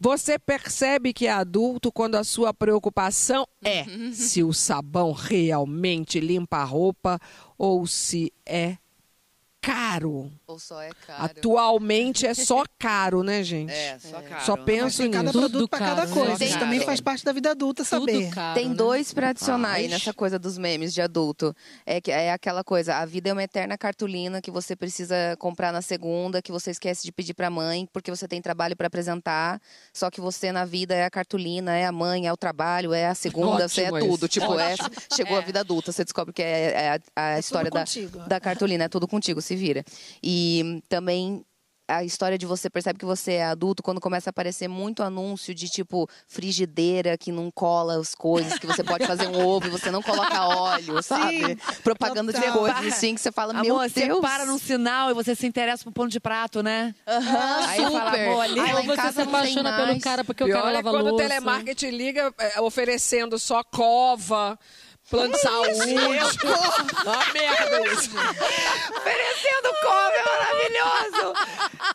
Você 0.00 0.38
percebe 0.38 1.12
que 1.12 1.26
é 1.26 1.32
adulto 1.32 1.92
quando 1.92 2.16
a 2.16 2.24
sua 2.24 2.52
preocupação 2.52 3.46
é 3.62 3.84
se 4.12 4.42
o 4.42 4.52
sabão 4.52 5.12
realmente 5.12 6.20
limpa 6.20 6.58
a 6.58 6.64
roupa 6.64 7.18
ou 7.58 7.86
se 7.86 8.32
é 8.46 8.76
caro. 9.64 10.30
Ou 10.46 10.58
só 10.58 10.82
é 10.82 10.90
caro. 11.06 11.24
Atualmente 11.24 12.26
é 12.26 12.34
só 12.34 12.64
caro, 12.78 13.22
né, 13.22 13.42
gente? 13.42 13.72
É, 13.72 13.98
só 13.98 14.20
caro. 14.20 14.44
Só 14.44 14.56
né? 14.56 14.62
penso 14.64 14.98
Tem 15.02 15.10
cada 15.10 15.24
nisso. 15.24 15.38
produto 15.38 15.68
para 15.68 15.78
cada 15.78 16.02
caro, 16.02 16.12
coisa. 16.12 16.38
né? 16.38 16.46
Isso 16.46 16.58
também 16.58 16.80
faz 16.80 17.00
parte 17.00 17.24
da 17.24 17.32
vida 17.32 17.50
adulta 17.50 17.84
saber. 17.84 18.24
Tudo 18.24 18.34
caro, 18.34 18.54
Tem 18.54 18.68
né? 18.68 18.74
dois 18.74 19.12
pra 19.14 19.30
adicionar 19.30 19.72
aí 19.72 19.88
nessa 19.88 20.12
coisa 20.12 20.38
dos 20.38 20.58
memes 20.58 20.92
de 20.92 21.00
adulto. 21.00 21.54
É, 21.86 22.00
que, 22.00 22.10
é 22.10 22.32
aquela 22.32 22.62
coisa, 22.62 22.96
a 22.96 23.06
vida 23.06 23.30
é 23.30 23.32
uma 23.32 23.42
eterna 23.42 23.78
cartolina 23.78 24.40
que 24.42 24.50
você 24.50 24.76
precisa 24.76 25.14
comprar 25.38 25.72
na 25.72 25.80
segunda, 25.80 26.42
que 26.42 26.52
você 26.52 26.70
esquece 26.70 27.02
de 27.04 27.12
pedir 27.12 27.34
pra 27.34 27.48
mãe, 27.48 27.88
porque 27.92 28.10
você 28.10 28.28
tem 28.28 28.42
trabalho 28.42 28.76
pra 28.76 28.86
apresentar. 28.88 29.60
Só 29.92 30.10
que 30.10 30.20
você 30.20 30.52
na 30.52 30.64
vida 30.64 30.94
é 30.94 31.04
a 31.04 31.10
cartolina, 31.10 31.74
é 31.76 31.86
a 31.86 31.92
mãe, 31.92 32.26
é 32.26 32.32
o 32.32 32.36
trabalho, 32.36 32.92
é 32.92 33.06
a 33.06 33.14
segunda, 33.14 33.68
você 33.68 33.82
é 33.82 33.92
Ótimo 33.92 34.10
tudo. 34.10 34.26
isso. 34.26 34.28
Tipo, 34.28 34.58
é, 34.58 34.74
chegou 35.14 35.36
a 35.38 35.40
vida 35.40 35.60
adulta, 35.60 35.92
você 35.92 36.04
descobre 36.04 36.32
que 36.34 36.42
é, 36.42 36.72
é 36.72 37.00
a, 37.16 37.34
a 37.34 37.38
história 37.38 37.70
da, 37.70 37.80
contigo. 37.80 38.18
da 38.20 38.40
cartolina, 38.40 38.84
é 38.84 38.88
tudo 38.88 39.06
contigo, 39.08 39.40
se 39.40 39.53
vira. 39.54 39.84
E 40.22 40.82
também 40.88 41.44
a 41.86 42.02
história 42.02 42.38
de 42.38 42.46
você 42.46 42.70
percebe 42.70 42.98
que 42.98 43.04
você 43.04 43.32
é 43.34 43.44
adulto 43.44 43.82
quando 43.82 44.00
começa 44.00 44.30
a 44.30 44.32
aparecer 44.32 44.66
muito 44.68 45.02
anúncio 45.02 45.54
de 45.54 45.68
tipo 45.68 46.08
frigideira 46.26 47.18
que 47.18 47.30
não 47.30 47.50
cola 47.50 48.00
as 48.00 48.14
coisas, 48.14 48.58
que 48.58 48.66
você 48.66 48.82
pode 48.82 49.04
fazer 49.06 49.26
um 49.28 49.46
ovo 49.46 49.66
e 49.66 49.70
você 49.70 49.90
não 49.90 50.00
coloca 50.02 50.46
óleo, 50.46 51.02
sabe? 51.02 51.56
Propaganda 51.82 52.32
de 52.32 52.38
total. 52.40 52.58
coisas 52.58 52.86
assim 52.86 53.14
que 53.14 53.20
você 53.20 53.30
fala, 53.30 53.52
meu 53.52 53.74
Amor, 53.76 53.80
Deus. 53.90 53.92
você 53.92 54.20
para 54.22 54.46
num 54.46 54.56
sinal 54.56 55.10
e 55.10 55.14
você 55.14 55.34
se 55.34 55.46
interessa 55.46 55.84
por 55.84 55.92
pano 55.92 56.08
de 56.08 56.18
prato, 56.18 56.62
né? 56.62 56.94
Aham, 57.06 57.66
Aí 57.66 57.82
fala, 57.82 58.12
amor, 58.14 58.40
ali- 58.40 58.60
Ai, 58.60 58.72
lá 58.72 58.78
Ou 58.78 58.84
em 58.84 58.86
você 58.86 58.96
casa 58.96 59.12
se 59.12 59.28
apaixona 59.28 59.76
pelo 59.76 60.00
cara 60.00 60.24
porque 60.24 60.42
o 60.42 60.46
Pior 60.46 60.56
cara 60.62 60.70
é 60.70 60.74
lava 60.76 60.90
quando 60.90 61.06
o 61.06 61.10
louça. 61.10 61.22
telemarketing 61.28 61.90
liga 61.90 62.32
é, 62.38 62.60
oferecendo 62.62 63.38
só 63.38 63.62
cova, 63.62 64.58
plano 65.10 65.32
de 65.32 65.40
saúde. 65.40 65.94
Uma 67.04 67.32
merda 67.32 67.92
isso. 67.92 68.10
Oferecendo 68.96 69.68
come, 69.82 70.16
é 70.16 70.24
maravilhoso! 70.24 71.34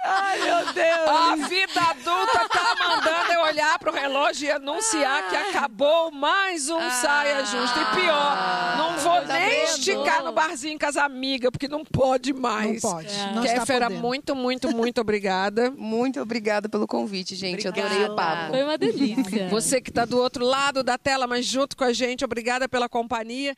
Ai, 0.04 0.40
meu 0.40 0.74
Deus! 0.74 1.10
A 1.10 1.36
vida 1.48 1.82
adulta 1.82 2.50
tá 2.50 2.76
mandando 2.78 3.32
eu 3.34 3.42
olhar 3.42 3.80
pro 3.80 3.92
relógio 3.92 4.48
e 4.48 4.52
anunciar 4.52 5.30
que 5.30 5.36
acabou 5.36 6.12
mais 6.12 6.70
um 6.70 6.90
saia 6.92 7.46
justa. 7.46 7.80
E 7.80 7.96
pior, 7.96 8.78
não 8.78 8.98
vou 8.98 9.22
tá 9.22 9.34
nem 9.34 9.50
vendo? 9.50 9.64
esticar 9.66 10.24
no 10.24 10.32
barzinho 10.32 10.80
com 10.80 10.86
as 10.86 10.98
amigas, 10.98 11.50
porque 11.52 11.68
não 11.68 11.84
pode 11.84 12.34
mais. 12.34 12.82
Não 12.84 12.92
pode. 12.92 13.08
É. 13.08 13.32
Não 13.34 13.42
Kéfera, 13.42 13.90
muito, 13.90 14.36
muito, 14.36 14.76
muito 14.76 15.02
obrigada. 15.02 15.72
Muito 15.90 16.22
obrigada 16.22 16.70
pelo 16.70 16.86
convite, 16.86 17.36
gente. 17.36 17.68
Adorei 17.68 18.06
o 18.06 18.16
papo. 18.16 18.52
Foi 18.52 18.64
uma 18.64 18.78
delícia. 18.78 19.48
Você 19.50 19.82
que 19.82 19.90
está 19.90 20.06
do 20.06 20.18
outro 20.18 20.46
lado 20.46 20.84
da 20.84 20.98
tela, 20.98 21.26
mas 21.26 21.46
junto 21.46 21.76
com 21.76 21.84
a 21.84 21.94
gente, 21.94 22.24
obrigada 22.24 22.68
pela 22.70 22.88
companhia. 23.00 23.56